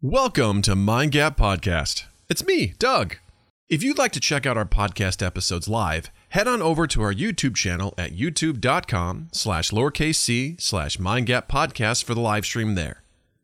[0.00, 2.04] Welcome to Mind Gap Podcast.
[2.28, 3.16] It's me, Doug.
[3.68, 7.12] If you'd like to check out our podcast episodes live, head on over to our
[7.12, 13.02] YouTube channel at youtube.com slash lowercase c slash mindgap podcast for the live stream there.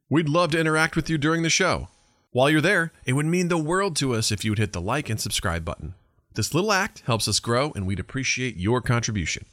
[0.08, 1.88] We'd love to interact with you during the show.
[2.30, 4.80] While you're there, it would mean the world to us if you would hit the
[4.80, 5.94] like and subscribe button.
[6.36, 9.44] This little act helps us grow and we'd appreciate your contribution.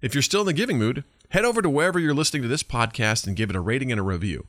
[0.00, 2.64] If you're still in the giving mood, head over to wherever you're listening to this
[2.64, 4.48] podcast and give it a rating and a review.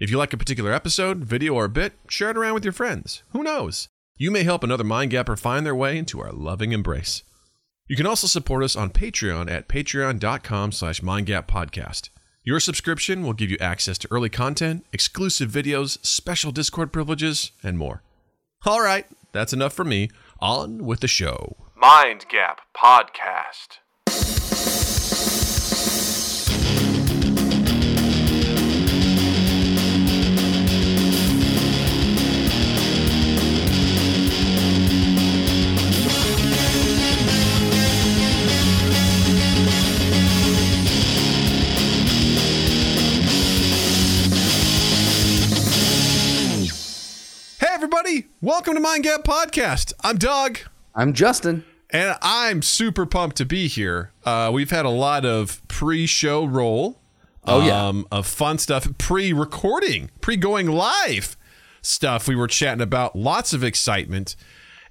[0.00, 3.22] If you like a particular episode, video, or bit, share it around with your friends.
[3.32, 3.88] Who knows?
[4.16, 7.22] You may help another Mind Gapper find their way into our loving embrace.
[7.86, 12.08] You can also support us on Patreon at patreon.com slash mindgappodcast.
[12.42, 17.76] Your subscription will give you access to early content, exclusive videos, special Discord privileges, and
[17.76, 18.02] more.
[18.64, 20.08] All right, that's enough for me.
[20.40, 21.56] On with the show.
[21.76, 23.80] Mind Gap Podcast.
[47.82, 49.94] Everybody, welcome to Mind Gap Podcast.
[50.04, 50.58] I'm Doug.
[50.94, 51.64] I'm Justin.
[51.88, 54.12] And I'm super pumped to be here.
[54.22, 57.00] Uh, we've had a lot of pre-show roll.
[57.46, 57.88] Oh, yeah.
[57.88, 61.38] um, of fun stuff, pre-recording, pre-going live
[61.80, 62.28] stuff.
[62.28, 64.36] We were chatting about lots of excitement.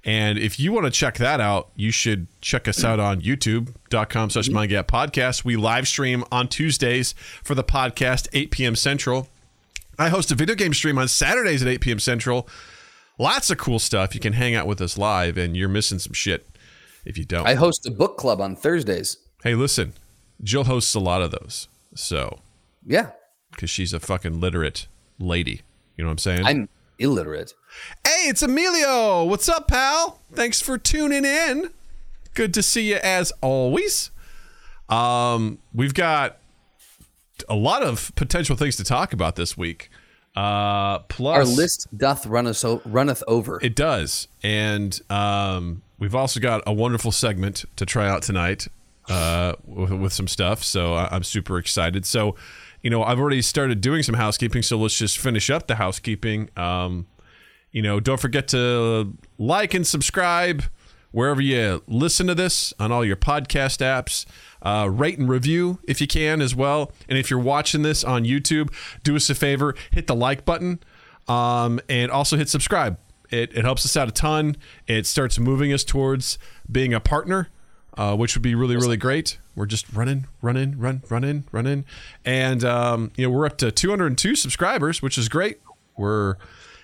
[0.04, 4.32] And if you want to check that out, you should check us out on youtube.com
[4.32, 5.46] slash mindgap podcast.
[5.46, 8.76] We live stream on Tuesdays for the podcast, 8 p.m.
[8.76, 9.28] Central.
[10.00, 12.00] I host a video game stream on Saturdays at 8 p.m.
[12.00, 12.48] Central.
[13.20, 14.16] Lots of cool stuff.
[14.16, 16.48] You can hang out with us live, and you're missing some shit
[17.06, 17.46] if you don't.
[17.46, 19.18] I host a book club on Thursdays.
[19.44, 19.94] Hey, listen,
[20.42, 21.68] Jill hosts a lot of those.
[21.96, 22.40] So,
[22.86, 23.12] Yeah,
[23.52, 24.88] because she's a fucking literate
[25.20, 25.62] lady.
[25.98, 26.46] You know what I'm saying?
[26.46, 27.54] I'm illiterate.
[28.08, 29.26] hey, it's Emilio.
[29.26, 30.22] What's up, pal?
[30.32, 31.72] Thanks for tuning in.
[32.36, 34.12] Good to see you as always.
[34.88, 36.38] Um, we've got
[37.50, 39.90] a lot of potential things to talk about this week.
[40.36, 43.60] Uh, plus, Our list doth run us o- runneth over.
[43.62, 44.28] It does.
[44.44, 48.68] And um, we've also got a wonderful segment to try out tonight
[49.10, 50.64] uh, with, with some stuff.
[50.64, 52.06] So I- I'm super excited.
[52.06, 52.36] So,
[52.82, 54.62] you know, I've already started doing some housekeeping.
[54.62, 56.50] So let's just finish up the housekeeping.
[56.56, 57.08] Um,
[57.72, 60.64] you know, don't forget to like and subscribe
[61.12, 64.26] wherever you listen to this on all your podcast apps.
[64.62, 66.92] Uh, rate and review if you can as well.
[67.08, 70.80] And if you're watching this on YouTube, do us a favor, hit the like button
[71.30, 72.98] um, and also hit subscribe.
[73.30, 74.58] It, it helps us out a ton.
[74.88, 77.50] It starts moving us towards being a partner,
[77.96, 79.38] uh, which would be really, really great.
[79.56, 81.86] We're just running, running, run, running, running.
[82.26, 85.60] And, um, you know, we're up to 202 subscribers, which is great.
[85.96, 86.38] We're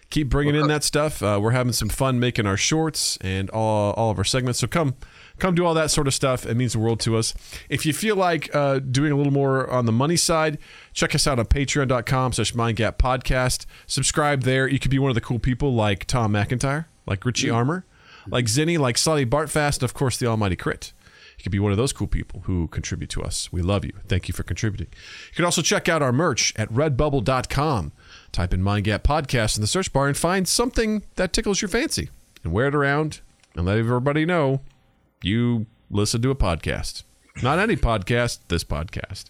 [0.09, 1.21] keep bringing in that stuff.
[1.21, 4.59] Uh, we're having some fun making our shorts and all, all of our segments.
[4.59, 4.95] So come,
[5.39, 6.45] come do all that sort of stuff.
[6.45, 7.33] It means the world to us.
[7.69, 10.57] If you feel like uh, doing a little more on the money side,
[10.93, 13.65] check us out on patreon.com slash mindgap podcast.
[13.87, 14.67] Subscribe there.
[14.67, 17.85] You could be one of the cool people like Tom McIntyre, like Richie Armour,
[18.27, 20.93] like Zinni, like Slotty Bartfast, and of course the Almighty Crit.
[21.37, 23.51] You could be one of those cool people who contribute to us.
[23.51, 23.91] We love you.
[24.07, 24.87] Thank you for contributing.
[25.29, 27.91] You can also check out our merch at redbubble.com.
[28.35, 31.69] Type in Mind Gap Podcast in the search bar and find something that tickles your
[31.69, 32.09] fancy
[32.43, 33.21] and wear it around
[33.55, 34.59] and let everybody know
[35.23, 37.03] you listen to a podcast.
[37.41, 39.29] Not any podcast, this podcast.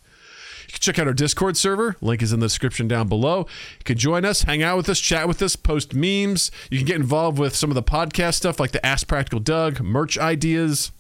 [0.66, 1.95] You can check out our Discord server.
[2.01, 3.45] Link is in the description down below.
[3.77, 6.49] You can join us, hang out with us, chat with us, post memes.
[6.72, 9.81] You can get involved with some of the podcast stuff like the Ask Practical Doug,
[9.81, 10.91] merch ideas,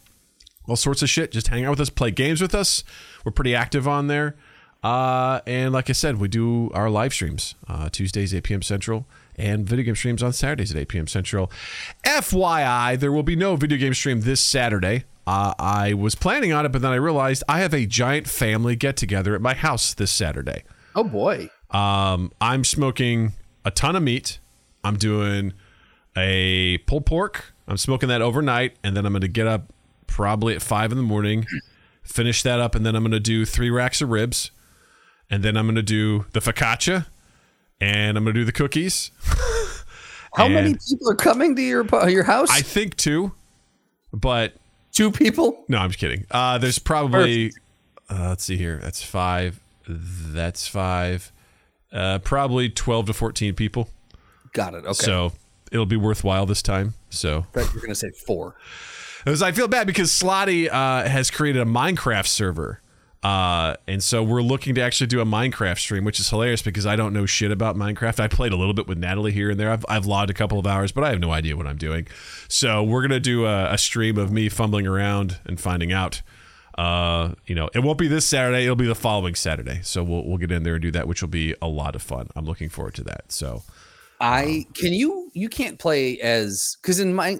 [0.67, 1.31] all sorts of shit.
[1.31, 2.83] Just hang out with us, play games with us.
[3.23, 4.35] We're pretty active on there.
[4.85, 8.61] Uh, and like I said, we do our live streams uh, Tuesdays, 8 p.m.
[8.61, 11.07] Central, and video game streams on Saturdays at 8 p.m.
[11.07, 11.51] Central.
[12.03, 15.05] FYI, there will be no video game stream this Saturday.
[15.25, 18.75] Uh, I was planning on it, but then I realized I have a giant family
[18.75, 20.61] get together at my house this Saturday.
[20.95, 21.49] Oh boy.
[21.71, 23.33] Um, I'm smoking
[23.65, 24.37] a ton of meat.
[24.83, 25.53] I'm doing
[26.15, 27.55] a pulled pork.
[27.67, 29.73] I'm smoking that overnight, and then I'm going to get up
[30.05, 31.47] probably at five in the morning,
[32.03, 34.51] finish that up, and then I'm going to do three racks of ribs,
[35.29, 37.05] and then I'm going to do the focaccia,
[37.81, 39.11] and I'm going to do the cookies.
[40.35, 42.49] How many people are coming to your your house?
[42.51, 43.31] I think two,
[44.11, 44.53] but
[44.95, 45.65] Two people.
[45.67, 46.25] no, I'm just kidding.
[46.31, 47.51] Uh, there's probably
[48.09, 48.79] uh, let's see here.
[48.81, 49.59] That's five.
[49.87, 51.33] That's five.
[51.91, 53.89] Uh, probably twelve to fourteen people.
[54.53, 54.85] Got it.
[54.85, 54.93] Okay.
[54.93, 55.33] So
[55.69, 56.93] it'll be worthwhile this time.
[57.09, 58.55] So you're gonna say four.
[59.27, 62.79] I feel bad because Slotty uh, has created a Minecraft server
[63.25, 66.85] Uh, and so we're looking to actually do a Minecraft stream, which is hilarious because
[66.85, 68.19] I don't know shit about Minecraft.
[68.19, 69.71] I played a little bit with Natalie here and there.
[69.71, 72.05] I've, I've logged a couple of hours, but I have no idea what I'm doing.
[72.47, 76.21] So we're gonna do a, a stream of me fumbling around and finding out.
[76.77, 78.65] Uh, you know, it won't be this Saturday.
[78.65, 79.79] It'll be the following Saturday.
[79.81, 82.03] So we'll we'll get in there and do that, which will be a lot of
[82.03, 82.27] fun.
[82.35, 83.31] I'm looking forward to that.
[83.31, 83.63] So
[84.21, 87.39] I can you you can't play as because in my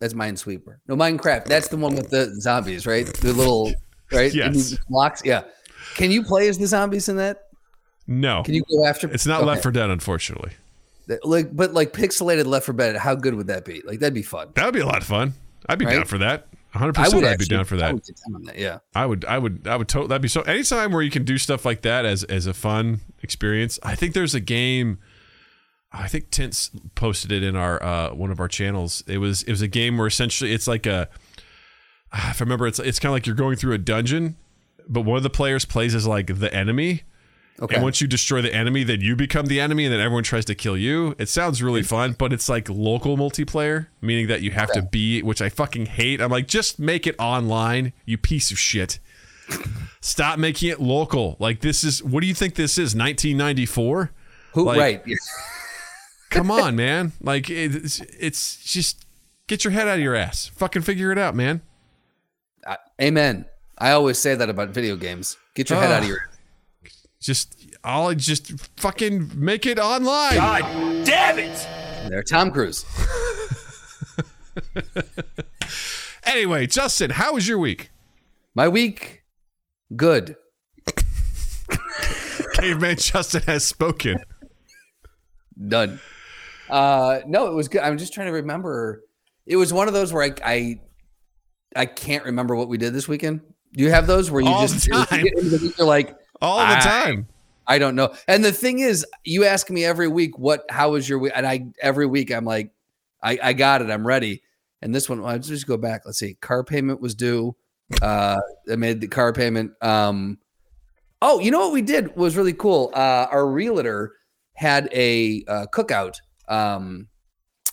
[0.00, 0.80] that's Minesweeper.
[0.86, 1.46] No, Minecraft.
[1.46, 3.06] That's the one with the zombies, right?
[3.06, 3.72] The little
[4.18, 4.76] right Yes.
[4.88, 5.22] blocks.
[5.24, 5.42] Yeah.
[5.96, 7.48] Can you play as the zombies in that?
[8.06, 9.08] no, Can you go after?
[9.10, 9.46] it's not Okay.
[9.48, 10.52] Left 4 Dead, unfortunately.
[11.24, 12.96] Like, but like pixelated Left 4 Dead.
[12.96, 13.82] How good would that be?
[13.84, 14.48] Like that'd be fun.
[14.54, 15.34] That would be a lot of fun.
[15.68, 15.94] I'd be Right?
[15.96, 16.48] down for that.
[16.72, 16.96] 100.
[16.98, 17.94] I percent would I'd be down for I that.
[17.94, 18.02] would
[18.34, 18.58] on that.
[18.58, 18.78] Yeah.
[18.94, 19.88] I would, I would, I would.
[19.88, 20.40] To- that'd be so.
[20.42, 23.78] Anytime where you can do stuff like that as as a fun experience.
[23.82, 24.98] I think there's a game.
[25.92, 29.04] I think Tints posted it in our uh, one of our channels.
[29.06, 31.08] It was it was a game where essentially it's like a.
[32.12, 34.36] Ah, if I remember, it's it's kind of like you're going through a dungeon,
[34.88, 37.02] but one of the players plays as like the enemy.
[37.60, 37.74] Okay.
[37.76, 40.44] And once you destroy the enemy, then you become the enemy, and then everyone tries
[40.46, 41.14] to kill you.
[41.18, 45.22] It sounds really fun, but it's like local multiplayer, meaning that you have to be,
[45.22, 46.20] which I fucking hate.
[46.20, 48.98] I'm like, just make it online, you piece of shit.
[50.00, 51.36] Stop making it local.
[51.38, 52.94] Like this is, what do you think this is?
[52.96, 54.10] 1994?
[54.54, 54.64] Who?
[54.64, 55.02] like- right.
[56.30, 57.12] Come on, man.
[57.20, 59.04] Like it's, it's just
[59.46, 60.50] get your head out of your ass.
[60.56, 61.60] Fucking figure it out, man.
[62.66, 63.46] Uh, Amen.
[63.78, 65.36] I always say that about video games.
[65.54, 66.08] Get your head out of Ugh.
[66.08, 66.18] your.
[67.20, 70.34] Just, I'll just fucking make it online.
[70.34, 71.68] God damn it!
[72.08, 72.84] There, Tom Cruise.
[76.24, 77.90] Anyway, Justin, how was your week?
[78.54, 79.22] My week,
[79.94, 80.36] good.
[82.54, 84.18] Caveman Justin has spoken.
[85.68, 86.00] Done.
[86.70, 87.82] Uh, no, it was good.
[87.82, 89.02] I'm just trying to remember.
[89.46, 90.80] It was one of those where I I,
[91.76, 93.40] I can't remember what we did this weekend.
[93.72, 95.20] Do you have those where you All just the time.
[95.24, 97.28] you get into the week, you're like, All the I- time.
[97.66, 98.12] I don't know.
[98.26, 101.32] And the thing is, you ask me every week, what, how was your week?
[101.34, 102.72] And I, every week, I'm like,
[103.22, 103.90] I, I got it.
[103.90, 104.42] I'm ready.
[104.82, 106.02] And this one, let's just go back.
[106.04, 106.34] Let's see.
[106.34, 107.54] Car payment was due.
[108.02, 108.40] Uh,
[108.70, 109.72] I made the car payment.
[109.80, 110.38] Um,
[111.22, 112.90] oh, you know what we did was really cool.
[112.94, 114.14] Uh, our realtor
[114.54, 116.16] had a uh, cookout,
[116.48, 117.06] um,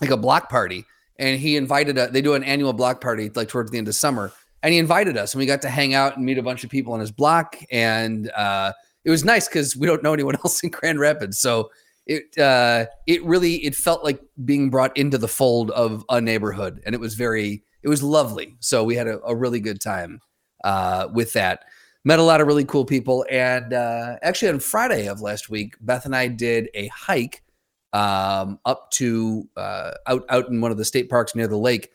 [0.02, 0.86] like a block party,
[1.20, 1.98] and he invited.
[1.98, 4.32] us they do an annual block party like towards the end of summer,
[4.64, 6.72] and he invited us, and we got to hang out and meet a bunch of
[6.72, 8.74] people on his block, and uh,
[9.04, 11.70] it was nice because we don't know anyone else in Grand Rapids, so
[12.08, 16.82] it uh, it really it felt like being brought into the fold of a neighborhood,
[16.86, 18.56] and it was very it was lovely.
[18.60, 20.22] So we had a, a really good time
[20.64, 21.66] uh, with that.
[22.06, 25.76] Met a lot of really cool people, and uh, actually on Friday of last week,
[25.82, 27.44] Beth and I did a hike
[27.94, 31.90] um, up to uh, out out in one of the state parks near the lake,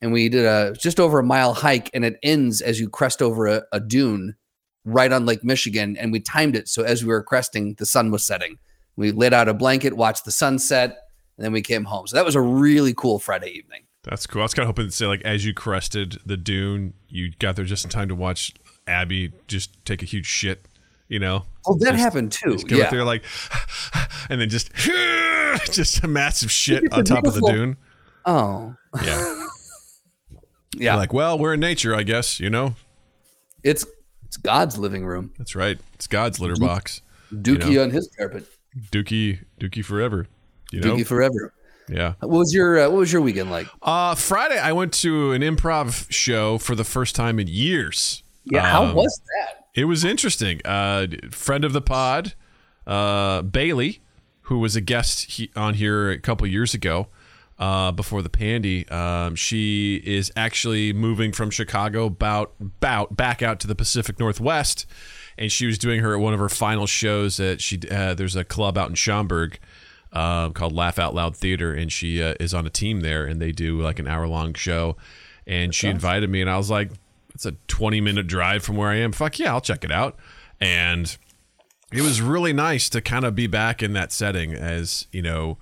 [0.00, 3.22] and we did a just over a mile hike, and it ends as you crest
[3.22, 4.36] over a, a dune
[4.84, 8.10] right on Lake Michigan, and we timed it so as we were cresting, the sun
[8.10, 8.58] was setting.
[8.96, 10.98] We lit out a blanket, watched the sunset,
[11.36, 12.06] and then we came home.
[12.06, 13.82] So that was a really cool Friday evening.
[14.04, 14.42] That's cool.
[14.42, 17.56] I was kind of hoping to say, like, as you crested the dune, you got
[17.56, 18.52] there just in time to watch
[18.86, 20.68] Abby just take a huge shit,
[21.14, 21.44] you know?
[21.64, 22.54] Oh, that Just- happened too.
[22.54, 22.84] Just Yeah.
[22.86, 23.22] up there, like,
[24.28, 24.74] and then just,
[25.72, 27.76] just a massive shit on top of the dune.
[28.26, 29.46] Oh, Yeah.
[30.76, 30.96] yeah.
[30.96, 32.74] Like, well, we're in nature, I guess, you know?
[33.62, 33.86] it's
[34.26, 35.32] it's God's living room.
[35.38, 35.78] That's right.
[35.94, 37.00] It's God's litter box.
[37.32, 37.84] Dookie know?
[37.84, 38.46] on his carpet.
[38.90, 40.26] Dookie, Dookie forever,
[40.72, 40.96] you know?
[40.96, 41.54] Dookie forever.
[41.88, 42.14] Yeah.
[42.20, 43.68] What was your uh, What was your weekend like?
[43.80, 48.22] Uh, Friday, I went to an improv show for the first time in years.
[48.44, 49.63] Yeah, how Um, was that?
[49.74, 50.60] It was interesting.
[50.64, 52.34] Uh, friend of the pod,
[52.86, 54.00] uh, Bailey,
[54.42, 57.08] who was a guest he, on here a couple years ago,
[57.58, 58.88] uh, before the pandy.
[58.88, 64.86] Um, she is actually moving from Chicago about, about back out to the Pacific Northwest,
[65.36, 67.36] and she was doing her one of her final shows.
[67.38, 69.58] That she uh, there's a club out in Schaumburg.
[70.12, 73.42] Uh, called Laugh Out Loud Theater, and she uh, is on a team there, and
[73.42, 74.96] they do like an hour long show.
[75.44, 76.92] And she invited me, and I was like,
[77.34, 79.12] "It's a 20 minute drive from where I am.
[79.12, 80.16] Fuck yeah, I'll check it out."
[80.60, 81.16] And
[81.92, 85.58] it was really nice to kind of be back in that setting as you know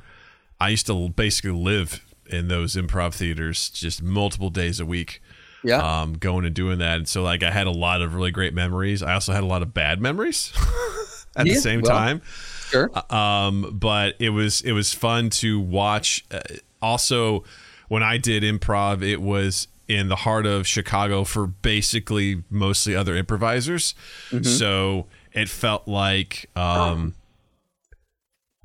[0.59, 5.21] i used to basically live in those improv theaters just multiple days a week
[5.63, 5.77] Yeah.
[6.03, 8.55] um, going and doing that and so like i had a lot of really great
[8.55, 10.53] memories i also had a lot of bad memories
[11.37, 12.23] at Yeah, the same well, time
[12.71, 12.91] sure.
[13.15, 16.25] um, but it was it was fun to watch.
[16.31, 16.41] Uh,
[16.81, 17.45] also,
[17.89, 23.17] when I did improv, it was in the heart of Chicago for basically mostly other
[23.17, 23.95] improvisers.
[24.43, 27.15] So it felt like um,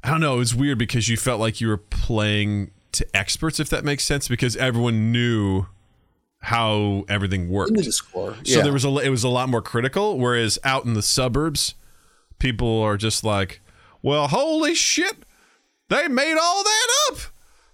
[0.03, 0.35] I don't know.
[0.35, 4.03] It was weird because you felt like you were playing to experts, if that makes
[4.03, 5.65] sense, because everyone knew
[6.39, 7.73] how everything worked.
[7.73, 8.35] The score.
[8.43, 10.17] So there was a it was a lot more critical.
[10.17, 11.75] Whereas out in the suburbs,
[12.39, 13.59] people are just like,
[14.01, 15.15] "Well, holy shit,
[15.89, 17.19] they made all that up.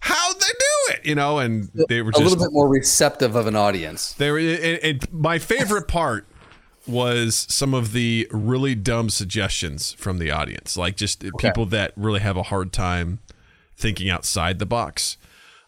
[0.03, 3.35] How'd they do it?" You know, and they were just, a little bit more receptive
[3.35, 4.13] of an audience.
[4.13, 4.39] they were.
[4.39, 6.27] And, and my favorite part
[6.85, 12.19] was some of the really dumb suggestions from the audience, like just people that really
[12.19, 13.19] have a hard time
[13.77, 15.17] thinking outside the box.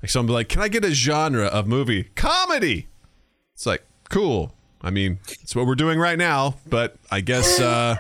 [0.02, 2.88] Like someone be like, "Can I get a genre of movie comedy?"
[3.54, 4.54] It's like, cool.
[4.82, 7.96] I mean, it's what we're doing right now, but I guess uh,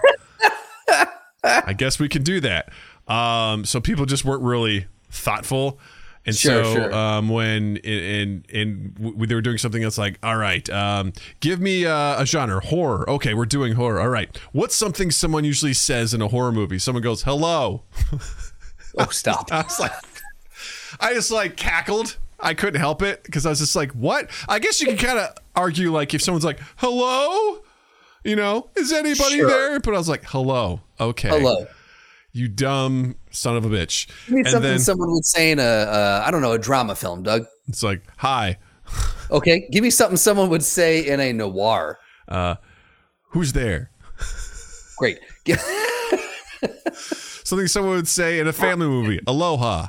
[1.43, 2.69] I guess we can do that.
[3.07, 5.79] Um, so people just weren't really thoughtful,
[6.25, 6.93] and Sure, so sure.
[6.95, 11.13] um, when in in, in w- they were doing something that's like, all right, um,
[11.39, 13.09] give me uh, a genre, horror.
[13.09, 13.99] Okay, we're doing horror.
[14.01, 16.79] All right, what's something someone usually says in a horror movie?
[16.79, 17.83] Someone goes, "Hello."
[18.97, 19.49] Oh, stop.
[19.51, 19.91] I was like,
[20.99, 22.17] I just like cackled.
[22.39, 24.29] I couldn't help it because I was just like, what?
[24.47, 27.61] I guess you can kind of argue like if someone's like, hello,
[28.23, 29.47] you know, is anybody Sure.
[29.49, 29.79] there?
[29.79, 31.65] But I was like, hello, okay, Hello.
[32.35, 34.07] You dumb son of a bitch.
[34.27, 36.59] Give me and something then someone would say in a, uh, I don't know, a
[36.59, 37.45] drama film, Doug.
[37.67, 38.57] it's like, hi,
[39.31, 39.67] Okay.
[39.71, 41.97] Give me something someone would say in a noir.
[42.27, 42.55] uh,
[43.29, 43.89] who's there?
[44.97, 45.19] Great.
[47.43, 49.87] Something someone would say in a family movie, aloha.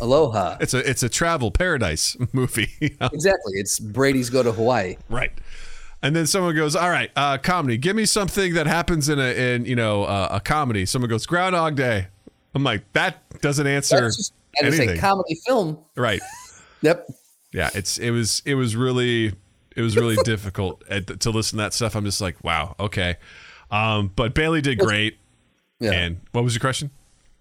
[0.00, 0.56] Aloha.
[0.60, 2.68] It's a it's a travel paradise movie.
[2.80, 3.08] you know?
[3.12, 3.52] Exactly.
[3.56, 4.96] It's Brady's go to Hawaii.
[5.10, 5.32] Right.
[6.04, 7.78] And then someone goes, "All right, uh, comedy.
[7.78, 11.24] Give me something that happens in a in you know uh, a comedy." Someone goes,
[11.24, 12.08] "Groundhog Day."
[12.54, 15.78] I'm like, that doesn't answer That's just, and it's a comedy film.
[15.96, 16.20] right.
[16.82, 17.08] Yep.
[17.54, 19.32] Yeah, it's it was it was really
[19.74, 21.94] it was really difficult at, to listen to that stuff.
[21.94, 23.16] I'm just like, wow, okay.
[23.70, 25.16] Um, but Bailey did great.
[25.80, 25.92] Yeah.
[25.92, 26.90] And what was your question?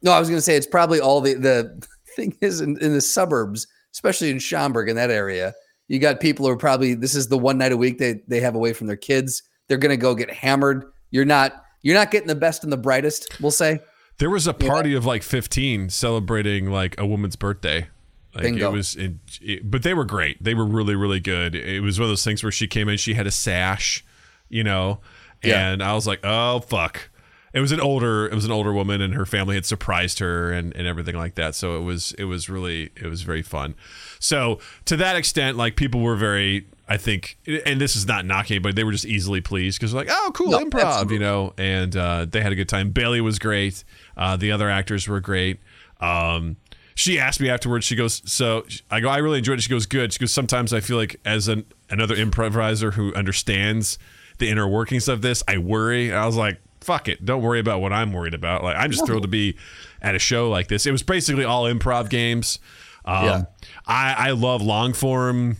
[0.01, 2.93] No, I was going to say it's probably all the the thing is in, in
[2.93, 5.53] the suburbs, especially in Schaumburg in that area.
[5.87, 8.39] You got people who are probably this is the one night a week they they
[8.39, 9.43] have away from their kids.
[9.67, 10.85] They're going to go get hammered.
[11.11, 13.39] You're not you're not getting the best and the brightest.
[13.41, 13.79] We'll say.
[14.19, 17.87] There was a party of like 15 celebrating like a woman's birthday.
[18.35, 18.69] Like Bingo.
[18.69, 19.11] it was, it,
[19.41, 20.41] it- but they were great.
[20.43, 21.55] They were really, really good.
[21.55, 24.03] It was one of those things where she came in, she had a sash,
[24.49, 25.01] you know,
[25.43, 25.69] Yeah.
[25.71, 27.09] and I was like, oh fuck.
[27.53, 30.51] It was an older, it was an older woman, and her family had surprised her
[30.51, 31.53] and, and everything like that.
[31.53, 33.75] So it was, it was really, it was very fun.
[34.23, 38.61] So to that extent, like people were very, I think, and this is not knocking,
[38.61, 41.15] but they were just easily pleased because like, oh, cool No, improv, absolutely.
[41.15, 42.91] you know, and uh, they had a good time.
[42.91, 43.83] Bailey was great.
[44.15, 45.59] Uh, the other actors were great.
[45.99, 46.55] Um,
[46.95, 47.85] she asked me afterwards.
[47.85, 50.71] She goes, "So I go, I really enjoyed it." She goes, "Good." She goes, "Sometimes
[50.73, 53.97] I feel like as an another improviser who understands
[54.37, 57.59] the inner workings of this, I worry." And I was like, "Fuck it, don't worry
[57.59, 59.57] about what I'm worried about." Like I'm just thrilled to be
[60.03, 60.85] at a show like this.
[60.85, 62.59] It was basically all improv games.
[63.05, 63.41] Um, Yeah.
[63.87, 65.57] I I love long form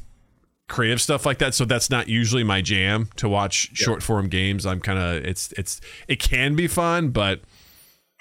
[0.69, 4.65] creative stuff like that so that's not usually my jam to watch short form games
[4.65, 7.41] i'm kind of it's it's it can be fun but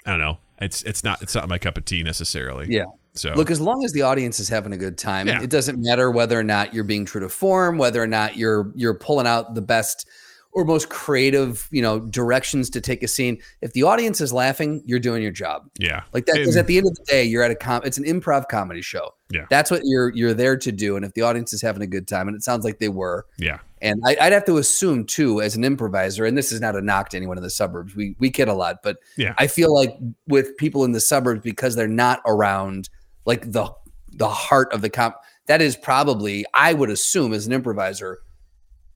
[0.05, 2.83] i don't know it's it's not it's not my cup of tea necessarily Yeah.
[3.13, 5.41] so Look, as long as the audience is having a good time, Yeah.
[5.41, 8.71] it doesn't matter whether or not you're being true to form, whether or not you're
[8.75, 10.07] you're pulling out the best
[10.53, 13.39] or most creative, you know, directions to take a scene.
[13.61, 15.69] If the audience is laughing, you're doing your job.
[15.79, 17.81] yeah Like that, because at the end of the day, you're at a com.
[17.83, 19.15] It's an improv comedy show.
[19.29, 19.45] Yeah.
[19.49, 20.95] that's what you're you're there to do.
[20.95, 23.25] And if the audience is having a good time, and it sounds like they were,
[23.37, 26.75] yeah and I, I'd have to assume too, as an improviser, and this is not
[26.75, 27.95] a knock to anyone in the suburbs.
[27.95, 29.33] We we kid a lot, but Yeah.
[29.37, 32.89] I feel like with people in the suburbs because they're not around
[33.25, 33.73] like the
[34.11, 35.15] the heart of the comp.
[35.47, 38.19] That is probably, I would assume, as an improviser,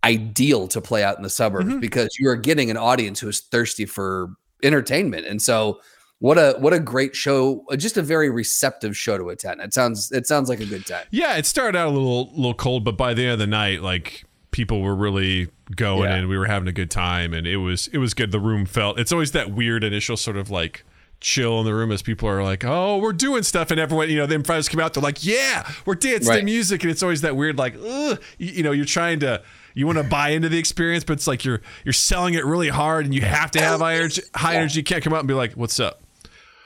[0.03, 1.79] ideal to play out in the suburbs Mm-hmm.
[1.79, 4.29] because you are getting an audience who is thirsty for
[4.63, 5.79] entertainment, and so.
[6.19, 7.63] What a what a great show!
[7.77, 9.61] Just a very receptive show to attend.
[9.61, 11.05] It sounds it sounds like a good time.
[11.11, 13.83] yeah it started out a little little cold but by the end of the night
[13.83, 16.15] like people were really going Yeah.
[16.15, 18.65] and we were having a good time and it was it was good the room
[18.65, 20.83] felt it's always that weird initial sort of like
[21.19, 24.17] chill in the room as people are like oh we're doing stuff and everyone you
[24.17, 26.43] know the improvisers come out they're like yeah we're dancing to Right.
[26.43, 29.43] music and it's always that weird like Ugh, you, you know you're trying to
[29.77, 32.69] you want to buy into the experience but it's like you're you're selling it really
[32.69, 35.27] hard and you have to have high energy high energy you can't come out and
[35.27, 36.01] be like what's up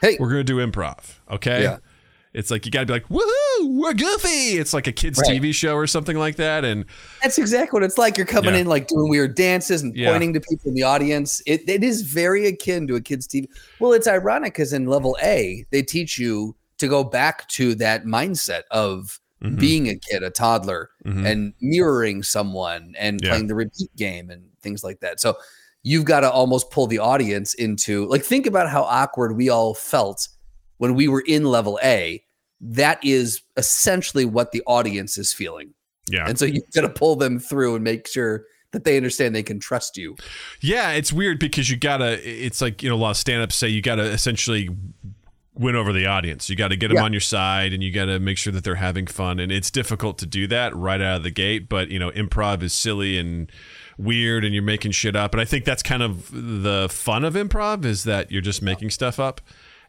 [0.00, 1.78] Hey, we're gonna do improv okay Yeah.
[2.32, 3.28] it's like you gotta be like woohoo
[3.78, 5.40] we're goofy it's like a kids Right.
[5.40, 6.84] tv show or something like that and
[7.22, 8.16] That's exactly what it's like.
[8.16, 8.60] You're coming Yeah.
[8.62, 10.10] in like doing weird dances and Yeah.
[10.10, 11.40] pointing to people in the audience.
[11.46, 13.46] It, it is very akin to a kid's TV.
[13.78, 18.04] Well, it's ironic because in level A, they teach you to go back to that
[18.04, 19.58] mindset of Mhm.
[19.58, 21.26] being a kid, a toddler, Mhm.
[21.26, 23.30] and mirroring someone and Yeah.
[23.30, 25.20] playing the repeat game and things like that.
[25.20, 25.36] So
[25.82, 29.74] you've got to almost pull the audience into like think about how awkward we all
[29.74, 30.28] felt
[30.78, 32.22] when we were in level A.
[32.60, 35.74] That is essentially what the audience is feeling
[36.10, 36.26] Yeah.
[36.28, 39.42] And so you've got to pull them through and make sure that they understand they
[39.42, 40.16] can trust you.
[40.60, 42.18] Yeah, it's weird because you gotta.
[42.28, 44.68] It's like you know a lot of stand-ups say you gotta essentially
[45.54, 46.48] win over the audience.
[46.48, 47.04] You got to get them Yeah.
[47.04, 49.38] on your side, and you got to make sure that they're having fun.
[49.38, 51.68] And it's difficult to do that right out of the gate.
[51.68, 53.50] But you know, improv is silly and
[53.98, 55.32] weird, and you're making shit up.
[55.34, 58.90] And I think that's kind of the fun of improv is that you're just making
[58.90, 59.40] stuff up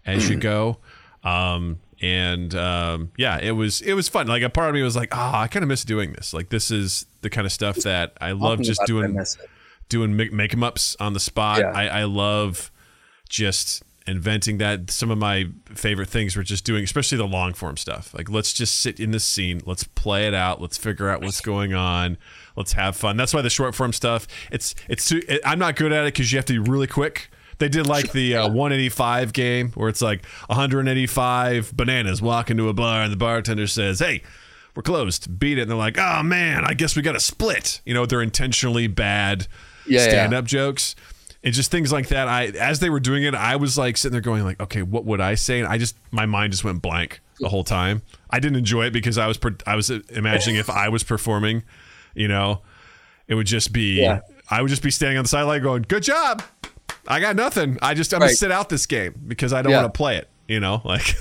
[0.05, 0.77] as you go.
[1.23, 4.27] Um, and um, yeah, it was it was fun.
[4.27, 6.33] Like a part of me was like, oh, I kind of miss doing this.
[6.33, 9.25] Like this is the kind of stuff that I love just about it, I doing
[9.87, 11.59] doing make, make 'em ups on the spot.
[11.59, 11.71] Yeah.
[11.73, 12.73] I, I love
[13.29, 14.89] just inventing that.
[14.91, 18.13] Some of my favorite things were just doing, especially the long form stuff.
[18.13, 21.41] Like let's just sit in the scene, let's play it out, let's figure out what's
[21.41, 22.17] going on,
[22.55, 23.17] let's have fun.
[23.17, 24.27] That's why the short form stuff.
[24.51, 25.21] It's it's too.
[25.27, 27.29] It, I'm not good at it because you have to be really quick.
[27.59, 32.73] They did like the uh, 185 game where it's like 185 bananas walk into a
[32.73, 34.21] bar and the bartender says, "Hey."
[34.75, 35.37] We're closed.
[35.37, 35.61] Beat it.
[35.61, 37.79] And they're like, oh man, I guess we got to split.
[37.85, 39.45] You know, they're intentionally bad
[39.85, 40.09] Yeah, yeah.
[40.09, 40.95] stand up jokes
[41.43, 42.27] and just things like that.
[42.27, 45.05] I as they were doing it, I was like sitting there going like, okay, what
[45.05, 45.59] would I say?
[45.59, 48.01] And I just my mind just went blank the whole time.
[48.29, 51.63] I didn't enjoy it because I was per- I was imagining if I was performing,
[52.15, 52.61] you know,
[53.27, 54.19] it would just be Yeah.
[54.49, 56.43] I would just be standing on the sideline going, good job.
[57.07, 57.77] I got nothing.
[57.81, 59.81] I just I'm gonna sit out this game because I don't Yeah.
[59.81, 60.29] want to play it.
[60.47, 61.15] You know, like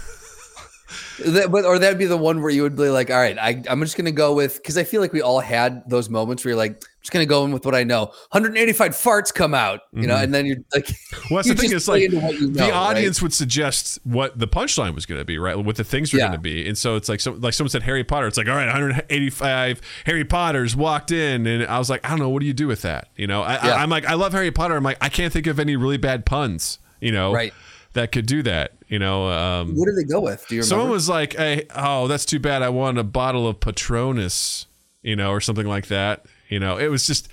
[1.25, 3.63] That, but or that'd be the one where you would be like, all right, I,
[3.69, 6.51] I'm just gonna go with because I feel like we all had those moments where
[6.51, 8.07] you're like, just gonna go in with what I know.
[8.31, 11.27] 185 farts come out, you know, and then you're like, Mm-hmm.
[11.35, 12.73] Well, that's you the thing is like play into what you know, the right?
[12.73, 15.57] audience would suggest what the punchline was going to be, right?
[15.57, 16.27] What the things were Yeah.
[16.29, 18.27] going to be, and so it's like so like someone said Harry Potter.
[18.27, 22.19] It's like all right, 185 Harry Potters walked in, and I was like, I don't
[22.19, 23.09] know, what do you do with that?
[23.17, 23.75] You know, I, Yeah.
[23.77, 24.77] I, I'm like, I love Harry Potter.
[24.77, 27.53] I'm like, I can't think of any really bad puns, you know, Right.
[27.95, 28.73] that could do that.
[28.89, 30.47] You know, um, What did they go with?
[30.49, 30.69] Do you remember?
[30.69, 32.63] someone was like, hey, oh, that's too bad.
[32.63, 34.67] I want a bottle of Patronus,
[35.03, 36.27] you know, or something like that.
[36.53, 37.29] You know, it was just.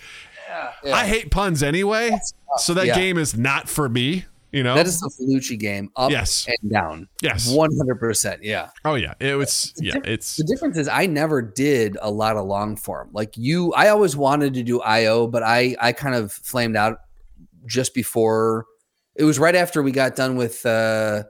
[0.84, 0.96] Yeah.
[0.96, 2.18] I hate puns anyway,
[2.58, 2.96] so that Yeah.
[2.96, 4.26] game is not for me.
[4.52, 6.48] You know, that is the Felucci game, up Yes.
[6.48, 7.08] and down.
[7.22, 7.52] Yes.
[7.54, 8.00] 100.
[8.00, 8.70] percent Yeah.
[8.86, 9.74] Oh yeah, it was.
[9.78, 13.10] Yeah, it's The difference is I never did a lot of long form.
[13.14, 16.98] Like you, I always wanted to do IO, but I I kind of flamed out
[17.68, 18.66] just before.
[19.16, 20.66] It was right after we got done with.
[20.66, 21.24] uh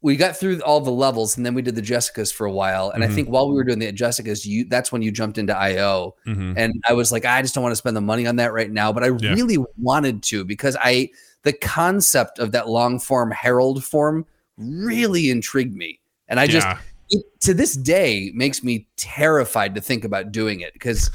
[0.00, 2.90] we got through all the levels and then we did the Jessicas for a while.
[2.90, 3.14] And I Mhm.
[3.14, 6.14] think while we were doing the Jessicas, you that's when you jumped into IO.
[6.26, 6.54] mhm.
[6.56, 8.70] And I was like, I just don't want to spend the money on that right
[8.70, 8.92] now.
[8.92, 9.34] But I Yeah.
[9.34, 11.10] really wanted to because I
[11.42, 14.24] the concept of that long form Harold form
[14.56, 15.98] really intrigued me.
[16.28, 16.78] And I just yeah.
[17.10, 21.10] it, to this day makes me terrified to think about doing it because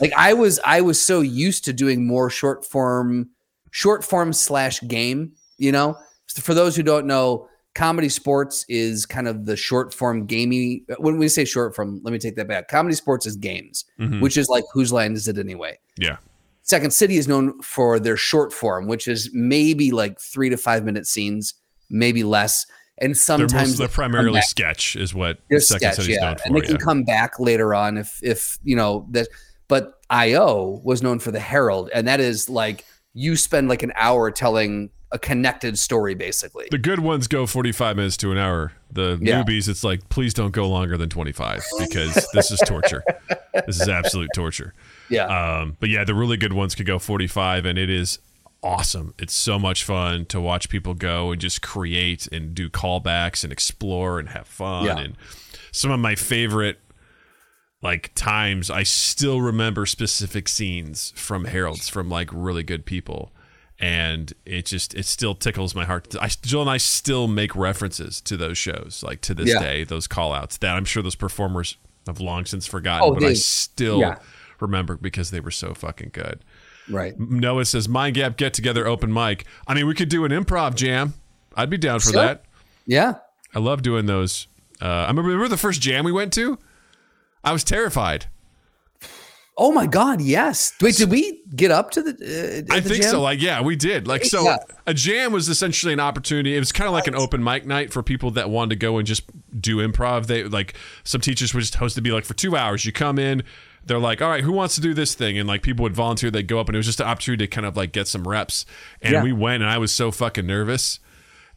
[0.00, 3.28] like I was I was so used to doing more short form
[3.72, 5.96] short form slash game, you know?
[6.34, 11.16] For those who don't know, comedy sports is kind of the short form gamey when
[11.18, 12.68] we say short form, let me take that back.
[12.68, 14.20] Comedy sports is games, Mhm.
[14.20, 15.78] which is like whose line is it anyway?
[15.96, 16.16] yeah.
[16.64, 20.84] Second City is known for their short form, which is maybe like 3 to 5
[20.84, 21.54] minute scenes,
[21.90, 22.66] maybe less.
[22.98, 25.96] And They're, sometimes most, they're they come primarily back- sketch, is what they're Second sketch,
[25.96, 26.42] City's yeah, known for.
[26.46, 26.66] and they yeah.
[26.68, 29.26] can come back later on if if you know that.
[29.66, 33.92] But IO was known for the Harold, and that is like you spend like an
[33.96, 36.66] hour telling a connected story, basically.
[36.70, 38.72] the good ones go 45 minutes to an hour.
[38.90, 39.42] The Yeah.
[39.42, 43.04] newbies, it's like, please don't go longer than 25 because this is torture.
[43.66, 44.72] this is absolute torture.
[45.10, 48.18] Yeah, Um, but yeah, the really good ones could go 45, and it is
[48.62, 49.12] awesome.
[49.18, 53.52] It's so much fun to watch people go and just create and do callbacks and
[53.52, 54.84] explore and have fun.
[54.86, 54.98] Yeah.
[54.98, 55.16] And
[55.72, 56.78] some of my favorite
[57.82, 63.32] like times, I still remember specific scenes from Harolds from like really good people.
[63.82, 66.14] And it just it still tickles my heart.
[66.20, 69.58] I Jill and I still make references to those shows, like to this Yeah.
[69.60, 73.24] day, those call outs that I'm sure those performers have long since forgotten, Oh, but
[73.24, 74.18] I still yeah.
[74.60, 76.44] remember because they were so fucking good.
[76.88, 77.18] right.
[77.18, 79.46] Noah says Mind Gap get together open mic.
[79.66, 81.14] I mean, we could do an improv jam.
[81.56, 82.22] I'd be down for Sure.
[82.22, 82.44] that.
[82.86, 83.14] Yeah,
[83.54, 84.46] I love doing those.
[84.80, 86.56] Uh, I remember, remember the first jam we went to.
[87.44, 88.26] I was terrified.
[89.58, 90.22] Oh my God!
[90.22, 90.72] Yes.
[90.80, 92.10] Wait, did we get up to the?
[92.70, 93.10] Uh, I the think jam?
[93.10, 93.20] so.
[93.20, 94.06] Like, yeah, we did.
[94.08, 94.56] Like, so Yeah.
[94.86, 96.56] a jam was essentially an opportunity.
[96.56, 98.96] It was kind of like an open mic night for people that wanted to go
[98.96, 99.24] and just
[99.60, 100.26] do improv.
[100.26, 102.86] They like some teachers would just host to be like for two hours.
[102.86, 103.42] You come in,
[103.84, 105.38] they're like, all right, who wants to do this thing?
[105.38, 106.30] And like people would volunteer.
[106.30, 108.26] They'd go up, and it was just an opportunity to kind of like get some
[108.26, 108.64] reps.
[109.02, 109.22] And Yeah.
[109.22, 110.98] we went, and I was so fucking nervous.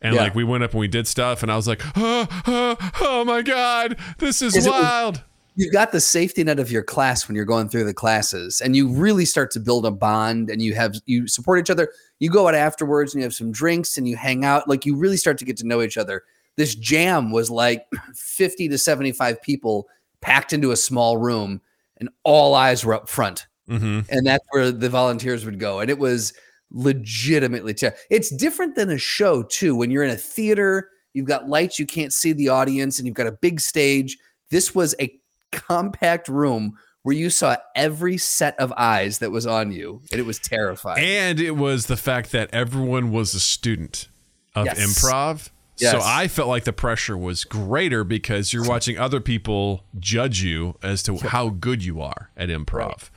[0.02, 0.22] And Yeah.
[0.24, 3.24] like we went up and we did stuff, and I was like, oh, oh, oh
[3.24, 5.22] my god, this is, Is it- wild.
[5.56, 8.76] You've got the safety net of your class when you're going through the classes and
[8.76, 11.92] you really start to build a bond and you have you support each other.
[12.20, 14.68] You go out afterwards and you have some drinks and you hang out.
[14.68, 16.24] Like you really start to get to know each other.
[16.58, 19.88] This jam was like 50 to 75 people
[20.22, 21.62] packed into a small room
[21.98, 24.02] and all eyes were up front, Mm-hmm.
[24.10, 26.34] and that's where the volunteers would go, and it was
[26.72, 29.76] legitimately ter- it's different than a show too.
[29.76, 33.16] When you're in a theater you've got lights you can't see the audience and you've
[33.16, 34.18] got a big stage.
[34.52, 35.18] This was a
[35.56, 40.26] compact room where you saw every set of eyes that was on you and it
[40.26, 44.08] was terrifying And it was the fact that everyone was a student
[44.56, 44.80] of Yes.
[44.80, 45.50] improv.
[45.78, 50.78] So I felt like the pressure was greater because you're watching other people judge you
[50.82, 53.10] as to how good you are at improv.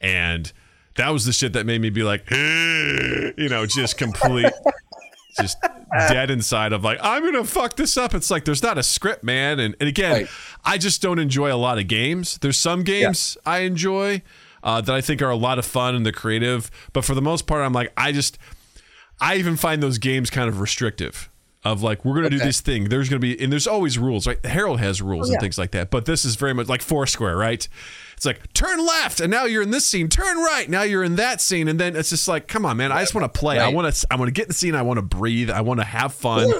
[0.00, 0.52] And
[0.96, 4.52] that was the shit that made me be like, eh, you know, just complete,
[5.40, 5.56] just
[6.08, 8.14] dead inside of like, I'm going to fuck this up.
[8.14, 9.58] It's like, there's not a script, man.
[9.58, 10.28] And, and again, Right.
[10.64, 12.38] I just don't enjoy a lot of games.
[12.38, 14.22] There's some games I enjoy
[14.62, 16.70] uh, that I think are a lot of fun and they're creative.
[16.92, 18.38] But for the most part, I'm like, I just,
[19.20, 21.30] I even find those games kind of restrictive.
[21.66, 22.90] Of like, we're gonna do this thing.
[22.90, 24.44] There's gonna be, and there's always rules, right?
[24.44, 25.40] Harold has rules and yeah.
[25.40, 25.90] things like that.
[25.90, 27.66] But this is very much like Foursquare, right?
[28.18, 30.10] It's like turn left, and now you're in this scene.
[30.10, 32.92] Turn right, now you're in that scene, and then it's just like, come on, man.
[32.92, 33.58] I just want to play.
[33.58, 34.06] I want to.
[34.10, 34.74] I want to get in the scene.
[34.74, 35.48] I want to breathe.
[35.48, 36.52] I want to have fun.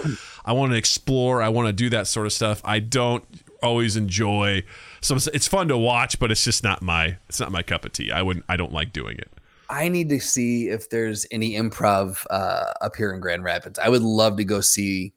[0.43, 1.43] I want to explore.
[1.43, 2.63] I want to do that sort of stuff.
[2.65, 3.25] I don't
[3.65, 4.63] always enjoy.
[5.01, 5.19] Some.
[5.33, 7.17] It's fun to watch, but it's just not my.
[7.29, 8.13] It's not my cup of tea.
[8.13, 8.45] I wouldn't.
[8.49, 9.31] I don't like doing it.
[9.71, 13.79] I need to see if there's any improv uh, up here in Grand Rapids.
[13.79, 15.15] I would love to go see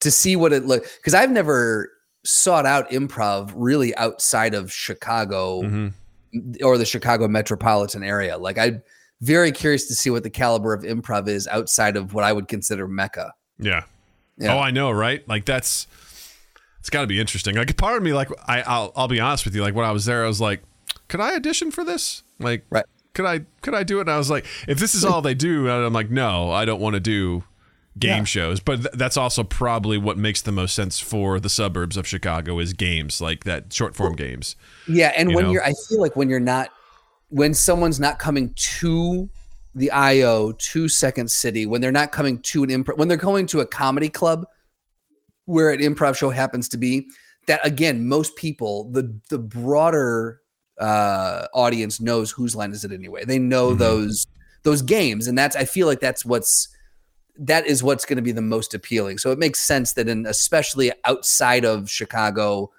[0.00, 1.90] to see what it look because I've never
[2.24, 5.92] sought out improv really outside of Chicago Mhm.
[6.62, 8.36] or the Chicago metropolitan area.
[8.36, 8.82] Like I'm
[9.20, 12.48] very curious to see what the caliber of improv is outside of what I would
[12.48, 13.32] consider Mecca.
[13.58, 13.84] Yeah.
[14.36, 14.54] Yeah.
[14.54, 15.26] Oh, I know, right?
[15.28, 15.86] Like that's
[16.84, 17.54] it's got to be interesting.
[17.56, 19.62] Like part of me, like I, I'll, I'll be honest with you.
[19.62, 20.62] Like when I was there, I was like,
[21.08, 22.22] could I audition for this?
[22.38, 22.84] Like, Right.
[23.14, 23.40] Could I?
[23.62, 24.02] Could I do it?
[24.02, 26.80] And I was like, if this is all they do, I'm like, no, I don't
[26.80, 27.44] want to do
[27.98, 28.24] game Yeah.
[28.24, 28.60] shows.
[28.60, 32.58] But th- that's also probably what makes the most sense for the suburbs of Chicago
[32.58, 34.56] is games like that, short form games.
[34.86, 35.52] Yeah, and You when know?
[35.52, 36.68] you're, I feel like when you're not,
[37.30, 39.30] when someone's not coming to
[39.74, 43.46] the IO to Second City, when they're not coming to an improv, when they're going
[43.46, 44.44] to a comedy club,
[45.46, 47.06] where an improv show happens to be,
[47.46, 50.40] that again, most people, the the broader
[50.80, 53.24] uh audience knows whose line is it anyway.
[53.24, 53.78] They know Mhm.
[53.78, 54.26] those
[54.64, 56.68] those games, and that's I feel like that's what's
[57.38, 59.18] that is what's going to be the most appealing.
[59.18, 62.70] So it makes sense that in especially outside of Chicago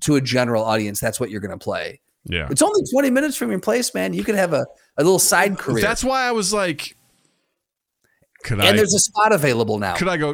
[0.00, 2.00] to a general audience, that's what you're going to play.
[2.24, 2.48] Yeah.
[2.50, 4.12] It's only 20 minutes from your place, man.
[4.12, 4.66] You could have a,
[4.96, 5.82] a little side career.
[5.82, 6.96] That's why I was like,
[8.44, 8.72] could and I?
[8.72, 10.30] there's a spot available now, Could I go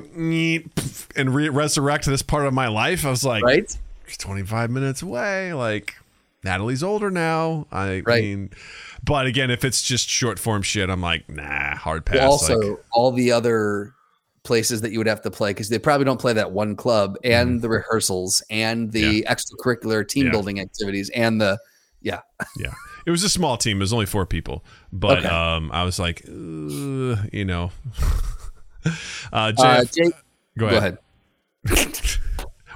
[1.16, 3.04] and re- resurrect this part of my life?
[3.04, 3.76] I was like, right?
[4.18, 5.52] 25 minutes away.
[5.52, 5.94] Like
[6.44, 7.66] Natalie's older now.
[7.72, 8.22] I Right.
[8.22, 8.50] mean,
[9.04, 12.16] but again, if it's just short form shit, I'm like, nah, hard pass.
[12.18, 13.92] Well, also, like, all the other
[14.44, 17.16] places that you would have to play because they probably don't play that one club
[17.24, 20.26] and the rehearsals and the extracurricular team Mm-hmm.
[20.26, 20.30] Yeah.
[20.30, 21.58] building activities and the
[22.02, 22.20] yeah
[22.56, 22.72] yeah,
[23.06, 23.78] it was a small team.
[23.78, 25.28] It was only four people, but Okay.
[25.28, 27.70] um, I was like, you know,
[29.32, 30.10] uh, JF, uh, Jay,
[30.58, 30.98] go go ahead.
[31.66, 32.00] ahead.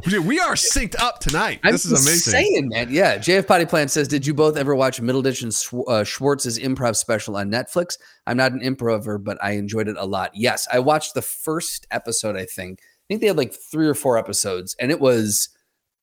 [0.04, 1.60] Dude, we are synced up tonight.
[1.62, 2.30] I'm this is amazing.
[2.32, 3.18] Saying, man, yeah.
[3.18, 6.96] JF Potty Plant says, "Did you both ever watch Middleditch and Schw- uh, Schwartz's improv
[6.96, 7.98] special on Netflix?
[8.26, 10.30] I'm not an improver, but I enjoyed it a lot.
[10.34, 12.34] Yes, I watched the first episode.
[12.34, 12.78] I think.
[12.80, 15.50] I think they had like three or four episodes, and it was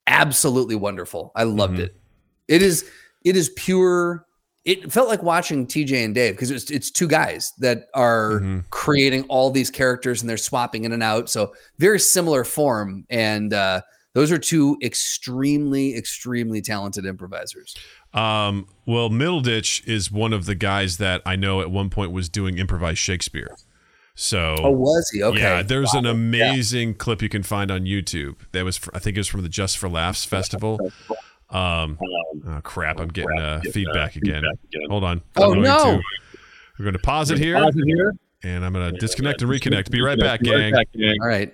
[0.06, 1.32] absolutely wonderful.
[1.36, 1.86] I loved Mhm.
[1.86, 1.96] it.
[2.48, 2.88] It is.
[3.28, 4.26] It is pure.
[4.66, 8.66] It felt like watching TJ and Dave because it's it's two guys that are Mhm.
[8.70, 11.30] creating all these characters and they're swapping in and out.
[11.30, 13.06] So very similar form.
[13.10, 13.82] And uh,
[14.14, 17.76] those are two extremely, extremely talented improvisers.
[18.14, 22.28] Um, well, Middleditch is one of the guys that I know at one point was
[22.30, 23.56] doing improvised Shakespeare.
[24.16, 25.22] So Oh, was he?
[25.22, 25.40] Okay.
[25.40, 28.36] Yeah, there's an amazing clip you can find on YouTube.
[28.52, 30.92] That was, I think, it was from the Just for Laughs festival.
[31.50, 33.00] Um, oh crap!
[33.00, 34.44] I'm getting uh, feedback again.
[34.90, 35.22] Hold on.
[35.38, 35.98] Oh, I'm going no.
[35.98, 36.04] To,
[36.78, 37.56] we're going to pause it here,
[38.44, 39.90] and I'm going to disconnect and reconnect.
[39.90, 40.74] Be right back, gang.
[41.22, 41.54] all right.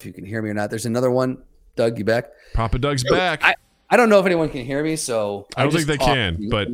[0.00, 1.38] If you can hear me or not, there's another one.
[1.74, 2.26] Doug, you back?
[2.54, 3.54] Papa Doug's back, I,
[3.90, 6.36] I don't know if anyone can hear me, so I don't just think they can,
[6.40, 6.68] You- but-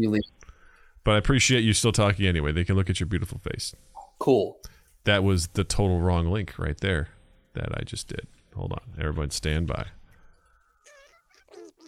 [1.04, 2.52] but I appreciate you still talking anyway.
[2.52, 3.74] They can look at your beautiful face.
[4.20, 4.58] cool.
[5.04, 7.08] That was the total wrong link right there
[7.54, 8.28] that I just did.
[8.54, 8.80] Hold on.
[9.04, 9.86] Everyone stand by.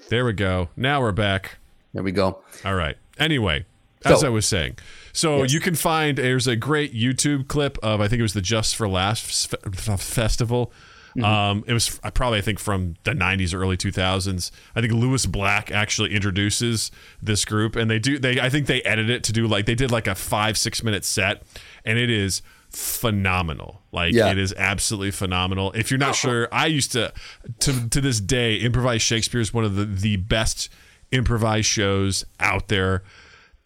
[0.09, 0.69] There we go.
[0.77, 1.59] Now we're back.
[1.93, 2.43] There we go.
[2.65, 2.97] All right.
[3.19, 3.67] Anyway,
[4.05, 4.79] as So- I was saying,
[5.13, 5.53] so Yes.
[5.53, 8.75] you can find there's a great YouTube clip of I think it was the Just
[8.77, 10.73] for Laughs f- f- festival.
[11.23, 14.51] Um, it was I probably I think from the '90s, early 2000s.
[14.75, 16.91] I think Lewis Black actually introduces
[17.23, 19.75] this group, and they do they I think they edit it to do like they
[19.77, 21.43] did like a five six minute set,
[21.85, 23.83] and it is phenomenal.
[23.93, 24.31] Like Yeah.
[24.31, 25.73] it is absolutely phenomenal.
[25.73, 27.13] If you're not sure, I used to
[27.61, 30.69] to to this day improvise Shakespeare is one of the the best
[31.13, 33.03] improvised shows out there.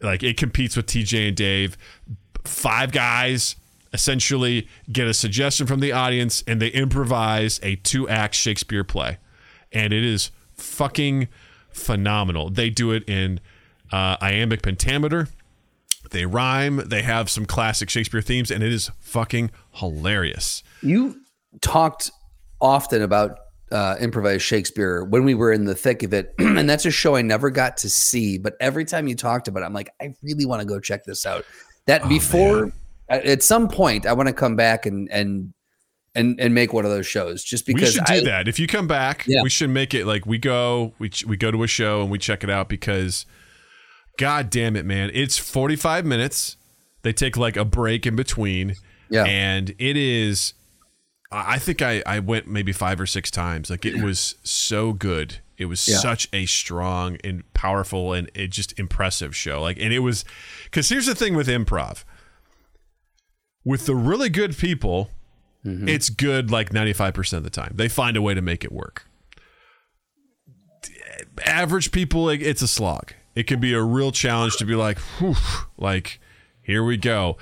[0.01, 1.77] Like it competes with TJ and Dave.
[2.45, 3.57] Five guys
[3.93, 9.19] essentially get a suggestion from the audience and they improvise a two act Shakespeare play.
[9.73, 11.29] And it is fucking
[11.71, 12.51] phenomenal.
[12.51, 13.41] They do it in
[13.93, 15.29] uh, iambic pentameter.
[16.11, 16.83] They rhyme.
[16.87, 20.63] They have some classic Shakespeare themes, and it is fucking hilarious.
[20.83, 21.21] You
[21.61, 22.11] talked
[22.61, 23.39] often about
[23.71, 27.17] uh, improvised Shakespeare when we were in the thick of it, and that's a show
[27.17, 28.39] I never got to see.
[28.39, 31.05] But every time you talked about it, I'm like, I really want to go check
[31.05, 31.45] this out.
[31.87, 32.73] That Oh, before, at
[33.09, 35.53] at some point, I want to come back and and
[36.15, 38.49] and and make one of those shows just because we should do I, that.
[38.49, 39.43] If you come back, Yeah.
[39.43, 42.11] we should make it like we go, we ch- we go to a show and
[42.11, 43.27] we check it out because,
[44.19, 46.57] god damn it, man, it's forty five minutes.
[47.03, 48.75] They take like a break in between,
[49.11, 49.25] Yeah.
[49.25, 50.55] and it is.
[51.31, 53.69] I think I I went maybe five or six times.
[53.71, 55.39] Like it was so good.
[55.59, 55.99] It was Yeah.
[55.99, 59.61] such a strong and powerful and it just impressive show.
[59.61, 60.25] Like, and it was
[60.65, 62.05] because here's the thing with improv.
[63.65, 65.11] With the really good people,
[65.65, 65.89] mm-hmm.
[65.89, 67.73] it's good like 95% of the time.
[67.75, 69.07] They find a way to make it work.
[71.45, 73.13] Average people, like, it's a slog.
[73.35, 75.35] It can be a real challenge to be like, whew,
[75.77, 76.21] like,
[76.63, 77.37] here we go.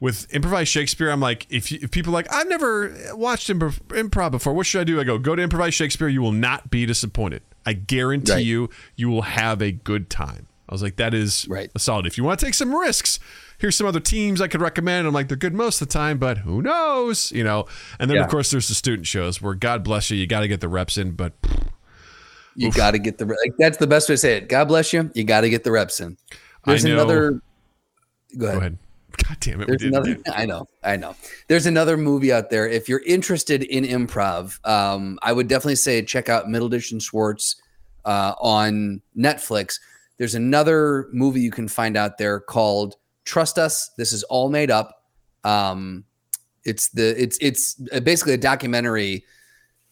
[0.00, 3.78] With improvised Shakespeare, I'm like, if, you, if people are like, I've never watched improv,
[3.88, 5.00] improv before, what should I do?
[5.00, 6.08] I go, go to improvised Shakespeare.
[6.08, 7.42] You will not be disappointed.
[7.64, 8.44] I guarantee Right.
[8.44, 10.48] you, you will have a good time.
[10.68, 11.70] I was like, that is Right.
[11.74, 12.06] a solid.
[12.06, 13.20] If you want to take some risks,
[13.62, 15.06] here's some other teams I could recommend.
[15.06, 17.30] I'm like, they're good most of the time, but who knows?
[17.32, 17.66] You know.
[17.98, 18.24] And then Yeah.
[18.24, 20.68] of course there's the student shows where God bless you, you got to get the
[20.68, 21.12] reps in.
[21.12, 21.32] But
[22.56, 24.48] you got to get the like that's the best way to say it.
[24.48, 25.10] God bless you.
[25.14, 26.18] You got to get the reps in.
[26.66, 27.40] There's another.
[28.36, 28.52] Go ahead.
[28.54, 28.78] go ahead.
[29.28, 30.10] God damn it, There's another.
[30.12, 30.22] it.
[30.34, 30.66] I know.
[30.82, 31.14] I know.
[31.46, 32.66] There's another movie out there.
[32.66, 37.60] If you're interested in improv, um, I would definitely say check out Middleditch and Schwartz
[38.06, 39.78] uh, on Netflix.
[40.18, 43.90] There's another movie you can find out there called Trust Us.
[43.96, 45.04] This is all made up.
[45.44, 46.04] Um,
[46.64, 49.24] it's the it's it's basically a documentary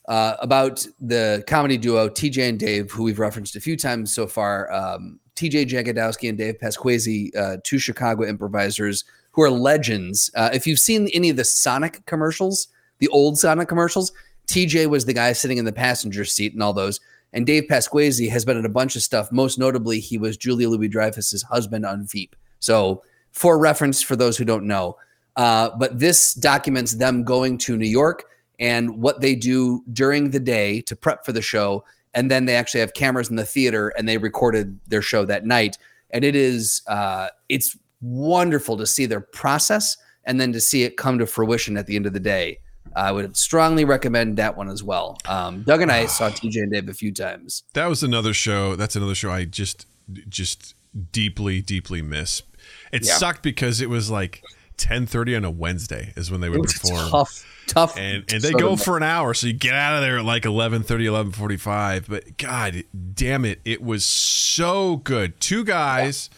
[0.08, 4.26] uh, about the comedy duo TJ and Dave, who we've referenced a few times so
[4.26, 4.70] far.
[4.72, 10.30] Um, TJ Jagodowski and Dave Pasquesi, uh, two Chicago improvisers who are legends.
[10.34, 14.12] Uh, if you've seen any of the Sonic commercials, the old Sonic commercials,
[14.48, 17.00] TJ was the guy sitting in the passenger seat and all those.
[17.32, 19.30] And Dave Pasquesi has been in a bunch of stuff.
[19.30, 22.34] Most notably, he was Julia Louis Dreyfus's husband on Veep.
[22.58, 24.96] So, for reference for those who don't know,
[25.36, 28.24] uh, but this documents them going to New York
[28.58, 31.84] and what they do during the day to prep for the show.
[32.12, 35.46] And then they actually have cameras in the theater and they recorded their show that
[35.46, 35.78] night.
[36.10, 40.96] And it is, uh, it's wonderful to see their process and then to see it
[40.96, 42.58] come to fruition at the end of the day.
[42.96, 45.18] I would strongly recommend that one as well.
[45.26, 47.62] Um, Doug and I saw TJ and Dave a few times.
[47.74, 48.76] That was another show.
[48.76, 49.86] That's another show I just
[50.28, 50.74] just
[51.12, 52.42] deeply deeply miss.
[52.92, 53.16] It Yeah.
[53.16, 54.42] sucked because it was like
[54.76, 57.10] 10:30 on a Wednesday is when they would perform.
[57.10, 57.96] Tough, tough.
[57.98, 60.44] and and they go for an hour so you get out of there at like
[60.44, 62.82] 11.30 11.45 but god
[63.14, 66.30] damn it it was so good two guys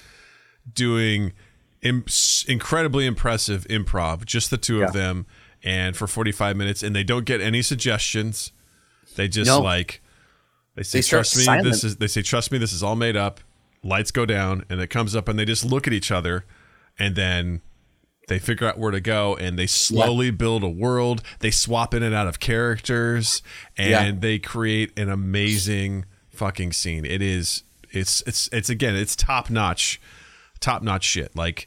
[0.74, 1.32] doing
[1.82, 2.04] Im-
[2.48, 5.26] incredibly impressive improv just the two of them
[5.64, 8.52] and for 45 minutes and they don't get any suggestions
[9.16, 9.60] they just No.
[9.60, 10.00] like
[10.74, 11.64] they say They trust me silent.
[11.64, 13.40] this is they say trust me this is all made up
[13.82, 16.44] lights go down and it comes up and they just look at each other
[16.98, 17.60] and then
[18.28, 21.22] they figure out where to go and they slowly build a world.
[21.40, 23.42] They swap in and out of characters
[23.76, 24.12] and Yeah.
[24.20, 27.04] they create an amazing fucking scene.
[27.04, 30.00] It is it's it's it's again it's top notch
[30.60, 31.34] top notch shit.
[31.36, 31.66] Like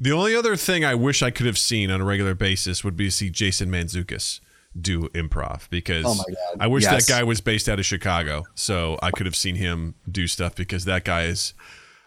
[0.00, 2.96] the only other thing i wish i could have seen on a regular basis would
[2.96, 4.38] be to see Jason Mantzoukas
[4.80, 6.24] do improv because Oh
[6.60, 7.06] i wish Yes.
[7.06, 10.54] that guy was based out of chicago so i could have seen him do stuff
[10.54, 11.54] because that guy is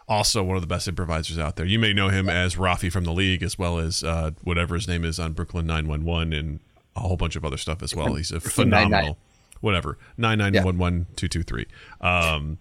[0.07, 1.65] also one of the best improvisers out there.
[1.65, 4.86] You may know him as Rafi from the league, as well as uh, whatever his
[4.86, 6.60] name is on Brooklyn 911 and
[6.97, 8.15] a whole bunch of other stuff as well.
[8.15, 9.17] He's a phenomenal,
[9.62, 11.65] whatever, 9911223.
[12.01, 12.57] Um,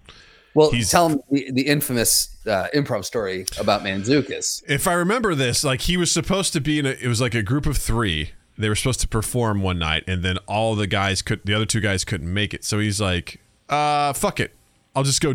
[0.55, 4.63] Well, he's- tell him the, the infamous uh, improv story about Mantzoukas.
[4.69, 7.35] if I remember this, like he was supposed to be in a, it was like
[7.35, 8.31] a group of three.
[8.59, 11.65] They were supposed to perform one night, and then all the guys could, the other
[11.67, 12.65] two guys couldn't make it.
[12.65, 14.55] So he's like, uh, fuck it.
[14.95, 15.35] I'll just go,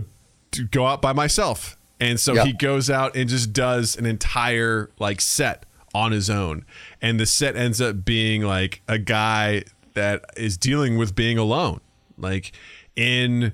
[0.71, 1.75] go out by myself.
[1.99, 2.43] And so Yeah.
[2.45, 6.65] he goes out and just does an entire like set on his own.
[7.01, 11.79] And the set ends up being like a guy that is dealing with being alone,
[12.17, 12.51] like
[12.97, 13.53] in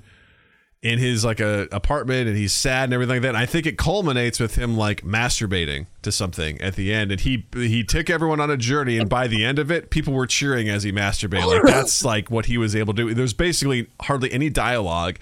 [0.81, 3.29] in his like a apartment and he's sad and everything like that.
[3.29, 7.11] And I think it culminates with him like masturbating to something at the end.
[7.11, 10.13] And he he took everyone on a journey and by the end of it, people
[10.13, 11.45] were cheering as he masturbated.
[11.45, 13.13] Like that's like what he was able to do.
[13.13, 15.17] There's basically hardly any dialogue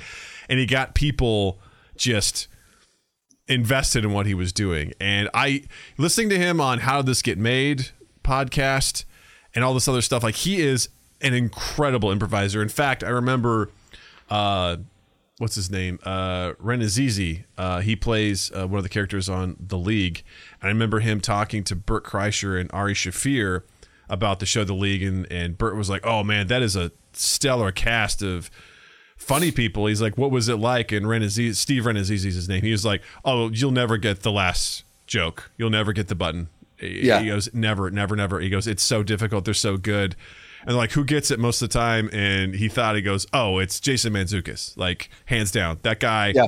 [0.48, 1.60] and he got people
[1.98, 2.48] just
[3.50, 4.94] invested in what he was doing.
[5.02, 5.64] And I
[5.98, 7.90] listening to him on how this get made
[8.24, 9.04] podcast
[9.54, 10.88] and all this other stuff, like he is
[11.20, 12.62] an incredible improviser.
[12.62, 13.72] In fact, I remember
[14.30, 14.78] uh
[15.40, 15.98] what's his name?
[16.04, 17.46] Uh, Rannazzisi.
[17.58, 20.24] Uh, he plays uh, one of the characters on The League.
[20.62, 23.64] And I remember him talking to Bert Kreischer and Ari Shaffir
[24.08, 26.92] about the show The League, and and Bert was like, "Oh man, that is a
[27.14, 28.52] stellar cast of."
[29.18, 29.86] Funny people.
[29.88, 30.94] He's like, what was it like?
[30.94, 32.62] And Rannazzisi, Steve Rannazzisi's his name.
[32.62, 35.52] He was like, oh, you'll never get the last joke.
[35.58, 36.48] You'll never get the button.
[36.82, 37.20] Yeah.
[37.20, 38.40] He goes, never, never, never.
[38.40, 39.44] He goes, it's so difficult.
[39.44, 40.16] They're so good
[40.66, 42.10] and like who gets it most of the time?
[42.14, 45.80] And he thought he goes oh it's Jason Mantzoukas like hands down.
[45.84, 46.46] That guy Yeah.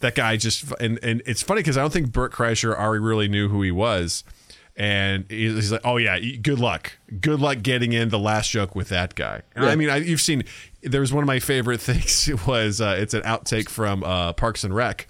[0.00, 3.28] that guy just and and it's funny because i don't think Bert Kreischer already really
[3.28, 4.24] knew who he was.
[4.78, 6.92] And he's like oh yeah good luck.
[7.20, 9.42] Good luck getting in the last joke with that guy.
[9.54, 10.44] And i mean I, you've seen
[10.82, 14.32] there was one of my favorite things it was uh, it's an outtake from uh,
[14.34, 15.08] parks and rec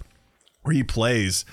[0.63, 1.43] where he plays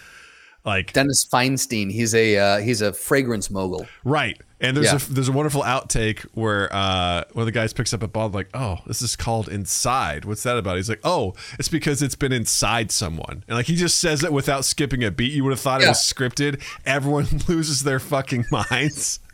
[0.64, 1.90] like Dennis Feinstein.
[1.90, 3.86] He's a uh, he's a fragrance mogul.
[4.04, 4.40] Right.
[4.60, 4.96] And there's Yeah.
[4.96, 8.30] a there's a wonderful outtake where uh one of the guys picks up a ball
[8.30, 10.24] like, oh, this is called inside.
[10.24, 10.76] What's that about?
[10.76, 13.44] He's like, oh, it's because it's been inside someone.
[13.46, 15.32] And like he just says it without skipping a beat.
[15.32, 16.62] You would have thought it was scripted.
[16.86, 19.20] Everyone loses their fucking minds.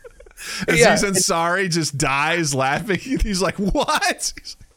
[0.67, 0.93] And Yeah.
[0.95, 2.97] Aziz Ansari just dies laughing.
[2.99, 4.33] He's like, what?
[4.35, 4.67] He's like,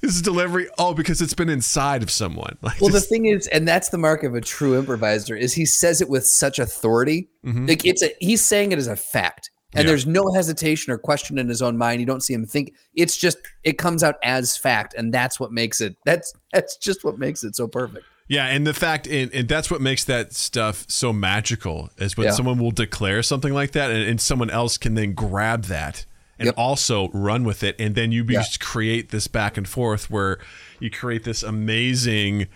[0.00, 2.56] His delivery, oh, because it's been inside of someone.
[2.62, 5.64] Like, Well, the thing is, and that's the mark of a true improviser, is he
[5.66, 7.28] says it with such authority.
[7.42, 9.50] Like it's a he's saying it as a fact.
[9.74, 9.86] And Mm-hmm.
[9.86, 9.90] Yeah.
[9.90, 12.00] there's no hesitation or question in his own mind.
[12.00, 12.72] You don't see him think.
[12.94, 15.96] It's just it comes out as fact, and that's what makes it.
[16.04, 18.04] That's that's just what makes it so perfect.
[18.28, 22.26] Yeah, and the fact, and, and that's what makes that stuff so magical is when
[22.28, 22.32] Yeah.
[22.32, 26.06] someone will declare something like that, and, and someone else can then grab that
[26.38, 26.54] and Yep.
[26.56, 28.40] also run with it, and then you Yeah.
[28.40, 30.38] just create this back and forth where
[30.80, 32.46] you create this amazing,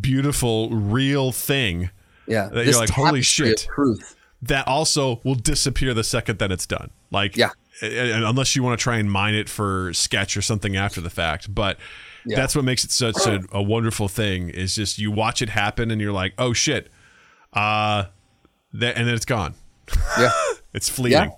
[0.00, 1.90] beautiful, real thing
[2.26, 3.66] Yeah, That you're like, holy shit.
[3.74, 4.16] truth.
[4.42, 6.90] that also will disappear the second that it's done.
[7.10, 7.50] Like, Yeah.
[7.82, 11.54] unless you want to try and mine it for sketch or something after the fact,
[11.54, 11.78] but.
[12.26, 12.36] Yeah.
[12.36, 14.48] That's what makes it such a, a wonderful thing.
[14.48, 16.90] Is just you watch it happen and you're like, oh shit,
[17.52, 18.04] uh,
[18.72, 19.54] that, and then it's gone.
[20.18, 20.30] Yeah.
[20.72, 21.30] It's fleeting.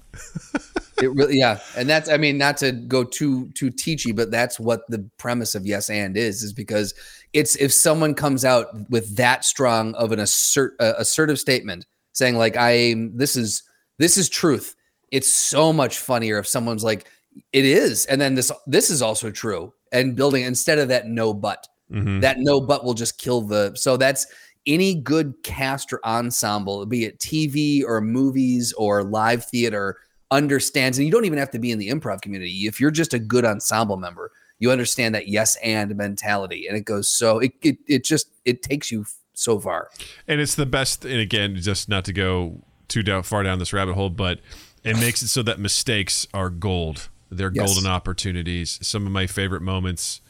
[0.99, 4.59] It really, yeah, and that's I mean, not to go too too teachy, but that's
[4.59, 6.95] what the premise of Yes and is, is because
[7.35, 12.37] it's if someone comes out with that strong of an assert uh, assertive statement saying
[12.37, 13.63] like I am this is
[13.99, 14.75] this is truth.
[15.13, 17.07] It's so much funnier if someone's like
[17.53, 21.35] it is, and then this this is also true, and building instead of that no
[21.35, 22.21] but Mhm.
[22.23, 24.27] that no but will just kill the so that's
[24.67, 29.97] any good cast or ensemble be it tv or movies or live theater
[30.31, 33.15] understands and you don't even have to be in the improv community if you're just
[33.15, 37.53] a good ensemble member you understand that yes and mentality and it goes so it
[37.62, 39.89] it, it just it takes you so far
[40.27, 41.05] And it's the best.
[41.05, 44.41] And again, just not to go too down, far down this rabbit hole, but
[44.83, 47.11] it makes it so that mistakes are gold.
[47.31, 47.67] They're Yes.
[47.67, 48.79] golden opportunities.
[48.81, 50.23] Some of my favorite moments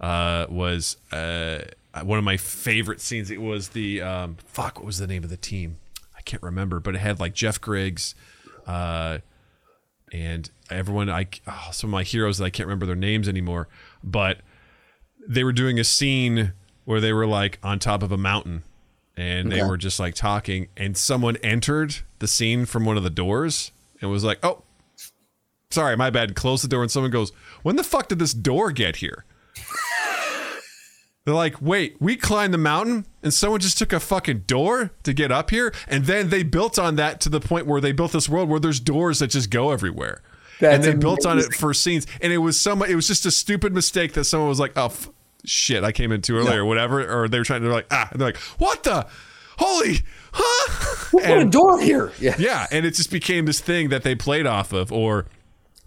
[0.00, 1.58] uh, was uh,
[2.02, 3.30] one of my favorite scenes.
[3.30, 4.78] It was the um, fuck.
[4.78, 5.76] What was the name of the team?
[6.16, 8.14] I can't remember, but it had like Jeff Griggs.
[8.66, 9.18] Uh,
[10.12, 13.68] and everyone I oh, some of my heroes that I can't remember their names anymore,
[14.02, 14.38] but
[15.26, 16.52] they were doing a scene
[16.84, 18.62] where they were like on top of a mountain
[19.16, 23.10] and they were just like talking and someone entered the scene from one of the
[23.10, 24.62] doors and was like, "Oh,
[25.70, 28.70] sorry, my bad." Close the door and someone goes, "When the fuck did this door
[28.70, 29.24] get here?"
[31.26, 35.12] They're like, wait, we climbed the mountain and someone just took a fucking door to
[35.12, 35.74] get up here?
[35.88, 38.60] And then they built on that to the point where they built this world where
[38.60, 40.22] there's doors that just go everywhere.
[40.60, 42.06] and That's they built on it for scenes.
[42.22, 44.84] And it was some it was just a stupid mistake that someone was like, oh
[44.86, 45.10] f-
[45.44, 46.58] shit, I came in too early Yeah.
[46.58, 47.04] or whatever.
[47.22, 49.06] Or they were trying to like, ah, and they're like, what the
[49.58, 49.98] holy
[50.32, 51.06] huh?
[51.10, 54.46] put a door here yeah yeah, and it just became this thing that they played
[54.46, 55.26] off of, or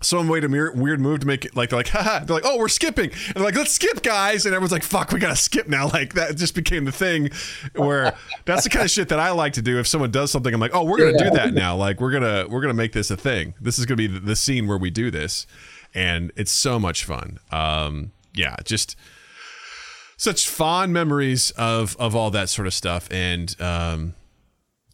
[0.01, 2.45] someone made a mere, weird move to make it like they're like, haha, they're like,
[2.45, 5.35] oh, we're skipping, and they're like, let's skip, guys, and everyone's like, fuck, we gotta
[5.35, 5.89] skip now.
[5.99, 7.31] Like that just became the thing
[7.75, 9.79] where that's the kind of shit that I like to do.
[9.79, 11.75] If someone does something, I'm like, oh, we're gonna do that now.
[11.75, 13.55] Like we're gonna we're gonna make this a thing.
[13.59, 15.47] This is gonna be the, the scene where we do this,
[15.93, 17.39] and it's so much fun.
[17.51, 18.95] Um, yeah, just
[20.15, 24.13] such fond memories of of all that sort of stuff and um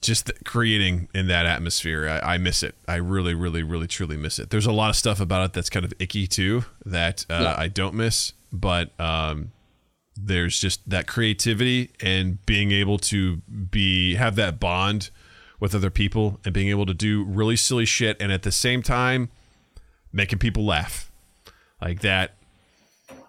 [0.06, 2.08] just creating in that atmosphere.
[2.24, 2.76] I, I miss it.
[2.88, 4.50] I really, really, really, truly miss it.
[4.50, 7.56] There's a lot of stuff about it that's kind of icky too that uh, Yeah.
[7.58, 9.52] I don't miss, but um,
[10.16, 13.38] there's just that creativity and being able to
[13.70, 15.10] be have that bond
[15.60, 18.82] with other people and being able to do really silly shit and at the same
[18.84, 19.30] time
[20.14, 21.12] making people laugh
[21.82, 22.36] like that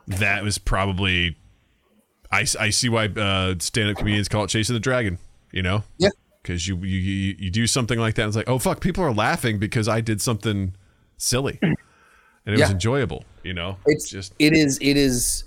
[0.07, 1.37] that was probably
[2.31, 5.19] i, I see why uh, stand-up comedians call it chasing the dragon
[5.53, 6.11] you know Yeah.
[6.47, 9.03] Because you, you you you do something like that and it's like oh fuck people
[9.03, 10.75] are laughing because i did something
[11.17, 11.59] silly.
[12.49, 13.77] And it was enjoyable you know?
[13.87, 15.43] It's just it is it is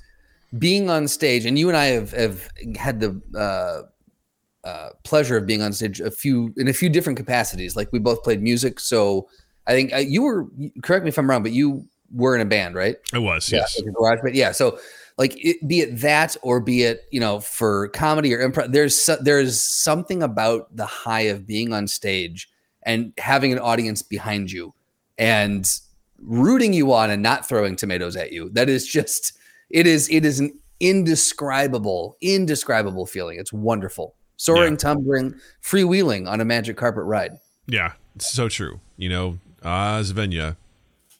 [0.57, 5.45] being on stage and you and i have have had the uh uh pleasure of
[5.45, 7.77] being on stage a few in a few different capacities.
[7.77, 9.29] Like we both played music so
[9.65, 10.47] i think uh, you were
[10.83, 12.97] correct me if i'm wrong but you were in a band right?
[13.13, 13.79] It was yes.
[13.79, 14.35] like garage band.
[14.35, 14.77] Yeah so
[15.19, 19.07] like it, be it that or be it you know for comedy or improv there's
[19.21, 22.49] there's something about the high of being on stage
[22.83, 24.73] and having an audience behind you
[25.19, 25.79] and
[26.21, 29.33] rooting you on and not throwing tomatoes at you that is just
[29.69, 34.77] it is it is an indescribable indescribable feeling it's wonderful soaring Yeah.
[34.77, 38.79] tumbling freewheeling on a magic carpet ride Yeah, it's so true.
[38.97, 40.55] You know, ah, Zvenya,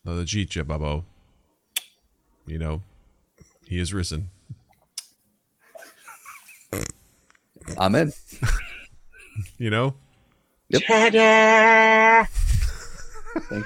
[0.04, 1.06] the Jitja Babo.
[2.48, 2.82] You know,
[3.70, 4.30] he is risen.
[7.78, 8.12] amen
[9.58, 9.94] You know,
[10.72, 10.88] thank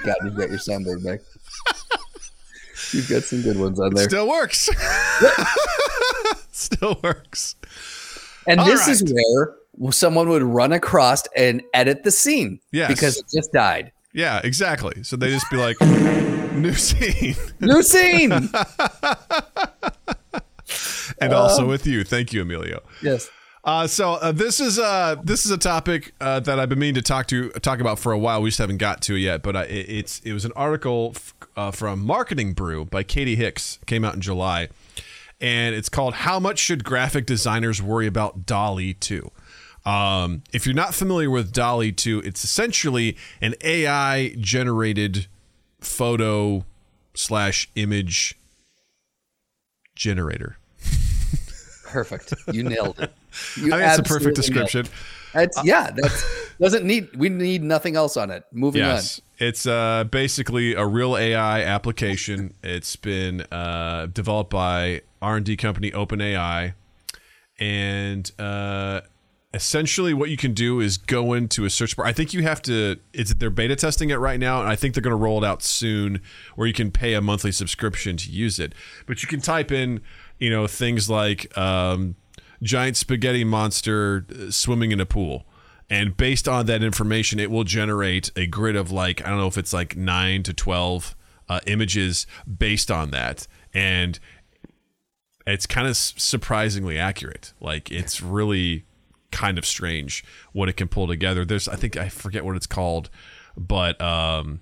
[0.02, 1.20] god you've got your soundboard back
[2.92, 4.68] you've got some good ones on there still works.
[6.52, 7.56] still works.
[8.46, 9.56] And All this is where
[9.92, 12.88] someone would run across and edit the scene Yes.
[12.88, 13.90] because it just died.
[14.12, 15.02] Yeah, exactly.
[15.02, 15.76] So they just be like,
[16.54, 18.32] new scene, New scene.
[21.20, 22.04] and also with you.
[22.04, 22.82] Thank you, Emilio.
[23.02, 23.30] yes.
[23.64, 26.96] Uh, so uh, this is uh, this is a topic uh, that I've been meaning
[26.96, 28.42] to talk to talk about for a while.
[28.42, 29.42] We just haven't got to it yet.
[29.42, 33.36] But uh, it, it's it was an article f- uh, from Marketing Brew by Katie
[33.36, 33.78] Hicks.
[33.86, 34.68] Came out in July,
[35.40, 39.30] and it's called "How Much Should Graphic Designers Worry About DALL-E 2?"
[39.86, 45.26] Um, if you're not familiar with DALL-E 2, it's essentially an AI generated
[45.84, 46.64] photo
[47.14, 48.36] slash image
[49.94, 50.56] generator.
[51.86, 52.34] Perfect.
[52.52, 53.12] You nailed it.
[53.56, 54.72] You I think it's a perfect absolutely nailed it.
[54.72, 54.86] description.
[55.32, 55.90] That's yeah.
[55.92, 56.24] That's
[56.60, 57.16] doesn't need.
[57.16, 58.44] We need nothing else on it.
[58.52, 62.54] Moving Yes, it's uh, basically a real AI application.
[62.62, 66.74] It's been uh, developed by R and D company OpenAI,
[67.58, 69.00] and uh,
[69.54, 72.04] essentially what you can do is go into a search bar.
[72.04, 72.96] I think you have to.
[73.12, 75.46] It's they're beta testing it right now, and I think they're going to roll it
[75.46, 76.20] out soon,
[76.56, 78.74] where you can pay a monthly subscription to use it.
[79.06, 80.02] But you can type in,
[80.38, 82.16] you know, things like um,
[82.62, 85.46] giant spaghetti monster uh, swimming in a pool.
[85.88, 89.46] And based on that information, it will generate a grid of like, I don't know
[89.46, 91.14] if it's like nine to 12
[91.48, 92.26] uh, images
[92.58, 93.46] based on that.
[93.72, 94.18] And
[95.46, 97.52] it's kind of surprisingly accurate.
[97.60, 98.86] Like, it's really
[99.34, 101.44] kind of strange what it can pull together.
[101.44, 103.10] There's, I think, I forget what it's called,
[103.56, 104.60] but, um,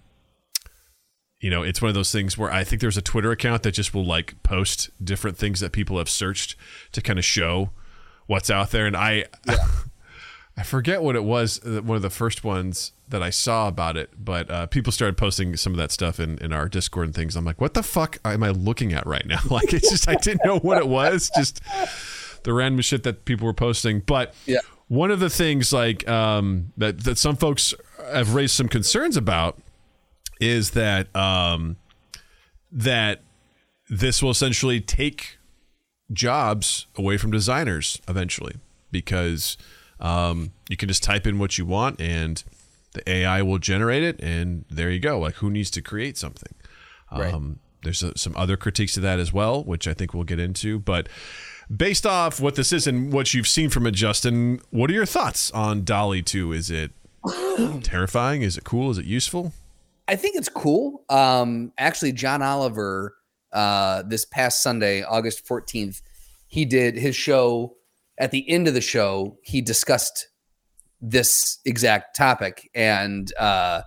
[1.40, 3.72] you know, it's one of those things where I think there's a Twitter account that
[3.72, 6.56] just will like post different things that people have searched
[6.92, 7.70] to kind of show
[8.26, 8.86] what's out there.
[8.86, 9.24] And I,
[10.56, 11.60] I forget what it was.
[11.66, 15.16] uh, One of the first ones that I saw about it, but uh, people started
[15.16, 17.34] posting some of that stuff in, in our Discord and things.
[17.36, 19.40] I'm like, what the fuck am I looking at right now?
[19.50, 21.30] Like, it's just I didn't know what it was.
[21.36, 21.60] Just
[22.44, 24.00] the random shit that people were posting.
[24.00, 24.58] But Yeah.
[24.88, 27.74] one of the things like um, that that some folks
[28.12, 29.60] have raised some concerns about
[30.40, 31.76] is that um,
[32.70, 33.22] that
[33.88, 35.38] this will essentially take
[36.12, 38.56] jobs away from designers eventually
[38.90, 39.56] because
[40.00, 42.44] um, you can just type in what you want and
[42.92, 45.18] the AI will generate it and there you go.
[45.18, 46.54] Like who needs to create something?
[47.10, 47.32] Right.
[47.32, 50.38] Um, there's uh some other critiques to that as well, which I think we'll get
[50.38, 50.78] into.
[50.78, 51.08] But
[51.74, 55.06] based off what this is and what you've seen from it, Justin, what are your
[55.06, 56.52] thoughts on DALL-E 2?
[56.52, 56.92] Is it
[57.82, 58.42] terrifying?
[58.42, 58.90] Is it cool?
[58.90, 59.52] Is it useful?
[60.08, 61.04] I think it's cool.
[61.08, 63.16] Um, actually, John Oliver,
[63.52, 66.02] uh, this past Sunday, August 14th,
[66.46, 67.76] he did his show.
[68.18, 70.28] At the end of the show, he discussed
[71.00, 73.82] this exact topic, and uh,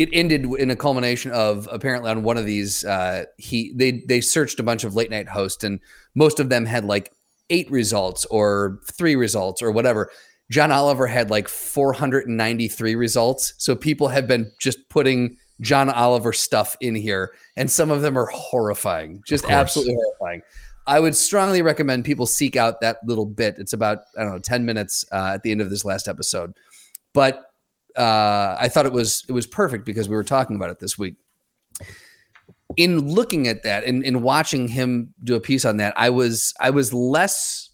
[0.00, 2.86] it ended in a culmination of apparently on one of these.
[2.86, 5.78] Uh, he they they searched a bunch of late night hosts, and
[6.14, 7.12] most of them had like
[7.50, 10.10] eight results or three results or whatever.
[10.50, 13.52] John Oliver had like 493 results.
[13.58, 18.16] So people have been just putting John Oliver stuff in here, and some of them
[18.16, 20.40] are horrifying, just absolutely horrifying.
[20.86, 23.56] I would strongly recommend people seek out that little bit.
[23.58, 26.54] It's about I don't know 10 minutes uh, at the end of this last episode.
[27.12, 27.49] but
[27.96, 30.98] uh, I thought it was it was perfect because we were talking about it this
[30.98, 31.16] week.
[32.76, 36.54] In looking at that and, in watching him do a piece on that, I was
[36.60, 37.70] I was less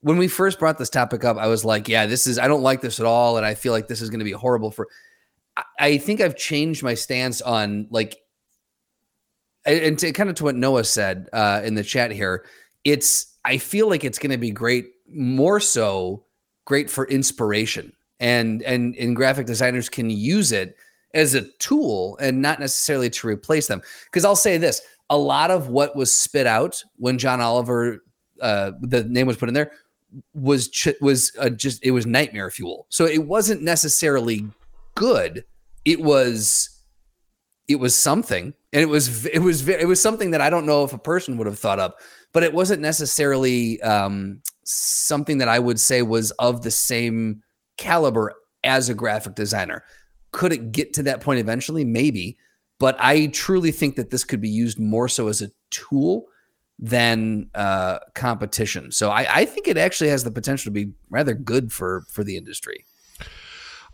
[0.00, 2.62] when we first brought this topic up, I was like, yeah, this is I don't
[2.62, 4.88] like this at all, and I feel like this is going to be horrible for.
[5.56, 8.16] I, I think I've changed my stance on like,
[9.64, 12.44] and to kind of to what Noah said uh, in the chat here,
[12.84, 16.24] it's I feel like it's going to be great, more so
[16.64, 20.76] great for inspiration, and and and graphic designers can use it
[21.14, 23.82] as a tool and not necessarily to replace them.
[24.04, 28.04] Because I'll say this: a lot of what was spit out when John Oliver,
[28.40, 29.72] uh, the name was put in there,
[30.34, 32.86] was ch- was just it was nightmare fuel.
[32.88, 34.46] So it wasn't necessarily
[34.94, 35.44] good.
[35.84, 36.70] It was
[37.68, 40.84] it was something, and it was it was it was something that I don't know
[40.84, 41.98] if a person would have thought up,
[42.32, 47.42] but it wasn't necessarily um, something that I would say was of the same
[47.78, 49.82] caliber as a graphic designer.
[50.32, 51.84] Could it get to that point eventually?
[51.84, 52.36] Maybe,
[52.78, 56.26] but I truly think that this could be used more so as a tool
[56.78, 58.92] than uh, competition.
[58.92, 62.22] So I, I think it actually has the potential to be rather good for for
[62.22, 62.84] the industry.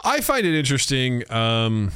[0.05, 1.30] I find it interesting.
[1.30, 1.93] Um,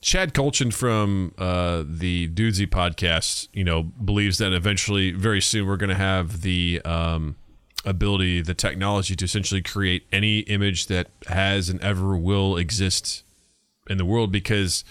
[0.00, 5.76] Chad Kultgen from uh, the Dudesy podcast, you know, believes that eventually, very soon, we're
[5.76, 7.36] going to have the um,
[7.84, 13.24] ability, the technology to essentially create any image that has and ever will exist
[13.88, 14.84] in the world because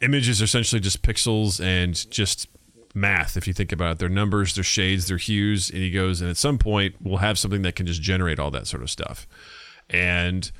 [0.00, 2.48] images are essentially just pixels and just
[2.94, 3.98] math if you think about it.
[3.98, 5.70] They're numbers, they're shades, they're hues.
[5.70, 8.50] And he goes, and at some point, we'll have something that can just generate all
[8.50, 9.26] that sort of stuff.
[9.88, 10.50] And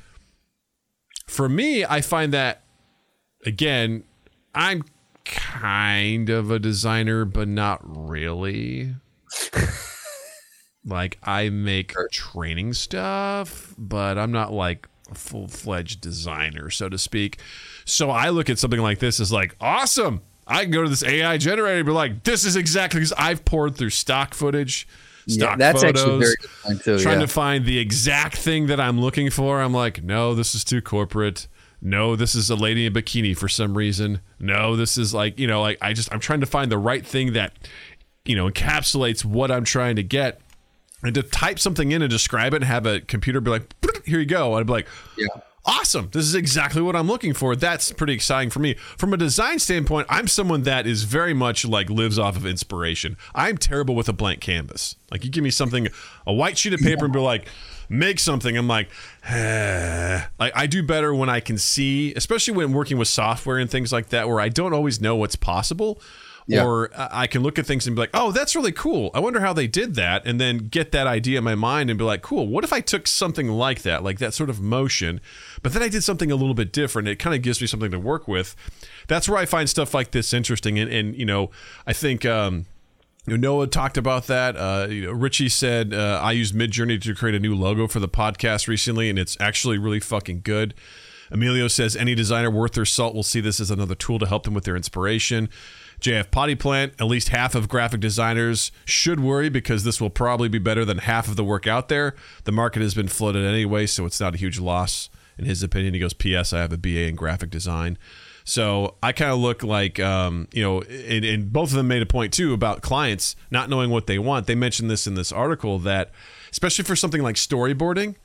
[1.27, 2.63] for me, I find that,
[3.45, 4.03] again,
[4.55, 4.83] I'm
[5.25, 8.95] kind of a designer, but not really.
[10.85, 16.97] like, I make training stuff, but I'm not like a full fledged designer, so to
[16.97, 17.39] speak.
[17.85, 21.03] So I look at something like this as like, awesome I can go to this
[21.03, 24.87] AI generator and be like, this is exactly because I've poured through stock footage,
[25.27, 26.35] stock yeah, that's photos, actually very
[26.67, 27.25] good too, trying yeah.
[27.25, 29.61] to find the exact thing that I'm looking for.
[29.61, 31.47] I'm like, no, this is too corporate.
[31.81, 34.21] No, this is a lady in bikini for some reason.
[34.39, 37.05] No, this is like, you know, like I just I'm trying to find the right
[37.05, 37.53] thing that,
[38.25, 40.41] you know, encapsulates what I'm trying to get.
[41.01, 43.73] And to type something in and describe it and have a computer be like,
[44.05, 44.55] here you go.
[44.55, 44.87] I'd be like,
[45.17, 45.27] yeah
[45.69, 46.09] awesome.
[46.11, 47.55] This is exactly what I'm looking for.
[47.55, 48.73] That's pretty exciting for me.
[48.97, 53.17] From a design standpoint, I'm someone that is very much like lives off of inspiration.
[53.35, 54.95] I'm terrible with a blank canvas.
[55.11, 55.87] Like you give me something,
[56.25, 57.47] a white sheet of paper, and be like,
[57.87, 58.57] make something.
[58.57, 58.89] I'm like,
[59.27, 60.23] eh.
[60.39, 63.93] like I do better when I can see, especially when working with software and things
[63.93, 66.01] like that, where I don't always know what's possible.
[66.49, 66.65] Yeah.
[66.65, 69.11] Or I can look at things and be like, oh, that's really cool.
[69.13, 70.25] I wonder how they did that.
[70.25, 72.81] And then get that idea in my mind and be like, cool, what if I
[72.81, 75.21] took something like that, like that sort of motion,
[75.61, 77.07] but then I did something a little bit different?
[77.07, 78.55] It kind of gives me something to work with.
[79.07, 80.79] That's where I find stuff like this interesting.
[80.79, 81.51] And, and you know,
[81.85, 82.25] I think.
[82.25, 82.65] Um,
[83.27, 84.57] Noah talked about that.
[84.57, 87.99] Uh, you know, Richie said uh, I used Midjourney to create a new logo for
[87.99, 90.73] the podcast recently, and it's actually really fucking good.
[91.29, 94.43] Emilio says any designer worth their salt will see this as another tool to help
[94.43, 95.49] them with their inspiration.
[95.99, 100.49] JF Potty Plant, at least half of graphic designers should worry because this will probably
[100.49, 102.15] be better than half of the work out there.
[102.45, 105.09] The market has been flooded anyway, so it's not a huge loss.
[105.37, 106.51] In his opinion, he goes, P.S.
[106.51, 107.97] I have a BA in graphic design.
[108.43, 112.01] So I kind of look like, um, you know, and, and, both of them made
[112.01, 114.47] a point too about clients not knowing what they want.
[114.47, 116.11] They mentioned this in this article that,
[116.51, 118.15] especially for something like storyboarding,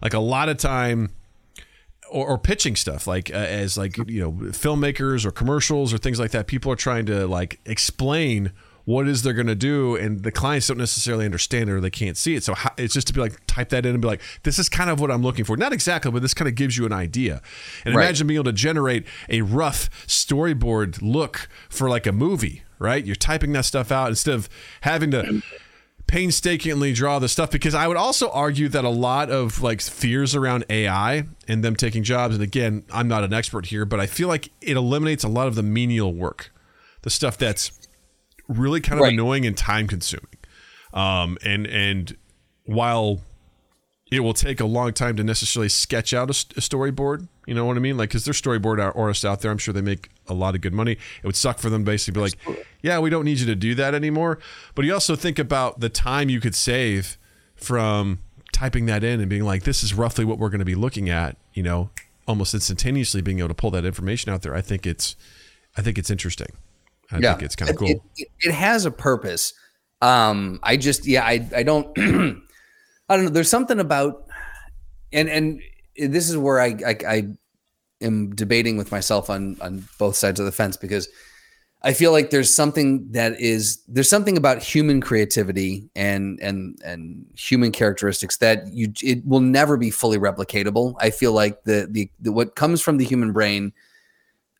[0.00, 1.10] like a lot of time
[2.10, 6.18] or, or pitching stuff like uh, as like you know filmmakers or commercials or things
[6.18, 6.46] like that.
[6.46, 8.52] People are trying to like explain
[8.84, 11.90] what is they're going to do and the clients don't necessarily understand it or they
[11.90, 12.42] can't see it.
[12.42, 14.70] So how, it's just to be like type that in and be like this is
[14.70, 15.58] kind of what i'm looking for.
[15.58, 17.42] Not exactly but this kind of gives you an idea.
[17.84, 18.04] And right.
[18.04, 23.04] imagine being able to generate a rough storyboard look for like a movie right?
[23.04, 24.48] You're typing that stuff out instead of
[24.82, 25.42] having to
[26.08, 30.34] painstakingly draw the stuff because I would also argue that a lot of like fears
[30.34, 34.06] around AI and them taking jobs, and again, I'm not an expert here, but I
[34.06, 36.52] feel like it eliminates a lot of the menial work,
[37.02, 37.70] the stuff that's
[38.48, 39.12] really kind of right.
[39.12, 40.26] annoying and time consuming.
[40.92, 42.16] Um, and and
[42.64, 43.20] while
[44.10, 47.28] it will take a long time to necessarily sketch out a, a storyboard.
[47.46, 47.96] You know what I mean?
[47.96, 49.50] Like, because there's storyboard artists out there.
[49.50, 50.92] I'm sure they make a lot of good money.
[50.92, 53.74] It would suck for them basically be like, yeah, we don't need you to do
[53.76, 54.38] that anymore.
[54.74, 57.18] But you also think about the time you could save
[57.54, 58.20] from
[58.52, 61.08] typing that in and being like, this is roughly what we're going to be looking
[61.08, 61.36] at.
[61.54, 61.90] You know,
[62.26, 64.54] almost instantaneously being able to pull that information out there.
[64.54, 65.16] I think it's,
[65.76, 66.52] I think it's interesting.
[67.10, 67.32] I yeah.
[67.32, 67.88] think it's kind of cool.
[67.88, 69.54] It, it, it, has a purpose.
[70.02, 71.88] Um, I just, yeah, I, I don't.
[73.08, 73.30] I don't know.
[73.30, 74.26] There's something about,
[75.12, 75.60] and and
[75.96, 77.28] this is where I, I I
[78.00, 81.08] am debating with myself on on both sides of the fence because
[81.82, 87.24] I feel like there's something that is there's something about human creativity and and and
[87.36, 90.96] human characteristics that you it will never be fully replicatable.
[90.98, 93.72] I feel like the the, the what comes from the human brain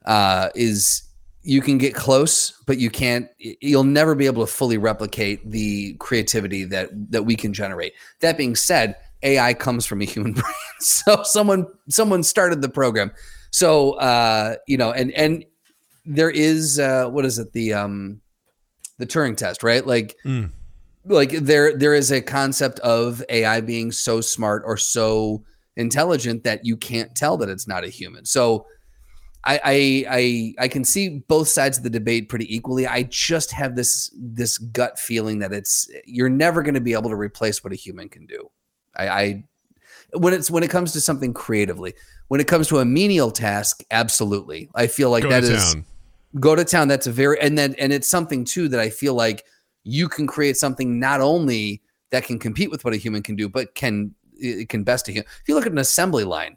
[0.07, 1.03] uh, is
[1.43, 3.29] you can get close, but you can't.
[3.39, 7.95] You'll never be able to fully replicate the creativity that that we can generate.
[8.21, 10.45] That being said, AI comes from a human brain,
[10.81, 13.13] so someone someone started the program.
[13.51, 15.45] So uh, you know, and and
[16.05, 18.21] there is uh, what is it the um,
[18.99, 19.87] the Turing test, right?
[19.87, 20.17] Like.
[20.25, 20.53] Mm.
[21.05, 25.43] Like there, there is a concept of AI being so smart or so
[25.75, 28.27] intelligent that you can't tell that it's not a human.
[28.27, 28.67] So,
[29.45, 32.87] I, I I I can see both sides of the debate pretty equally.
[32.87, 37.09] I just have this this gut feeling that it's you're never going to be able
[37.11, 38.51] to replace what a human can do.
[38.99, 39.45] I, I
[40.15, 41.95] when it's when it comes to something creatively,
[42.29, 44.71] when it comes to a menial task, absolutely.
[44.75, 45.85] I feel like Go that to is town.
[46.41, 46.89] go to town.
[46.89, 49.45] That's a very and then and it's something too that I feel like
[49.85, 53.49] you can create something not only that can compete with what a human can do,
[53.49, 55.27] but can it can best a human.
[55.43, 56.57] If you look at an assembly line,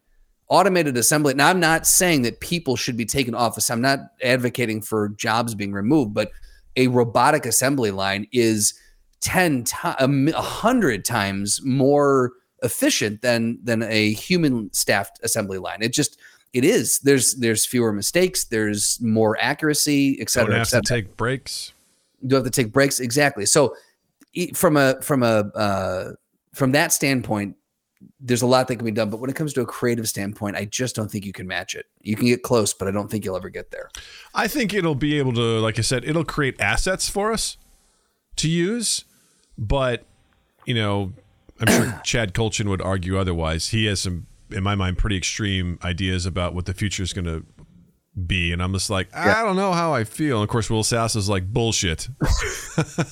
[0.50, 1.34] automated assembly.
[1.34, 3.58] Now, I'm not saying that people should be taken off.
[3.70, 6.32] I'm not advocating for jobs being removed, but
[6.76, 8.74] a robotic assembly line is
[9.22, 15.82] 10 times, 100 times more efficient than than a human staffed assembly line.
[15.82, 16.18] It just
[16.54, 17.00] it is.
[17.00, 18.46] There's there's fewer mistakes.
[18.46, 21.74] There's more accuracy, et Don't have to take breaks.
[22.22, 23.46] You have to take breaks exactly.
[23.46, 23.76] So
[24.54, 26.12] from a from a uh,
[26.54, 27.56] from that standpoint,
[28.20, 29.10] there's a lot that can be done.
[29.10, 31.76] But when it comes to a creative standpoint, I just don't think you can match
[31.76, 31.86] it.
[32.02, 33.90] You can get close, but I don't think you'll ever get there.
[34.34, 37.58] I think it'll be able to, like I said, it'll create assets for us
[38.38, 39.06] to use.
[39.62, 40.04] But,
[40.66, 41.14] you know,
[41.60, 43.70] I'm sure Chad Kultgen would argue otherwise.
[43.70, 47.26] He has some, in my mind, pretty extreme ideas about what the future is going
[47.26, 47.46] to
[48.28, 48.52] be.
[48.52, 50.38] And I'm just like, I don't know how I feel.
[50.38, 52.10] And of course, Will Sass is like, bullshit.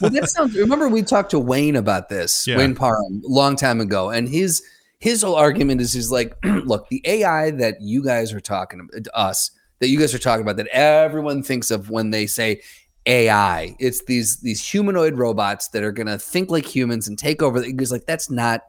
[0.01, 0.55] well, that sounds.
[0.57, 2.57] Remember, we talked to Wayne about this, Yeah.
[2.57, 4.61] Wayne Parham, long time ago, and his
[4.99, 9.07] his whole argument is he's like, look, the AI that you guys are talking about,
[9.13, 12.61] us, that you guys are talking about, that everyone thinks of when they say
[13.09, 17.59] AI, it's these these humanoid robots that are gonna think like humans and take over.
[17.73, 18.61] Goes like, that's not.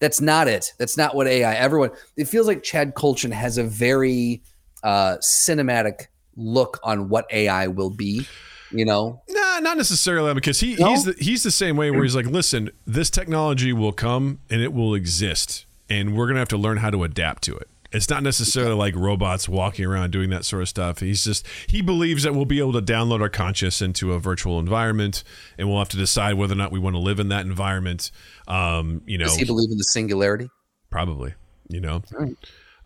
[0.00, 0.72] That's not it.
[0.78, 1.54] That's not what AI.
[1.54, 1.90] Everyone.
[2.16, 4.42] It feels like Chad Kultgen has a very
[4.82, 6.06] uh, cinematic
[6.36, 8.26] look on what AI will be.
[8.72, 10.90] You know, Nah, not necessarily because he, No?
[10.90, 14.62] he's the, he's the same way where he's like, listen, this technology will come and
[14.62, 17.68] it will exist, and we're gonna have to learn how to adapt to it.
[17.92, 21.00] It's not necessarily like robots walking around doing that sort of stuff.
[21.00, 24.58] He's just he believes that we'll be able to download our conscious into a virtual
[24.60, 25.24] environment,
[25.58, 28.10] and we'll have to decide whether or not we want to live in that environment.
[28.46, 30.48] Um, you know, does he believe in the singularity?
[30.90, 31.34] probably,
[31.68, 32.02] you know.
[32.12, 32.36] Right.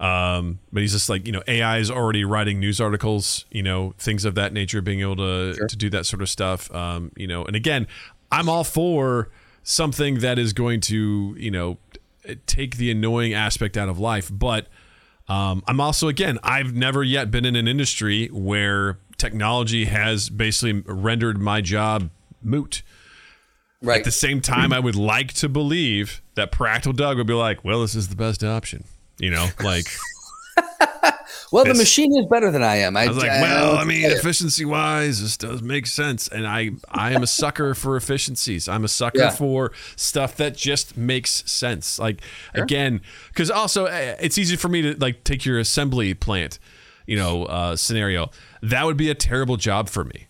[0.01, 3.95] Um, but he's just like, you know, AI is already writing news articles, you know,
[3.99, 5.67] things of that nature, being able to Sure.
[5.67, 6.71] to do that sort of stuff.
[6.75, 7.87] Um, you know, and again,
[8.31, 9.31] I'm all for
[9.63, 11.79] something that is going to, you know,
[12.47, 14.67] take the annoying aspect out of life, but
[15.29, 20.83] um, I'm also again, I've never yet been in an industry where technology has basically
[20.87, 22.11] rendered my job
[22.43, 22.83] moot.
[23.81, 23.99] Right.
[23.99, 27.65] At the same time, I would like to believe that Practical Doug would be like,
[27.65, 28.85] "Well, this is the best option."
[29.19, 29.87] You know, like
[31.53, 32.97] well, the machine is better than I am.
[32.97, 36.47] I, I was like, I- "Well, I mean, efficiency wise, this does make sense." And
[36.47, 38.69] I, I am a sucker for efficiencies.
[38.69, 39.31] I'm a sucker Yeah.
[39.31, 41.99] for stuff that just makes sense.
[41.99, 42.21] Like
[42.55, 46.59] again, because also eh, it's easy for me to like take your assembly plant,
[47.07, 48.31] you know, uh, scenario.
[48.63, 50.27] That would be a terrible job for me.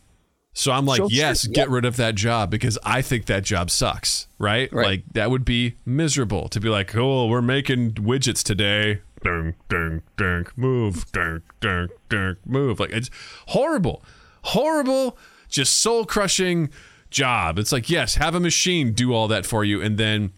[0.56, 3.42] So I'm like, Sure, sure, yes, get rid of that job because I think that
[3.42, 4.72] job sucks, right?
[4.72, 4.86] Right.
[4.86, 9.00] Like that would be miserable to be like, oh, we're making widgets today.
[9.24, 12.78] Dunk, dunk, dunk, move, dunk, dunk, dunk, move.
[12.78, 13.10] Like it's
[13.48, 14.02] horrible,
[14.42, 15.16] horrible,
[15.48, 16.68] just soul crushing
[17.10, 17.58] job.
[17.58, 20.32] It's like, yes, have a machine do all that for you, and then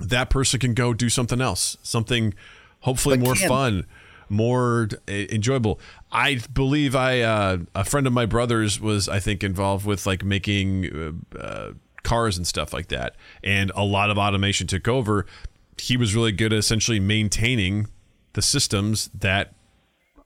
[0.00, 2.32] that person can go do something else, something
[2.80, 3.86] hopefully But more can- fun,
[4.30, 5.78] more uh, enjoyable.
[6.10, 10.24] I believe I uh, a friend of my brother's was I think involved with like
[10.24, 11.72] making uh, uh,
[12.02, 13.14] cars and stuff like that,
[13.44, 15.26] and a lot of automation took over.
[15.76, 17.88] He was really good at essentially maintaining
[18.34, 19.52] the systems that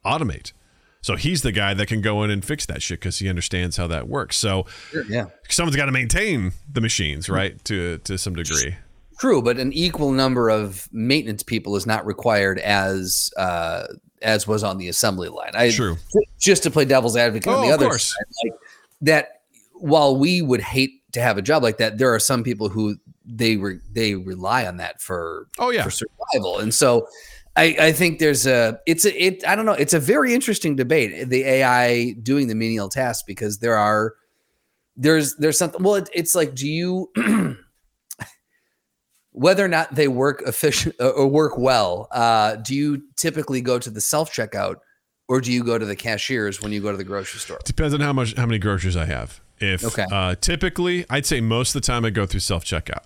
[0.04, 0.52] automate.
[1.00, 3.76] So he's the guy that can go in and fix that shit because he understands
[3.76, 4.36] how that works.
[4.36, 4.66] So
[5.08, 5.26] yeah.
[5.48, 7.62] someone's got to maintain the machines, right?
[7.66, 8.76] To to some degree.
[9.20, 13.86] True, but an equal number of maintenance people is not required as uh,
[14.20, 15.52] as was on the assembly line.
[15.54, 15.96] I, True.
[16.40, 18.06] Just to play devil's advocate Oh, on the of other course.
[18.14, 18.58] side, like
[19.02, 19.28] that.
[19.78, 22.96] While we would hate to have a job like that, there are some people who
[23.26, 25.84] they re, they rely on that for Oh yeah.
[25.84, 27.06] for survival, and so
[27.56, 30.76] I, I think there's a it's a it I don't know it's a very interesting
[30.76, 34.14] debate the AI doing the menial tasks because there are
[34.96, 37.10] there's there's something well it, it's like do you
[39.32, 43.90] whether or not they work efficient or work well uh, do you typically go to
[43.90, 44.76] the self checkout
[45.28, 47.94] or do you go to the cashiers when you go to the grocery store Depends
[47.94, 49.40] on how much how many groceries I have.
[49.58, 50.04] If Okay.
[50.12, 53.04] uh, typically, I'd say most of the time I go through self checkout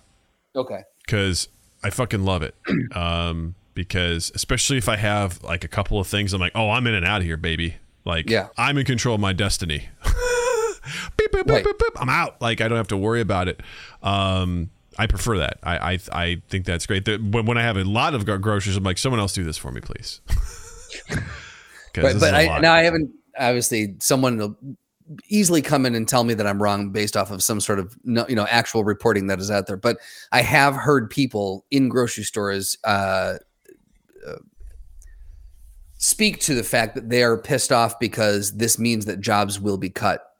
[0.55, 1.47] okay because
[1.83, 2.53] I fucking love it.
[2.95, 6.85] Um, because especially if I have like a couple of things, I'm like, oh, I'm
[6.87, 7.75] in and out of here, baby.
[8.05, 8.47] Like, Yeah.
[8.57, 9.89] I'm in control of my destiny.
[11.17, 11.63] beep, beep, Right.
[11.63, 11.93] beep, beep.
[12.01, 12.41] I'm out.
[12.41, 13.61] Like, I don't have to worry about it.
[14.01, 15.59] Um, I prefer that.
[15.63, 17.05] I I, I think that's great.
[17.05, 19.57] The, when, when I have a lot of groceries, I'm like, someone else do this
[19.57, 20.21] for me, please.
[21.97, 24.57] Right, but I, now I haven't obviously someone will
[25.27, 27.97] easily come in and tell me that I'm wrong based off of some sort of
[28.05, 29.75] no, you know actual reporting that is out there.
[29.77, 29.97] But
[30.31, 33.35] I have heard people in grocery stores uh,
[36.01, 39.77] speak to the fact that they are pissed off because this means that jobs will
[39.77, 40.33] be cut,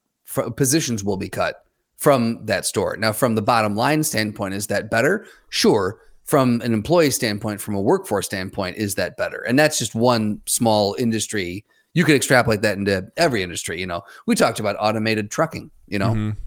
[0.56, 1.64] positions will be cut
[1.98, 2.98] from that store.
[2.98, 5.28] Now, from the bottom line standpoint, is that better?
[5.50, 6.00] Sure.
[6.26, 9.42] From an employee standpoint, from a workforce standpoint, is that better?
[9.48, 11.64] And that's just one small industry.
[11.94, 13.80] You could extrapolate that into every industry.
[13.80, 15.70] You know, we talked about automated trucking.
[15.88, 16.38] You know, Mhm.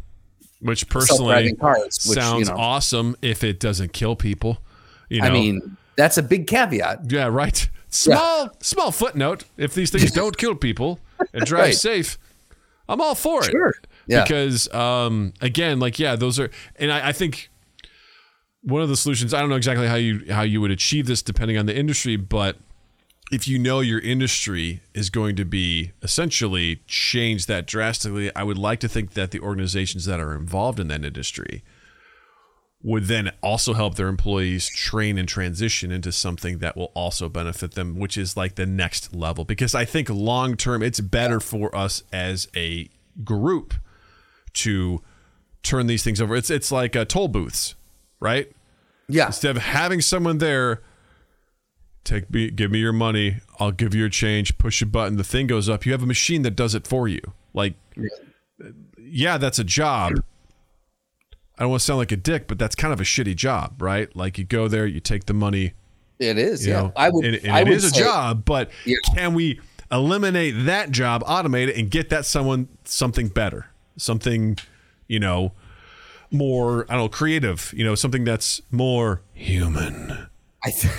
[0.60, 2.04] which personally cars.
[2.08, 4.58] Which sounds you know, awesome if it doesn't kill people.
[5.08, 7.12] You know, I mean, that's a big caveat.
[7.12, 7.68] yeah, right.
[7.94, 9.44] Small, small footnote.
[9.56, 10.98] If these things don't kill people
[11.32, 11.74] and drive Right.
[11.74, 12.18] safe,
[12.88, 13.50] I'm all for it.
[13.50, 13.72] Sure.
[14.06, 14.22] Yeah.
[14.24, 17.50] Because um, again, like yeah, those are, and I, I think
[18.62, 19.32] one of the solutions.
[19.32, 22.16] I don't know exactly how you how you would achieve this depending on the industry,
[22.16, 22.56] but
[23.32, 28.58] if you know your industry is going to be essentially changed that drastically, I would
[28.58, 31.62] like to think that the organizations that are involved in that industry
[32.84, 37.72] would then also help their employees train and transition into something that will also benefit
[37.72, 39.42] them, which is like the next level.
[39.42, 42.90] Because I think long term, it's better for us as a
[43.24, 43.72] group
[44.52, 45.02] to
[45.62, 46.36] turn these things over.
[46.36, 47.74] It's it's like uh, toll booths,
[48.20, 48.52] right?
[49.08, 49.26] Yeah.
[49.26, 50.82] Instead of having someone there,
[52.04, 54.58] take me, give me your money, I'll give you your change.
[54.58, 55.86] Push a button, the thing goes up.
[55.86, 57.20] You have a machine that does it for you.
[57.54, 57.74] Like,
[58.98, 60.12] yeah, that's a job.
[61.58, 63.80] I don't want to sound like a dick, but that's kind of a shitty job,
[63.80, 64.14] right?
[64.16, 65.74] Like you go there, you take the money,
[66.18, 66.66] It is.
[66.66, 66.74] Yeah.
[66.82, 67.24] know, I would.
[67.24, 68.96] and, and I it would is a job, but Yeah.
[69.14, 69.60] can we
[69.92, 74.58] eliminate that job, automate it, and get that someone something better, something,
[75.06, 75.52] you know,
[76.30, 80.26] more I don't know, creative, you know, something that's more human.
[80.64, 80.92] I th-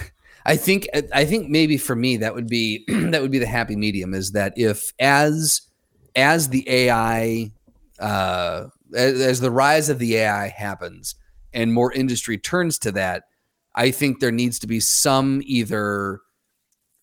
[0.46, 3.76] I think I think maybe for me that would be that would be the happy
[3.76, 5.62] medium is that if as
[6.16, 7.52] as the AI
[8.00, 11.16] uh as, as the rise of the AI happens
[11.54, 13.24] and more industry turns to that,
[13.76, 16.22] I think there needs to be some either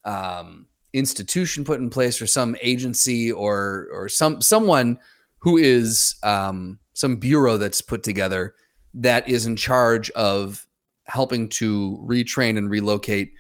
[0.05, 4.99] um institution put in place or some agency or or some someone
[5.39, 8.55] who is um some bureau that's put together
[8.95, 10.67] that is in charge of
[11.05, 13.33] helping to retrain and relocate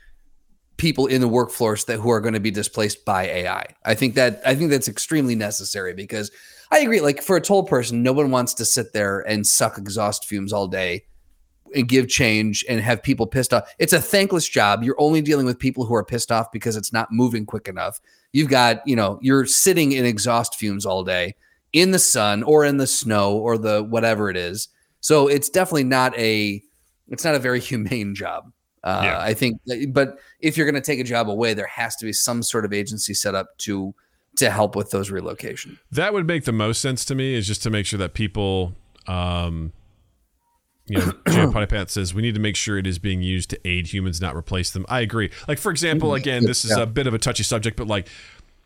[0.77, 3.65] people in the workforce that who are going to be displaced by AI.
[3.85, 6.31] I think that I think that's extremely necessary because
[6.73, 7.01] I agree.
[7.01, 10.55] Like for a toll person, no one wants to sit there and suck exhaust fumes
[10.55, 11.05] all day
[11.75, 13.71] and give change and have people pissed off.
[13.79, 14.83] It's a thankless job.
[14.83, 18.01] You're only dealing with people who are pissed off because it's not moving quick enough.
[18.33, 21.35] You've got, you know, you're sitting in exhaust fumes all day
[21.75, 24.69] in the sun or in the snow or the whatever it is.
[25.01, 26.63] So it's definitely not a
[27.09, 28.51] it's not a very humane job.
[28.83, 29.21] Uh, Yeah.
[29.21, 32.13] I think, but if you're going to take a job away, there has to be
[32.13, 33.95] some sort of agency set up to
[34.37, 35.79] to help with those relocation.
[35.91, 38.75] That would make the most sense to me is just to make sure that people,
[39.07, 39.73] um,
[40.89, 43.51] you know, Jay Potty Pat says we need to make sure it is being used
[43.51, 44.85] to aid humans, not replace them.
[44.89, 45.31] I agree.
[45.47, 46.83] Like for example, again, this is Yeah.
[46.83, 48.09] a bit of a touchy subject, but like,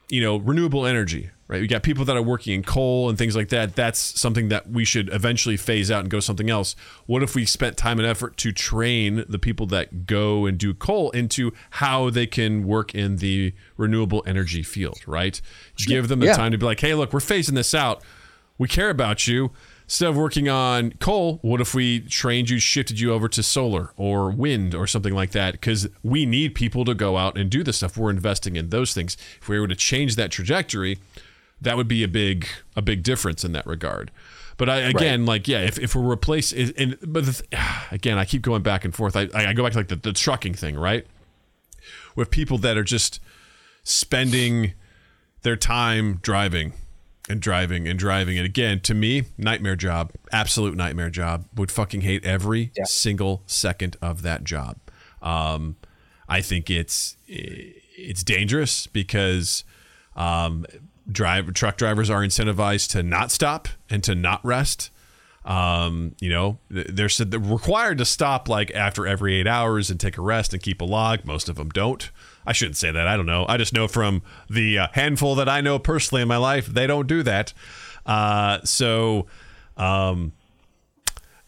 [0.09, 1.61] you know, renewable energy, right?
[1.61, 3.77] We got people that are working in coal and things like that.
[3.77, 6.75] That's something that we should eventually phase out and go something else.
[7.07, 10.75] What if we spent time and effort to train the people that go and do
[10.75, 15.41] coal into how they can work in the renewable energy field, right?
[15.77, 16.37] Give them the Yeah.
[16.37, 18.03] time to be like, hey, look, we're phasing this out.
[18.59, 19.53] We care about you.
[19.85, 23.93] Instead of working on coal, what if we trained you, shifted you over to solar
[23.97, 25.53] or wind or something like that?
[25.53, 27.97] Because we need people to go out and do this stuff.
[27.97, 29.17] We're investing in those things.
[29.41, 30.99] If we were to change that trajectory,
[31.61, 34.11] that would be a big a big difference in that regard.
[34.59, 37.43] But I, again, like yeah, if, if we're replace and but th-
[37.91, 39.17] again, I keep going back and forth.
[39.17, 41.07] I, I go back to like the, the trucking thing, right?
[42.15, 43.21] With people that are just
[43.85, 44.73] spending
[45.43, 46.73] their time driving
[47.29, 48.39] and driving and driving.
[48.39, 51.45] And again, to me, nightmare job, absolute nightmare job.
[51.57, 52.85] Would fucking hate every Yeah.
[52.85, 54.79] single second of that job.
[55.21, 55.77] Um,
[56.29, 59.65] I think it's it's dangerous because
[60.17, 60.65] um,
[61.11, 64.91] drive truck drivers are incentivized to not stop and to not rest.
[65.45, 70.19] Um, you know, they're, they're required to stop like after every eight hours and take
[70.19, 71.25] a rest and keep a log.
[71.25, 72.11] Most of them don't.
[72.45, 73.07] I shouldn't say that.
[73.07, 73.47] I don't know.
[73.49, 76.89] I just know from the uh, handful that I know personally in my life, they
[76.89, 77.53] don't do that.
[78.05, 79.27] Uh, so,
[79.77, 80.33] um,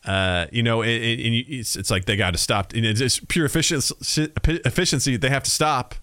[0.04, 2.72] uh, you know, it, it, it's, it's like they got to stop.
[2.74, 3.96] It's pure efficiency,
[4.44, 5.16] efficiency.
[5.16, 5.96] They have to stop.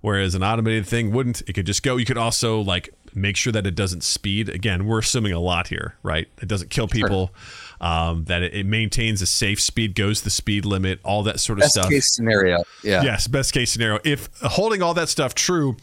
[0.00, 1.42] Whereas an automated thing wouldn't.
[1.46, 1.96] It could just go.
[1.96, 4.48] You could also like make sure that it doesn't speed.
[4.48, 6.28] Again, we're assuming a lot here, right?
[6.40, 7.32] It doesn't kill people.
[7.34, 7.88] Sure.
[7.88, 11.58] Um, that it, it, maintains a safe speed, goes the speed limit, all that sort
[11.58, 11.84] of best stuff.
[11.84, 12.62] Best case scenario.
[12.84, 13.02] Yeah.
[13.02, 14.00] Yes, best case scenario.
[14.04, 15.76] If holding all that stuff true,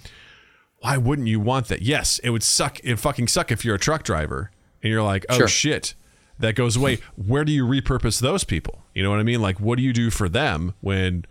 [0.79, 1.81] why wouldn't you want that?
[1.81, 2.79] Yes, it would suck.
[2.83, 4.51] It fucking suck if you're a truck driver
[4.83, 5.47] and you're like, oh sure.
[5.47, 5.95] shit,
[6.39, 6.99] that goes away.
[7.15, 8.83] Where do you repurpose those people?
[8.93, 9.41] You know what I mean?
[9.41, 11.25] Like, what do you do for them when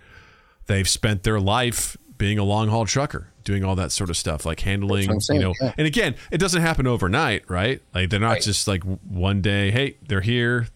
[0.67, 4.45] they've spent their life being a long haul trucker, doing all that sort of stuff,
[4.45, 5.55] like handling, saying, you know.
[5.61, 5.75] Yeah.
[5.77, 7.83] And again, it doesn't happen overnight, right?
[7.95, 8.43] Like they're not right.
[8.43, 10.69] just like one day, hey, they're here,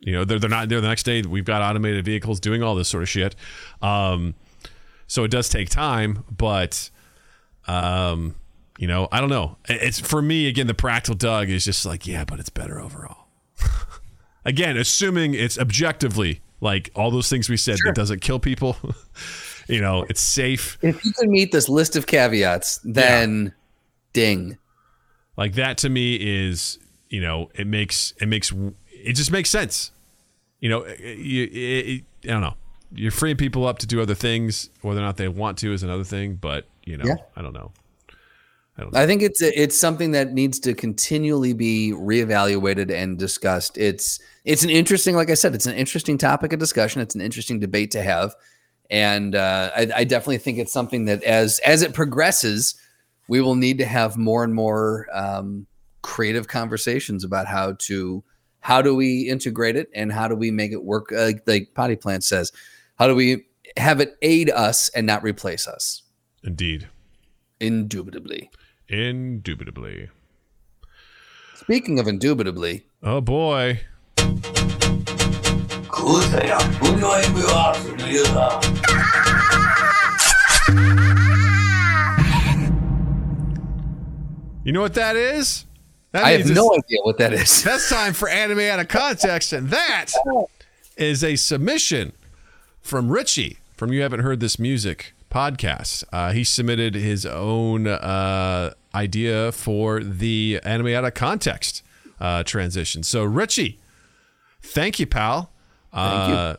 [0.00, 1.22] you know, they're they're not there the next day.
[1.22, 3.36] We've got automated vehicles doing all this sort of shit.
[3.80, 4.34] Um,
[5.06, 6.90] so it does take time, but
[7.68, 8.34] um,
[8.78, 9.58] you know, I don't know.
[9.68, 10.66] It's for me again.
[10.66, 13.26] The practical Doug is just like, yeah, but it's better overall.
[14.44, 17.90] again, assuming it's objectively like all those things we said sure.
[17.90, 18.76] that doesn't kill people.
[19.68, 20.78] You know, it's safe.
[20.82, 23.50] If you can meet this list of caveats, then yeah.
[24.12, 24.58] ding.
[25.36, 28.52] Like that to me is, you know, it makes it makes
[28.92, 29.90] it just makes sense.
[30.60, 32.54] You know, it, it, I don't know.
[32.94, 35.82] You're freeing people up to do other things, whether or not they want to is
[35.82, 36.36] another thing.
[36.36, 37.16] But you know, yeah.
[37.34, 37.72] I don't know.
[38.76, 39.02] I.
[39.02, 43.78] I think it's it's something that needs to continually be reevaluated and discussed.
[43.78, 47.00] It's it's an interesting, like I said, it's an interesting topic of discussion.
[47.00, 48.34] It's an interesting debate to have
[48.92, 52.74] and uh, I, I, definitely think it's something that as as it progresses,
[53.26, 55.66] we will need to have more and more um,
[56.02, 58.22] creative conversations about how to
[58.60, 61.10] how do we integrate it and how do we make it work.
[61.10, 62.52] Uh, like Potty Plant says,
[62.98, 63.46] how do we
[63.78, 66.02] have it aid us and not replace us?
[66.44, 66.90] Indeed,
[67.60, 68.50] indubitably,
[68.88, 70.10] indubitably.
[71.54, 73.80] Speaking of indubitably, oh boy.
[84.64, 85.64] You know what that is?
[86.10, 87.62] That I have no idea what that is.
[87.64, 90.12] That's time for anime out of context, and that
[90.96, 92.12] is a submission
[92.80, 96.02] from Richie from You Haven't Heard This Music podcast.
[96.12, 101.82] Uh, he submitted his own uh, idea for the anime out of context
[102.20, 103.04] uh, transition.
[103.04, 103.78] So, Richie,
[104.60, 105.52] thank you, pal.
[105.92, 106.34] Thank you.
[106.34, 106.56] Uh,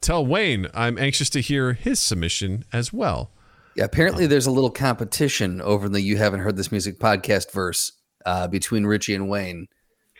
[0.00, 3.30] tell Wayne I'm anxious to hear his submission as well.
[3.76, 7.92] Yeah, apparently there's a little competition over the You Haven't Heard This Music podcast verse
[8.26, 9.66] uh, between Richie and Wayne.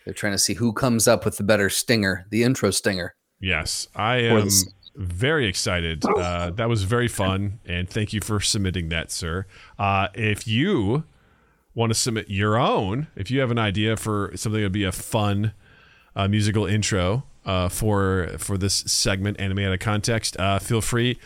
[0.04, 3.14] They're trying to see who comes up with the better stinger, the intro stinger.
[3.40, 4.48] Yes, I am
[4.94, 6.04] very excited.
[6.04, 9.46] Uh, that was very fun, and thank you for submitting that, sir.
[9.78, 11.04] Uh, if you
[11.74, 14.84] want to submit your own, if you have an idea for something that would be
[14.84, 15.52] a fun
[16.14, 20.36] uh, musical intro, uh, for for this segment, anime out of context.
[20.38, 21.18] Uh, feel free,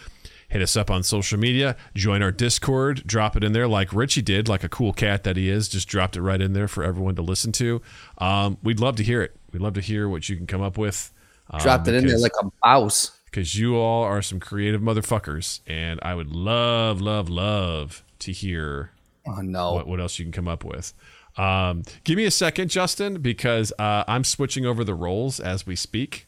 [0.48, 4.22] hit us up on social media, join our Discord, drop it in there like Richie
[4.22, 5.68] did, like a cool cat that he is.
[5.68, 7.82] Just dropped it right in there for everyone to listen to.
[8.18, 9.36] Um, we'd love to hear it.
[9.52, 11.12] We'd love to hear what you can come up with.
[11.50, 13.12] Um, dropped it in there like a mouse.
[13.26, 18.92] Because you all are some creative motherfuckers, and I would love, love, love to hear.
[19.26, 19.74] Oh no!
[19.74, 20.94] What, what else you can come up with?
[21.36, 25.76] Um, give me a second, Justin, because uh, I'm switching over the roles as we
[25.76, 26.26] speak.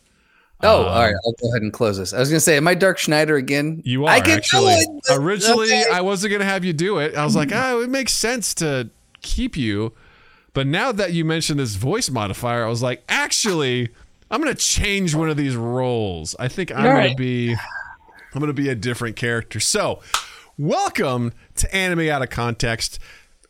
[0.62, 1.14] Oh, um, all right.
[1.24, 2.12] I'll go ahead and close this.
[2.12, 3.80] I was going to say, am I Dark Schneider again?
[3.84, 4.10] You are.
[4.10, 4.76] I can actually.
[5.10, 5.84] Originally, okay.
[5.92, 7.14] I wasn't going to have you do it.
[7.14, 8.90] I was like, oh, it makes sense to
[9.22, 9.92] keep you.
[10.54, 13.90] But now that you mentioned this voice modifier, I was like, actually,
[14.30, 16.34] I'm going to change one of these roles.
[16.38, 19.60] I think I'm to be, I'm going to be a different character.
[19.60, 20.00] So,
[20.58, 22.98] welcome to Anime Out of Context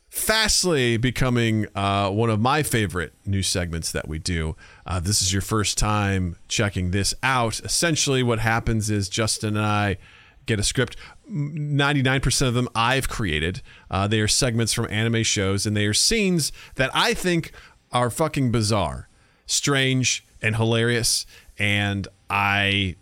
[0.09, 4.56] fastly becoming uh, one of my favorite new segments that we do.
[4.86, 7.61] Uh, this is your first time checking this out.
[7.61, 9.98] Essentially, what happens is Justin and I
[10.46, 10.96] get a script.
[11.30, 13.61] 99% of them I've created.
[13.90, 17.52] Uh, they are segments from anime shows, and they are scenes that I think
[17.92, 19.09] are fucking bizarre,
[19.46, 21.26] strange, and hilarious.
[21.59, 22.96] And I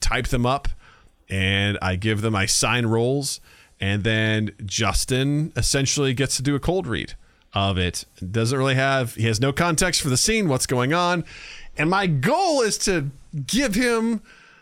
[0.00, 0.68] type them up
[1.28, 3.40] and I give them, I sign roles
[3.80, 7.14] and then Justin essentially gets to do a cold read
[7.54, 8.04] of it.
[8.30, 11.24] Doesn't really have he has no context for the scene, what's going on,
[11.76, 13.10] and my goal is to
[13.46, 14.20] give him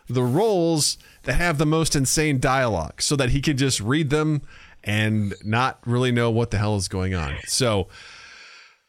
[0.08, 4.42] the roles that have the most insane dialogue so that he can just read them
[4.84, 7.34] and not really know what the hell is going on.
[7.46, 7.88] So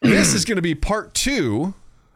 [0.00, 1.74] this is going to be part two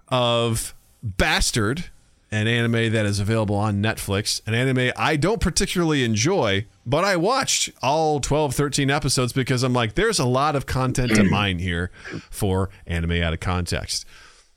[0.09, 1.87] of Bastard,
[2.31, 7.17] an anime that is available on Netflix, an anime I don't particularly enjoy, but I
[7.17, 11.59] watched all 12, 13 episodes because I'm like, there's a lot of content to mine
[11.59, 11.91] here
[12.31, 14.05] for anime out of context.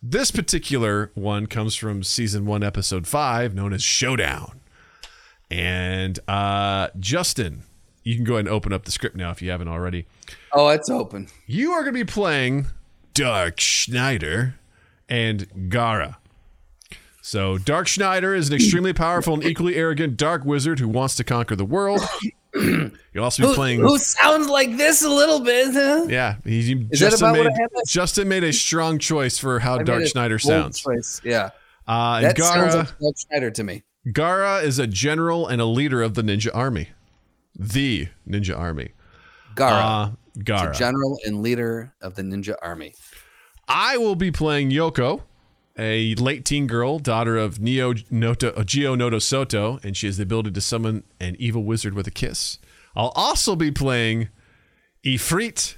[0.01, 4.61] This particular one comes from season one, episode five, known as Showdown.
[5.49, 7.63] And uh, Justin,
[8.03, 10.05] you can go ahead and open up the script now if you haven't already.
[10.53, 11.27] Oh, it's open.
[11.47, 12.67] You are going to be playing
[13.13, 14.55] Dark Schneider
[15.09, 16.17] and Gara.
[17.27, 21.23] So, Dark Schneider is an extremely powerful and equally arrogant dark wizard who wants to
[21.23, 21.99] conquer the world.
[22.53, 22.91] You'll
[23.23, 23.79] also be playing.
[23.79, 25.73] who sounds like this a little bit?
[25.73, 26.05] Huh?
[26.07, 27.47] Yeah, he, Is Justin made
[27.87, 30.79] Justin made a strong choice for how I Dark Schneider sounds.
[30.79, 31.19] choice.
[31.23, 31.49] Yeah,
[31.87, 33.83] Uh, that Gara, sounds like Dark Schneider to me.
[34.13, 36.89] Gara is a general and a leader of the ninja army,
[37.55, 38.91] the ninja army.
[39.55, 40.11] Gara, Uh,
[40.43, 40.75] Gara.
[40.75, 42.93] general and leader of the ninja army.
[43.67, 45.23] I will be playing Yoko,
[45.77, 50.17] a late teen girl, daughter of Neo Noto, uh, Gio Noto Soto, and she has
[50.17, 52.59] the ability to summon an evil wizard with a kiss.
[52.95, 54.29] I'll also be playing
[55.05, 55.75] Ifrit,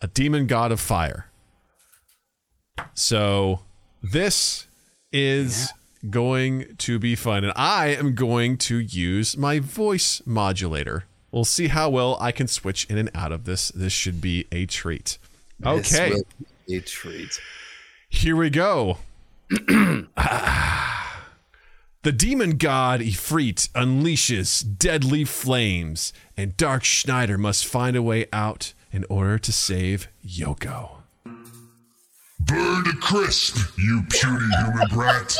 [0.00, 1.26] a demon god of fire.
[2.94, 3.60] So
[4.02, 4.66] this
[5.12, 5.72] is
[6.08, 11.04] going to be fun, and I am going to use my voice modulator.
[11.30, 13.70] We'll see how well I can switch in and out of this.
[13.70, 15.18] This should be a treat.
[15.58, 16.20] This Okay.
[16.68, 17.40] a treat.
[18.08, 18.98] Here we go.
[22.02, 28.72] The demon god Ifrit unleashes deadly flames, and Dark Schneider must find a way out
[28.90, 31.02] in order to save Yoko.
[32.40, 35.36] Burn to crisp, you puny human brat!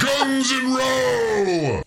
[0.00, 1.82] Guns and roll!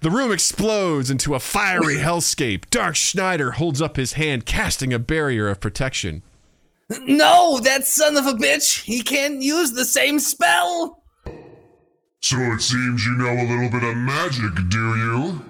[0.00, 2.70] The room explodes into a fiery hellscape.
[2.70, 6.22] Dark Schneider holds up his hand, casting a barrier of protection.
[7.00, 8.82] No, that son of a bitch!
[8.82, 11.02] He can't use the same spell.
[12.20, 15.44] So it seems you know a little bit of magic, do you?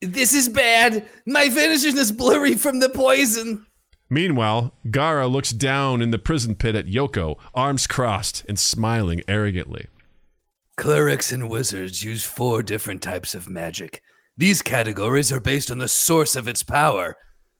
[0.00, 1.06] This is bad.
[1.26, 3.66] My vision is blurry from the poison.
[4.10, 9.86] Meanwhile, Gara looks down in the prison pit at Yoko, arms crossed and smiling arrogantly.
[10.76, 14.02] Clerics and wizards use four different types of magic.
[14.36, 17.16] These categories are based on the source of its power.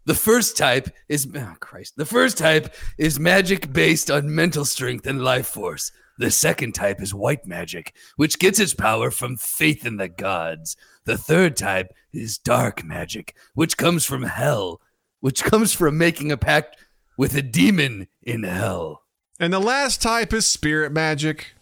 [0.06, 1.96] The first type is oh Christ.
[1.96, 5.92] The first type is magic based on mental strength and life force.
[6.18, 10.76] The second type is white magic, which gets its power from faith in the gods.
[11.04, 14.80] The third type is dark magic, which comes from hell,
[15.20, 16.76] which comes from making a pact
[17.16, 19.02] with a demon in hell.
[19.40, 21.54] And the last type is spirit magic.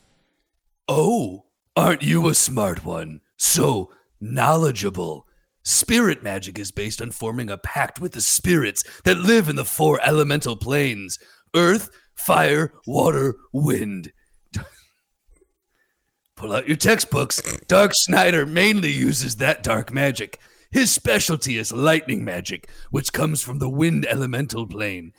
[0.88, 1.44] Oh,
[1.76, 3.20] aren't you a smart one?
[3.36, 3.90] So
[4.20, 5.26] knowledgeable.
[5.64, 9.64] Spirit magic is based on forming a pact with the spirits that live in the
[9.64, 11.18] four elemental planes
[11.54, 14.12] earth, fire, water, wind.
[16.36, 17.42] Pull out your textbooks.
[17.68, 20.40] Dark Schneider mainly uses that dark magic.
[20.70, 25.12] His specialty is lightning magic, which comes from the wind elemental plane.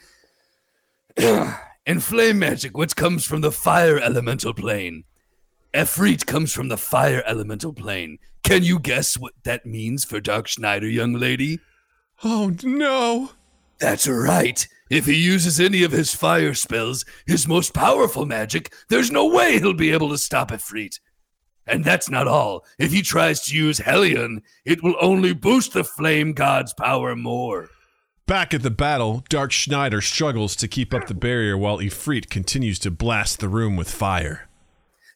[1.17, 5.03] and flame magic, which comes from the fire elemental plane.
[5.73, 8.19] Efreet comes from the fire elemental plane.
[8.43, 11.59] Can you guess what that means for Dark Schneider, young lady?
[12.23, 13.31] Oh no.
[13.79, 14.67] That's right.
[14.91, 19.59] If he uses any of his fire spells, his most powerful magic, there's no way
[19.59, 20.99] he'll be able to stop Efreet.
[21.65, 22.63] And that's not all.
[22.77, 27.69] If he tries to use Hellion, it will only boost the flame god's power more.
[28.27, 32.77] Back at the battle, Dark Schneider struggles to keep up the barrier while Ifrit continues
[32.79, 34.47] to blast the room with fire.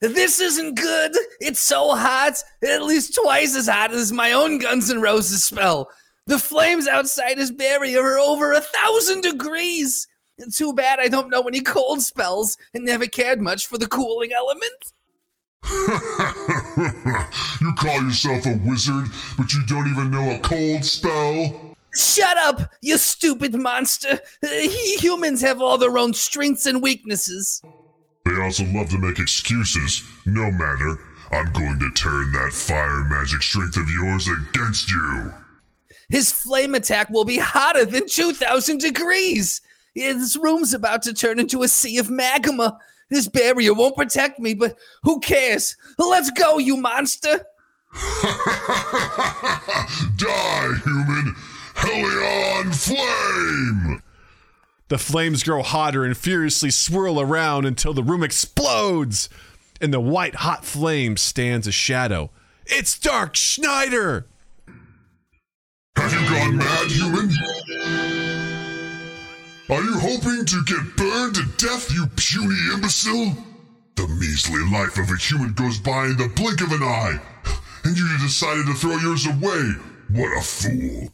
[0.02, 1.14] This isn't good.
[1.40, 5.90] It's so hot, at least twice as hot as my own Guns N' Roses spell.
[6.28, 10.08] The flames outside his barrier are over a thousand degrees.
[10.54, 14.32] Too bad I don't know any cold spells and never cared much for the cooling
[14.34, 14.94] element.
[17.62, 21.76] you call yourself a wizard, but you don't even know a cold spell?
[21.96, 24.20] Shut up, you stupid monster.
[24.44, 24.48] Uh,
[25.00, 27.62] humans have all their own strengths and weaknesses.
[28.28, 30.04] They also love to make excuses.
[30.26, 31.00] No matter.
[31.32, 35.34] I'm going to turn that fire magic strength of yours against you.
[36.10, 39.62] His flame attack will be hotter than 2,000 degrees.
[39.96, 42.78] This room's about to turn into a sea of magma.
[43.10, 45.76] This barrier won't protect me, but who cares?
[45.98, 47.46] Let's go, you monster!
[50.16, 51.36] Die, human!
[51.76, 54.02] Hellion Flame!
[54.90, 59.28] The flames grow hotter and furiously swirl around until the room explodes.
[59.82, 62.32] In the white hot flame stands a shadow.
[62.66, 64.28] It's Dark Schneider.
[65.98, 67.30] Have you gone mad, human?
[69.70, 73.36] Are you hoping to get burned to death, you puny imbecile?
[73.96, 77.20] The measly life of a human goes by in the blink of an eye,
[77.84, 79.74] and you decided to throw yours away.
[80.10, 81.12] What a fool.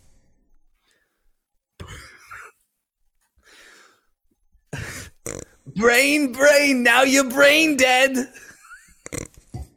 [5.76, 8.16] Brain, brain, now you're brain dead.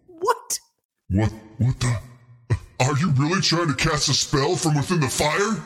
[0.07, 0.59] what?
[1.09, 1.97] What, what the?
[2.81, 5.63] Are you really trying to cast a spell from within the fire?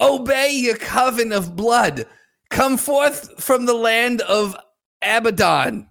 [0.00, 2.06] Obey your coven of blood.
[2.50, 4.56] Come forth from the land of
[5.00, 5.88] Abaddon.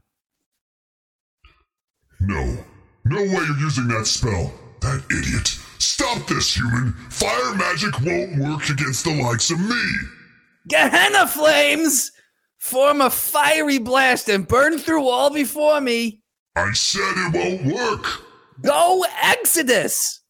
[2.20, 2.58] No.
[3.06, 4.54] No way you're using that spell.
[4.82, 5.48] That idiot.
[5.80, 6.94] Stop this, human.
[7.10, 9.84] Fire magic won't work against the likes of me.
[10.68, 12.11] Gehenna flames!
[12.62, 16.22] Form a fiery blast and burn through all before me.
[16.56, 18.22] I said it won't work.
[18.62, 20.22] Go Exodus!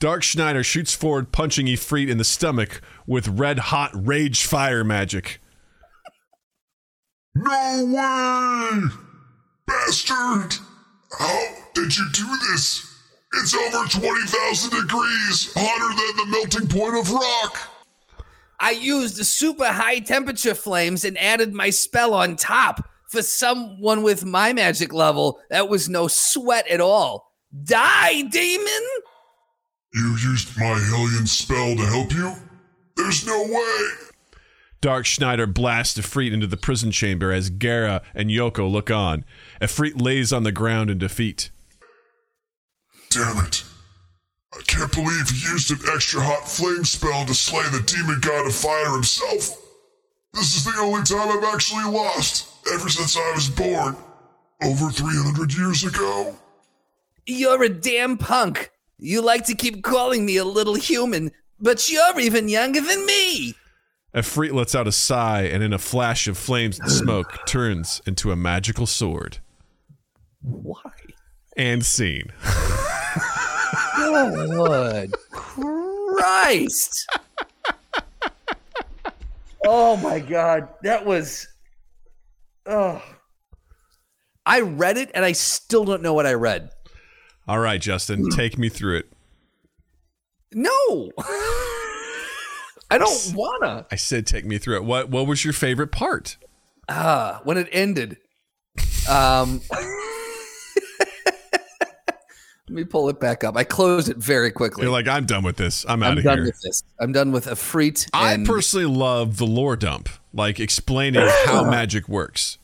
[0.00, 5.40] Dark Schneider shoots forward, punching Ifrit in the stomach with red hot rage fire magic.
[7.36, 8.88] No way!
[9.68, 10.56] Bastard!
[11.16, 12.84] How did you do this?
[13.34, 17.71] It's over 20,000 degrees, hotter than the melting point of rock.
[18.62, 22.88] I used the super high temperature flames and added my spell on top.
[23.10, 27.30] For someone with my magic level, that was no sweat at all.
[27.64, 28.82] Die, demon!
[29.92, 32.32] You used my Hellion spell to help you?
[32.96, 33.88] There's no way.
[34.80, 39.24] Dark Schneider blasts Ifrit into the prison chamber as Gara and Yoko look on.
[39.60, 41.50] Ifrit lays on the ground in defeat.
[43.10, 43.64] Damn it.
[44.54, 48.46] I can't believe he used an extra hot flame spell to slay the demon god
[48.46, 49.58] of fire himself.
[50.34, 53.96] This is the only time I've actually lost, ever since I was born,
[54.62, 56.36] over 300 years ago.
[57.26, 58.70] You're a damn punk.
[58.98, 63.54] You like to keep calling me a little human, but you're even younger than me.
[64.14, 68.30] Ifrit lets out a sigh and, in a flash of flames and smoke, turns into
[68.30, 69.38] a magical sword.
[70.42, 70.92] Why?
[71.56, 72.32] And scene.
[74.02, 77.06] Good Christ.
[79.64, 80.68] Oh my God.
[80.82, 81.46] That was.
[82.66, 83.02] Oh.
[84.44, 86.70] I read it and I still don't know what I read.
[87.46, 89.12] All right, Justin, take me through it.
[90.52, 91.10] No.
[92.90, 93.86] I don't wanna.
[93.90, 94.84] I said take me through it.
[94.84, 96.36] What what was your favorite part?
[96.88, 98.18] Ah, when it ended.
[99.08, 99.62] Um
[102.72, 103.54] Let me pull it back up.
[103.54, 104.84] I closed it very quickly.
[104.84, 105.84] You're like, I'm done with this.
[105.86, 106.46] I'm out I'm of done here.
[106.46, 106.82] with this.
[106.98, 108.08] I'm done with a freet.
[108.14, 112.56] I personally love the lore dump, like explaining how magic works.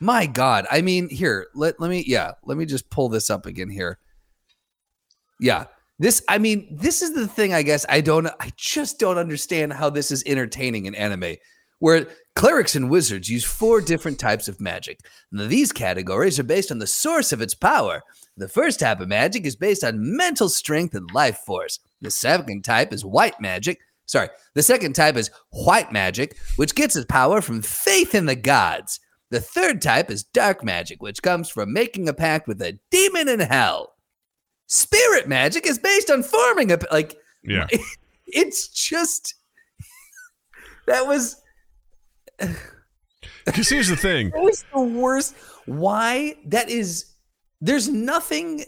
[0.00, 0.66] my God.
[0.70, 3.98] I mean, here, let, let me, yeah, let me just pull this up again here.
[5.40, 5.64] Yeah.
[5.98, 7.86] This, I mean, this is the thing, I guess.
[7.88, 11.36] I don't, I just don't understand how this is entertaining in anime,
[11.78, 15.00] where clerics and wizards use four different types of magic.
[15.30, 18.02] Now, these categories are based on the source of its power.
[18.36, 21.78] The first type of magic is based on mental strength and life force.
[22.00, 23.80] The second type is white magic.
[24.06, 28.36] Sorry, the second type is white magic, which gets its power from faith in the
[28.36, 29.00] gods.
[29.30, 33.28] The third type is dark magic, which comes from making a pact with a demon
[33.28, 33.94] in hell.
[34.66, 37.66] Spirit magic is based on forming a like Yeah.
[38.26, 39.34] it's just
[40.86, 41.36] that was
[43.44, 44.30] Because here's the thing.
[44.30, 45.34] that was the worst.
[45.66, 46.36] Why?
[46.46, 47.12] That is.
[47.60, 48.64] There's nothing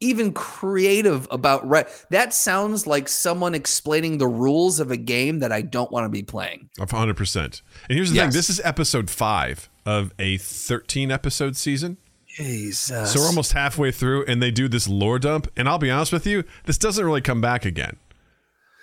[0.00, 1.86] even creative about right.
[2.10, 6.08] That sounds like someone explaining the rules of a game that I don't want to
[6.08, 6.68] be playing.
[6.78, 7.62] Of 100%.
[7.88, 11.96] And here's the thing this is episode five of a 13 episode season.
[12.26, 13.12] Jesus.
[13.12, 15.50] So we're almost halfway through, and they do this lore dump.
[15.56, 17.96] And I'll be honest with you, this doesn't really come back again.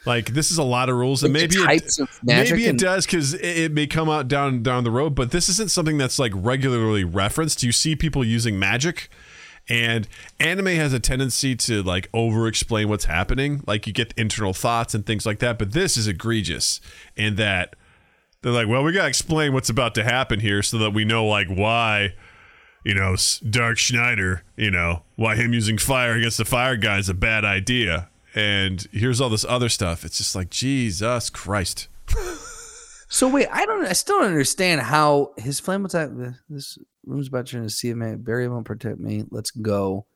[0.05, 2.77] Like this is a lot of rules, and maybe it, types of magic maybe it
[2.77, 5.15] does because it, it may come out down down the road.
[5.15, 7.63] But this isn't something that's like regularly referenced.
[7.63, 9.09] You see people using magic,
[9.69, 10.07] and
[10.39, 13.63] anime has a tendency to like over explain what's happening.
[13.65, 15.57] Like you get internal thoughts and things like that.
[15.57, 16.81] But this is egregious
[17.15, 17.75] in that
[18.41, 21.25] they're like, well, we gotta explain what's about to happen here so that we know
[21.25, 22.13] like why
[22.83, 23.15] you know,
[23.49, 27.45] Dark Schneider, you know, why him using fire against the fire guy is a bad
[27.45, 28.09] idea.
[28.35, 30.03] And here's all this other stuff.
[30.03, 31.87] It's just like, Jesus Christ.
[33.13, 33.85] So wait, I don't.
[33.85, 36.09] I still don't understand how his flame attack.
[36.49, 38.23] This room's about to see him.
[38.23, 39.23] Barry won't protect me.
[39.29, 40.07] Let's go.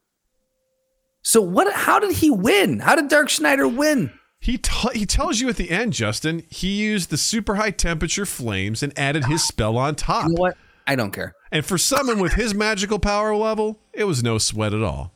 [1.22, 1.72] So what?
[1.72, 2.80] How did he win?
[2.80, 4.12] How did Dark Schneider win?
[4.40, 8.26] He, t- he tells you at the end, Justin, he used the super high temperature
[8.26, 10.28] flames and added his spell on top.
[10.28, 10.58] You know what?
[10.88, 11.36] I don't care.
[11.52, 15.14] And for someone with his magical power level, it was no sweat at all.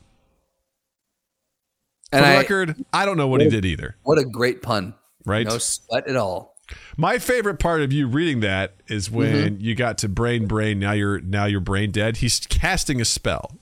[2.12, 3.96] And For the I, record, I don't know what he did either.
[4.04, 4.94] what a great pun.
[5.26, 5.46] Right?
[5.48, 6.56] No sweat at all.
[6.98, 9.18] My favorite part of you reading that is Mm-hmm.
[9.18, 10.80] when you got to brain brain.
[10.80, 12.18] Now you're now you're brain dead.
[12.18, 13.58] He's casting a spell,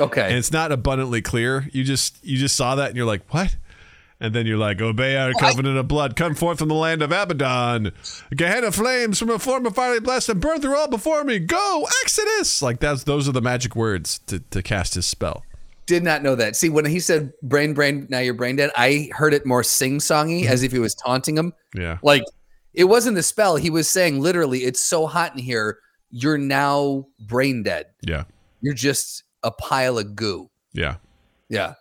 [0.00, 0.22] Okay.
[0.26, 1.68] and it's not abundantly clear.
[1.72, 3.56] You just you just saw that and you're like, what?
[4.20, 7.10] And then you're like, obey our covenant of blood, come forth from the land of
[7.10, 7.90] Abaddon.
[8.32, 11.40] Gehenna flames from a form of fiery blast and burn through all before me.
[11.40, 12.62] Go, Exodus!
[12.62, 15.42] Like that's those are the magic words to, to cast his spell.
[15.92, 16.56] Did not know that.
[16.56, 19.98] See, when he said brain, brain, now you're brain dead, I heard it more sing
[19.98, 21.52] songy as if he was taunting him.
[21.74, 21.98] Yeah.
[22.02, 22.22] Like
[22.72, 23.56] it wasn't the spell.
[23.56, 27.88] He was saying literally, it's so hot in here, you're now brain dead.
[28.00, 28.24] Yeah.
[28.62, 30.48] You're just a pile of goo.
[30.72, 30.94] Yeah.
[31.50, 31.74] Yeah.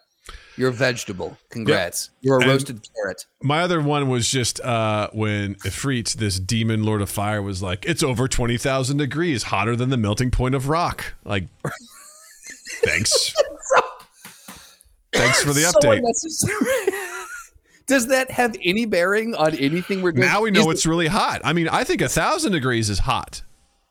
[0.57, 1.37] You're a vegetable.
[1.49, 2.09] Congrats.
[2.19, 3.25] You're a And- roasted carrot.
[3.41, 7.85] My other one was just uh, when Ifrit, this demon lord of fire, was like,
[7.85, 11.45] "It's over twenty thousand degrees, hotter than the melting point of rock." Like,
[12.83, 13.33] thanks,
[15.13, 16.01] thanks for the update.
[17.87, 20.27] Does that have any bearing on anything we're doing?
[20.27, 21.41] now we know is, it's really hot.
[21.43, 23.41] I mean, I think a thousand degrees is hot.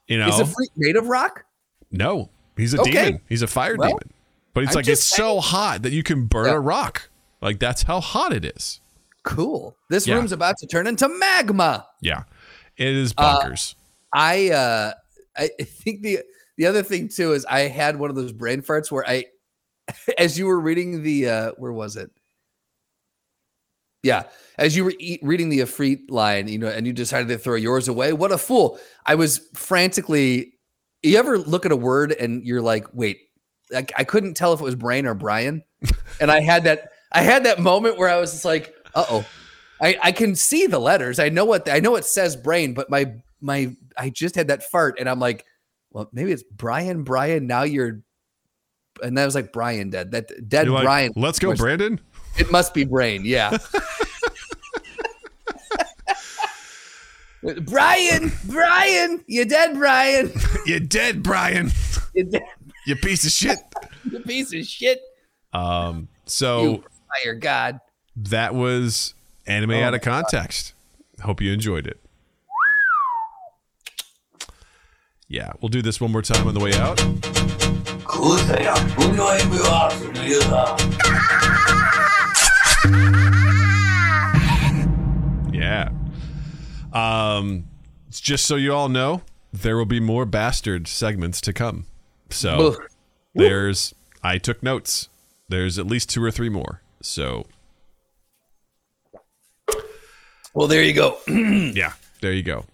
[0.09, 1.45] You know, Is the freak made of rock?
[1.91, 2.91] no, he's a Okay.
[2.93, 3.21] demon.
[3.29, 4.11] He's a fire Well, demon.
[4.55, 6.55] But it's I'm like it's just so hot that you can burn Yeah.
[6.55, 7.11] a rock.
[7.43, 8.81] Like that's how hot it is.
[9.23, 9.77] Cool.
[9.91, 10.15] This Yeah.
[10.17, 11.87] room's about to turn into magma.
[12.01, 12.23] Yeah,
[12.77, 13.55] it is Uh.
[14.13, 14.93] I uh
[15.37, 16.21] I I think the
[16.57, 19.27] the other thing too is I had one of those brain farts where I
[20.19, 22.11] as you were reading the uh where was it?
[24.03, 24.25] Yeah,
[24.57, 27.57] as you were e- reading the Afreet line, you know, and you decided to throw
[27.57, 28.15] yours away.
[28.15, 28.79] What a fool.
[29.05, 30.55] I was frantically
[31.03, 33.21] you ever look at a word and you're like, wait,
[33.75, 35.63] I, I couldn't tell if it was Brain or Brian.
[36.21, 39.25] and I had that I had that moment where I was just like, uh-oh.
[39.83, 41.19] I, I can see the letters.
[41.19, 44.63] I know what I know it says brain, but my my I just had that
[44.63, 45.47] fart and I'm like,
[45.91, 47.47] well, maybe it's Brian, Brian.
[47.47, 48.03] Now you're
[49.03, 50.11] and that was like Brian dead.
[50.13, 51.13] That dead You're like, Brian.
[51.17, 52.01] Let's go, Brandon.
[52.39, 53.57] It must be brain, yeah.
[57.63, 60.31] Brian, Brian, you dead, Brian.
[60.67, 61.71] You're dead, Brian.
[62.13, 62.43] You dead,
[62.87, 63.57] You piece of shit.
[64.11, 65.01] you piece of shit.
[65.53, 66.09] Um.
[66.27, 66.85] So You
[67.23, 67.79] fire god.
[68.17, 69.15] that was
[69.47, 70.75] anime Oh out of context.
[71.23, 72.01] Hope you enjoyed it.
[75.29, 77.60] Yeah, we'll do this one more time on the way out.
[85.53, 85.91] Yeah.
[86.93, 87.65] Um,
[88.11, 89.23] just so you all know,
[89.53, 91.87] there will be more bastard segments to come.
[92.29, 92.77] So Ugh.
[93.35, 95.09] there's I took notes.
[95.49, 96.83] There's at least two or three more.
[97.01, 97.47] So
[100.53, 101.19] Well, there you go.
[101.27, 102.67] yeah, there you go.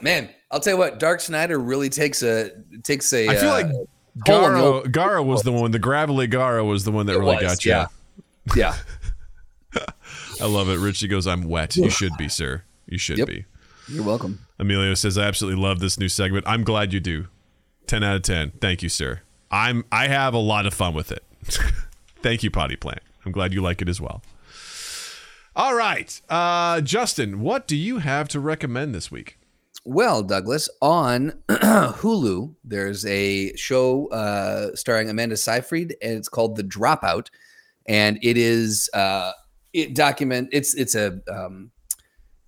[0.00, 2.50] Man, I'll tell you what, Dark Schneider really takes a
[2.82, 3.88] takes a I feel uh, like
[4.26, 5.70] hole in the Gara Gara was the one.
[5.72, 7.70] The gravelly Gara was the one that It really was, got you.
[7.72, 7.86] yeah.
[8.54, 8.76] yeah.
[10.40, 10.78] I love it.
[10.78, 11.76] Richie goes, "I'm wet.
[11.76, 12.62] You should be, sir.
[12.86, 13.28] You should Yep.
[13.28, 13.44] be."
[13.88, 14.40] You're welcome.
[14.58, 16.44] Emilio says, "I absolutely love this new segment.
[16.46, 17.26] I'm glad you do.
[17.86, 18.52] Ten out of ten.
[18.60, 19.20] Thank you, sir.
[19.50, 21.22] I'm I have a lot of fun with it.
[22.22, 23.00] Thank you, Potty Plant.
[23.24, 24.22] I'm glad you like it as well."
[25.54, 29.38] All right, uh, Justin, what do you have to recommend this week?
[29.88, 36.64] Well, Douglas, on Hulu, there's a show uh, starring Amanda Seyfried, and it's called The
[36.64, 37.28] Dropout,
[37.86, 39.30] and it is uh,
[39.72, 41.70] it document it's it's a um,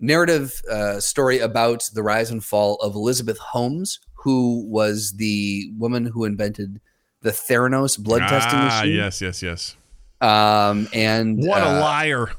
[0.00, 6.06] narrative uh, story about the rise and fall of Elizabeth Holmes, who was the woman
[6.06, 6.80] who invented
[7.20, 8.96] the Theranos blood testing ah, machine.
[8.96, 9.76] yes, yes, yes.
[10.20, 12.32] Um, and What a uh, liar!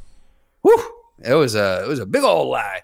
[0.61, 0.83] Whew,
[1.23, 2.81] it was a it was a big old lie.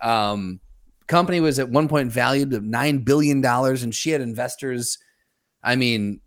[0.00, 0.60] Um,
[1.08, 4.98] company was at one point valued at nine billion dollars, and she had investors.
[5.64, 6.20] I mean,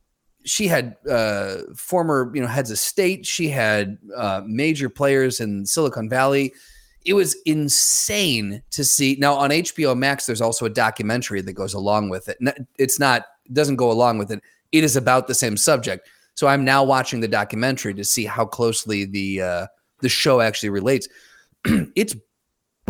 [0.44, 3.26] she had uh, former you know heads of state.
[3.26, 6.54] She had uh, major players in Silicon Valley.
[7.06, 9.16] It was insane to see.
[9.20, 12.38] Now on HBO Max, there's also a documentary that goes along with it.
[12.78, 14.42] It's not doesn't go along with it.
[14.72, 16.08] It is about the same subject.
[16.36, 19.68] So I'm now watching the documentary to see how closely the uh,
[20.02, 21.08] the show actually relates.
[21.66, 22.16] it's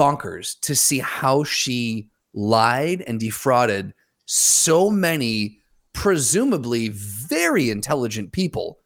[0.02, 3.94] bonkers to see how she lied and defrauded
[4.26, 5.60] so many
[5.94, 8.80] presumably very intelligent people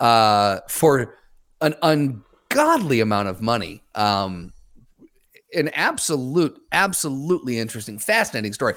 [0.00, 1.14] uh, for
[1.62, 3.82] an ungodly amount of money.
[3.94, 4.52] Um,
[5.54, 8.74] an absolute, absolutely interesting, fascinating story.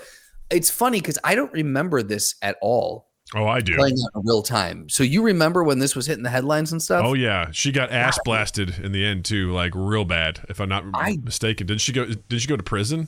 [0.50, 3.76] It's funny because I don't remember this at all Oh, I do.
[3.78, 4.90] playing out in real time.
[4.90, 7.04] So you remember when this was hitting the headlines and stuff?
[7.06, 10.42] Oh yeah, she got ass blasted in the end too, like real bad.
[10.50, 12.06] If I'm not I- mistaken, did she go?
[12.06, 13.08] Did she go to prison?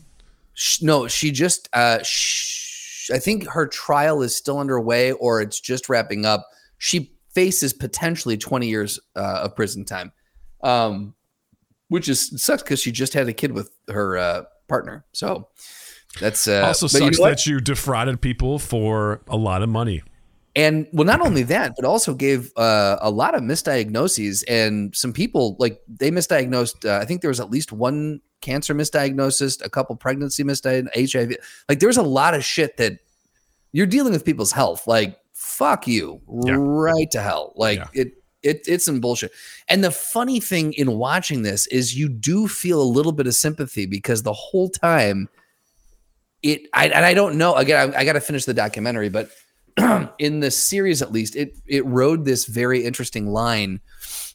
[0.54, 1.68] Sh- no, she just.
[1.74, 6.48] Uh, sh- I think her trial is still underway, or it's just wrapping up.
[6.78, 10.12] She faces potentially 20 years uh, of prison time.
[10.62, 11.16] um,
[11.90, 15.04] which is sucks because she just had a kid with her uh, partner.
[15.12, 15.50] So
[16.20, 19.70] that's uh, also but you sucks know that you defrauded people for a lot of
[19.70, 20.02] money.
[20.56, 25.12] And well, not only that, but also gave uh, a lot of misdiagnoses and some
[25.14, 26.86] people like they misdiagnosed.
[26.88, 31.38] Uh, I think there was at least one cancer misdiagnosis, a couple pregnancy misdiagnosis, HIV.
[31.70, 33.00] Like there was a lot of shit that
[33.72, 34.86] you're dealing with people's health.
[34.86, 36.56] Like fuck you, Yeah.
[36.58, 37.54] right to hell.
[37.56, 37.88] Like Yeah.
[37.94, 38.08] it.
[38.44, 39.32] It, it's some bullshit.
[39.70, 43.34] And the funny thing in watching this is you do feel a little bit of
[43.36, 45.30] sympathy because the whole time
[46.42, 49.30] it, I, and I don't know, again, I, I got to finish the documentary, but
[50.20, 53.80] in the series at least, it, it rode this very interesting line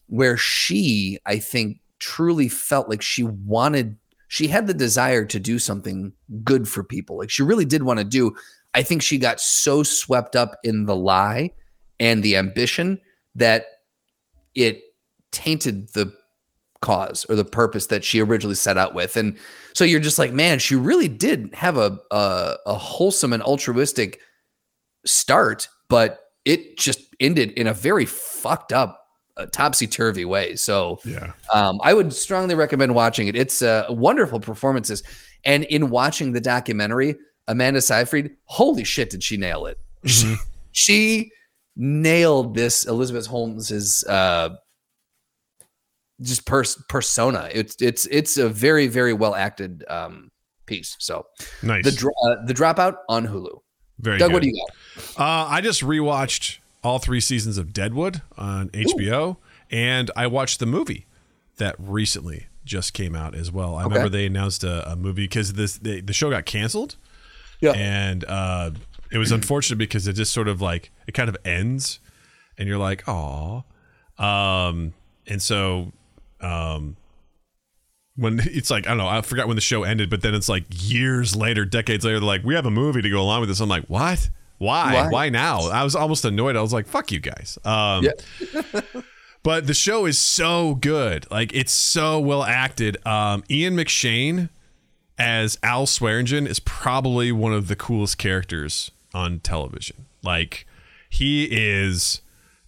[0.06, 3.96] where she, I think, truly felt like she wanted,
[4.28, 6.12] she had the desire to do something
[6.44, 7.18] good for people.
[7.18, 8.34] Like she really did want to do.
[8.74, 11.52] I think she got so swept up in the lie
[12.00, 13.00] and the ambition
[13.34, 13.66] that
[14.54, 14.82] it
[15.30, 16.12] tainted the
[16.80, 19.16] cause or the purpose that she originally set out with.
[19.16, 19.36] And
[19.74, 24.20] so you're just like, man, she really did have a a, a wholesome and altruistic
[25.08, 29.00] start, but it just ended in a very fucked up,
[29.36, 30.54] uh, topsy turvy way.
[30.56, 31.32] So Yeah.
[31.52, 33.36] um, I would strongly recommend watching it.
[33.36, 35.02] It's uh, wonderful performances,
[35.44, 37.16] and in watching the documentary,
[37.48, 39.78] Amanda Seyfried, holy shit, did she nail it?
[40.04, 40.36] Mhm.
[40.72, 41.32] She
[41.76, 44.50] nailed this Elizabeth Holmes's uh,
[46.20, 47.48] just pers- persona.
[47.52, 50.30] It's it's it's a very very well acted um,
[50.66, 50.96] piece.
[50.98, 51.26] So
[51.62, 51.84] Nice.
[51.84, 53.58] the dro- uh, the dropout on Hulu.
[54.00, 54.34] Very Doug, good.
[54.34, 54.76] what do you got?
[55.18, 59.36] Uh, I just rewatched all three seasons of Deadwood on HBO,
[59.70, 61.06] and I watched the movie
[61.56, 63.74] that recently just came out as well.
[63.74, 63.88] I Okay.
[63.94, 66.96] remember they announced a, a movie because this the, the show got canceled,
[67.60, 67.72] Yeah.
[67.72, 68.70] and uh,
[69.10, 71.98] it was unfortunate because it just sort of like it kind of ends,
[72.56, 73.64] and you're like, oh,
[74.18, 74.92] um,
[75.26, 75.92] and so
[76.40, 76.96] um,
[78.16, 80.48] when it's like I don't know, I forgot when the show ended, but then it's
[80.48, 83.48] like years later, decades later, they're like, we have a movie to go along with
[83.48, 83.60] this.
[83.60, 84.30] I'm like, what?
[84.58, 84.94] Why?
[84.94, 85.08] Why?
[85.08, 85.68] Why, now?
[85.70, 86.56] I was almost annoyed.
[86.56, 87.58] I was like, fuck you guys.
[87.64, 88.80] Um, Yeah.
[89.42, 91.30] but the show is so good.
[91.30, 93.04] Like it's so well acted.
[93.06, 94.50] Um, Ian McShane
[95.18, 100.06] as Al Swearingen is probably one of the coolest characters on television.
[100.22, 100.66] Like
[101.08, 102.20] he is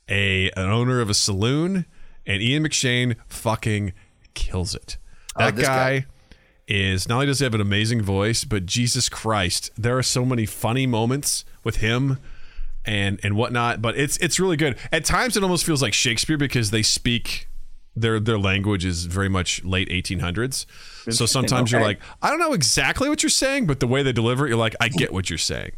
[0.08, 1.86] a an owner of a saloon,
[2.26, 3.92] and Ian McShane fucking
[4.34, 4.96] kills it.
[5.36, 6.06] Oh, That this guy, guy.
[6.70, 10.24] Is not only does he have an amazing voice, but Jesus Christ, there are so
[10.24, 12.18] many funny moments with him
[12.84, 13.82] and and whatnot.
[13.82, 14.78] But it's it's really good.
[14.92, 17.48] At times, it almost feels like Shakespeare because they speak
[17.97, 20.64] their their language is very much late 1800s.
[21.10, 24.12] So sometimes you're like, I don't know exactly what you're saying, but the way they
[24.12, 25.72] deliver it, you're like, I get what you're saying.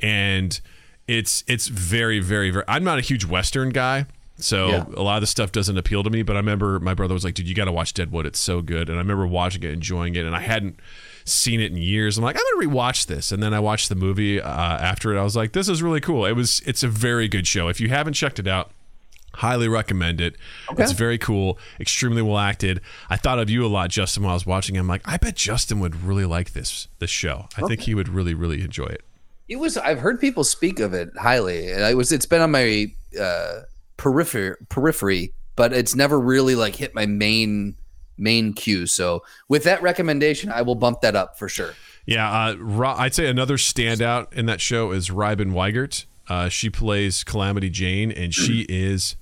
[0.00, 0.58] And
[1.06, 2.64] it's it's very very very.
[2.66, 4.06] I'm not a huge Western guy.
[4.36, 4.84] So Yeah.
[4.96, 7.22] a lot of the stuff doesn't appeal to me, but I remember my brother was
[7.24, 8.26] like, "Dude, you got to watch Deadwood.
[8.26, 10.80] It's so good." And I remember watching it, enjoying it, and I hadn't
[11.24, 12.18] seen it in years.
[12.18, 15.20] I'm like, I'm gonna rewatch this, and then I watched the movie uh, after it.
[15.20, 16.60] I was like, "This is really cool." It was.
[16.66, 17.68] It's a very good show.
[17.68, 18.72] If you haven't checked it out,
[19.34, 20.34] highly recommend it.
[20.78, 22.80] It's very cool, extremely well acted.
[23.08, 24.74] I thought of you a lot, Justin, while I was watching.
[24.76, 24.80] it.
[24.80, 27.46] I'm like, I bet Justin would really like this this show.
[27.56, 29.02] I think he would really really enjoy it.
[29.48, 29.76] It was.
[29.78, 31.66] I've heard people speak of it highly.
[31.68, 32.10] It was.
[32.10, 32.86] It's been on my
[33.18, 33.60] uh,
[33.96, 37.76] periphery, periphery, but it's never really like hit my main
[38.16, 38.86] main queue.
[38.86, 41.74] So with that recommendation, I will bump that up for sure.
[42.06, 46.04] Yeah, uh, I'd say another standout in that show is Robin Weigert.
[46.28, 49.16] Uh, she plays Calamity Jane, and she is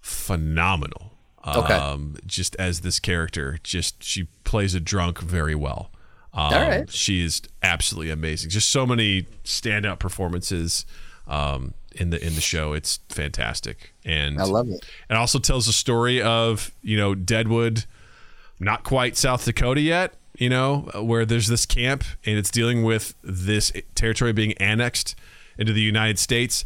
[0.00, 1.12] phenomenal.
[1.46, 1.74] Okay.
[1.74, 5.90] Um, just as this character, just she plays a drunk very well.
[6.34, 6.90] Um, All right.
[6.90, 8.50] She is absolutely amazing.
[8.50, 10.84] Just so many standout performances
[11.26, 12.72] um, in the in the show.
[12.72, 14.84] It's fantastic, and I love it.
[15.10, 17.84] it also tells the story of you know Deadwood,
[18.60, 20.14] not quite South Dakota yet.
[20.36, 25.16] You know where there's this camp and it's dealing with this territory being annexed
[25.58, 26.64] into the United States.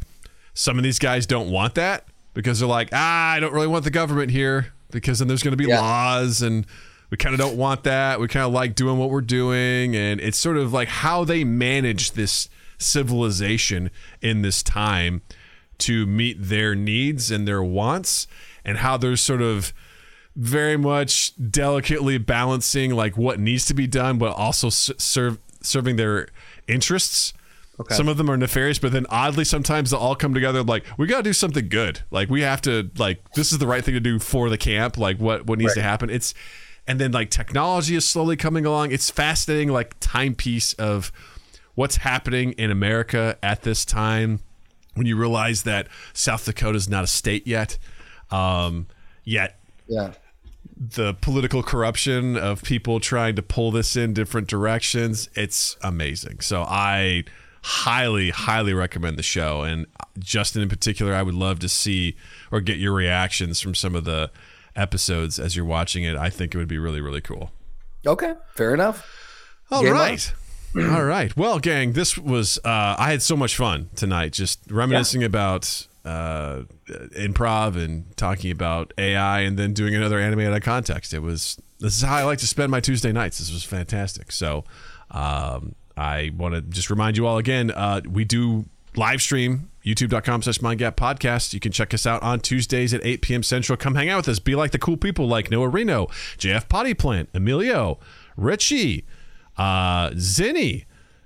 [0.52, 2.04] Some of these guys don't want that
[2.34, 5.52] because they're like, ah, I don't really want the government here because then there's going
[5.52, 5.80] to be Yeah.
[5.80, 6.66] laws and
[7.08, 8.20] we kind of don't want that.
[8.20, 11.44] We kind of like doing what we're doing, and it's sort of like how they
[11.44, 12.48] manage this
[12.82, 13.90] civilization
[14.20, 15.22] in this time
[15.78, 18.26] to meet their needs and their wants
[18.64, 19.72] and how they're sort of
[20.36, 26.28] very much delicately balancing like what needs to be done but also serve serving their
[26.66, 27.34] interests.
[27.80, 27.94] Okay.
[27.94, 31.06] some of them are nefarious but then oddly sometimes they'll all come together like we
[31.06, 32.00] got to do something good.
[32.10, 34.98] Like we have to like this is the right thing to do for the camp.
[34.98, 36.10] Like what what needs to happen?
[36.10, 36.34] It's
[36.86, 38.92] and then like technology is slowly coming along.
[38.92, 41.12] It's fascinating like timepiece of
[41.74, 44.40] what's happening in america at this time
[44.94, 47.78] when you realize that South Dakota is not a state yet,
[48.30, 48.86] um,
[49.24, 49.58] yet
[49.88, 50.12] Yeah.
[50.76, 55.30] the political corruption of people trying to pull this in different directions.
[55.34, 56.40] It's amazing.
[56.40, 57.24] So I
[57.62, 59.62] highly, highly recommend the show.
[59.62, 59.86] And
[60.18, 62.14] Justin, in particular, I would love to see
[62.50, 64.30] or get your reactions from some of the
[64.76, 66.16] episodes as you're watching it.
[66.16, 67.50] I think it would be really, really cool.
[68.06, 68.34] Okay.
[68.54, 69.08] Fair enough.
[69.70, 70.34] All Game right.
[70.76, 71.36] All right.
[71.36, 76.62] Well, gang, this was, uh, I had so much fun tonight just reminiscing about uh,
[76.88, 81.12] improv and talking about AI and then doing another anime out of context.
[81.12, 83.38] It was, this is how I like to spend my Tuesday nights.
[83.38, 84.32] This was fantastic.
[84.32, 84.64] So,
[85.10, 90.42] um, I want to just remind you all again, uh, we do live stream youtube.com
[90.42, 93.94] slash mindgap podcast you can check us out on tuesdays at 8 p.m central come
[93.94, 97.30] hang out with us be like the cool people like noah reno jf potty plant
[97.32, 97.98] emilio
[98.36, 99.04] richie
[99.56, 100.84] uh, zinni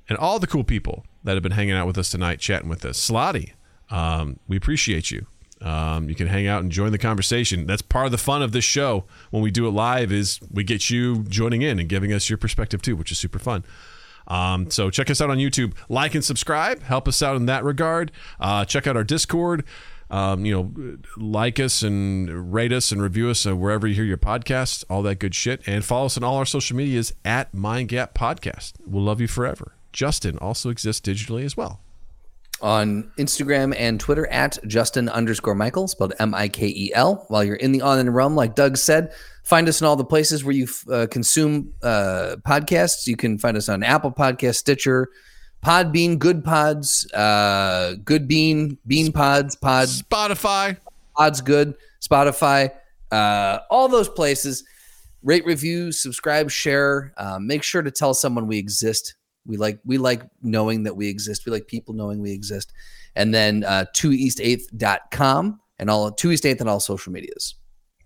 [0.08, 2.84] and all the cool people that have been hanging out with us tonight chatting with
[2.84, 3.52] us slotty
[3.90, 5.26] um, we appreciate you
[5.62, 8.52] um, you can hang out and join the conversation that's part of the fun of
[8.52, 12.12] this show when we do it live is we get you joining in and giving
[12.12, 13.64] us your perspective too which is super fun
[14.28, 15.74] um, so check us out on YouTube.
[15.88, 16.82] Like and subscribe.
[16.82, 18.12] Help us out in that regard.
[18.40, 19.64] Uh, check out our Discord.
[20.08, 24.04] Um, you know, like us and rate us and review us uh, wherever you hear
[24.04, 24.84] your podcasts.
[24.88, 25.62] All that good shit.
[25.66, 28.74] And follow us on all our social medias at Mind Gap Podcast.
[28.86, 29.74] We'll love you forever.
[29.92, 31.80] Justin also exists digitally as well.
[32.60, 37.24] on Instagram and Twitter at Justin underscore Michael, spelled M I K E L.
[37.28, 39.12] While you're in the on and realm, like Doug said,
[39.44, 43.06] find us in all the places where you uh, consume uh, podcasts.
[43.06, 45.10] You can find us on Apple Podcast, Stitcher,
[45.66, 50.76] Podbean, Good Pods, uh, Good Bean, Bean Pods, Pods, Spotify.
[51.16, 52.70] Pods Good, Spotify,
[53.10, 54.62] uh, all those places.
[55.24, 57.12] Rate, review, subscribe, share.
[57.16, 59.16] Uh, make sure to tell someone we exist.
[59.44, 61.47] We like we like knowing that we exist.
[61.47, 62.72] We like people knowing we exist.
[63.16, 67.56] And then uh, 2east8th.com and all 2east8th and all social medias.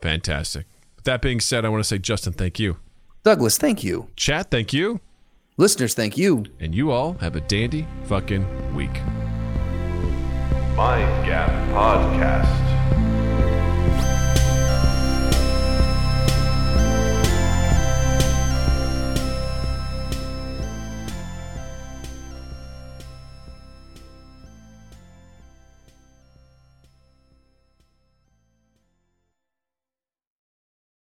[0.01, 0.65] Fantastic.
[0.97, 2.79] With that being said, I want to say, Justin, thank you.
[3.23, 4.09] Douglas, thank you.
[4.17, 5.01] Chat, thank you.
[5.61, 6.47] Listeners, thank you.
[6.59, 8.95] And you all have a dandy fucking week.
[10.75, 12.80] Mind Gap Podcast.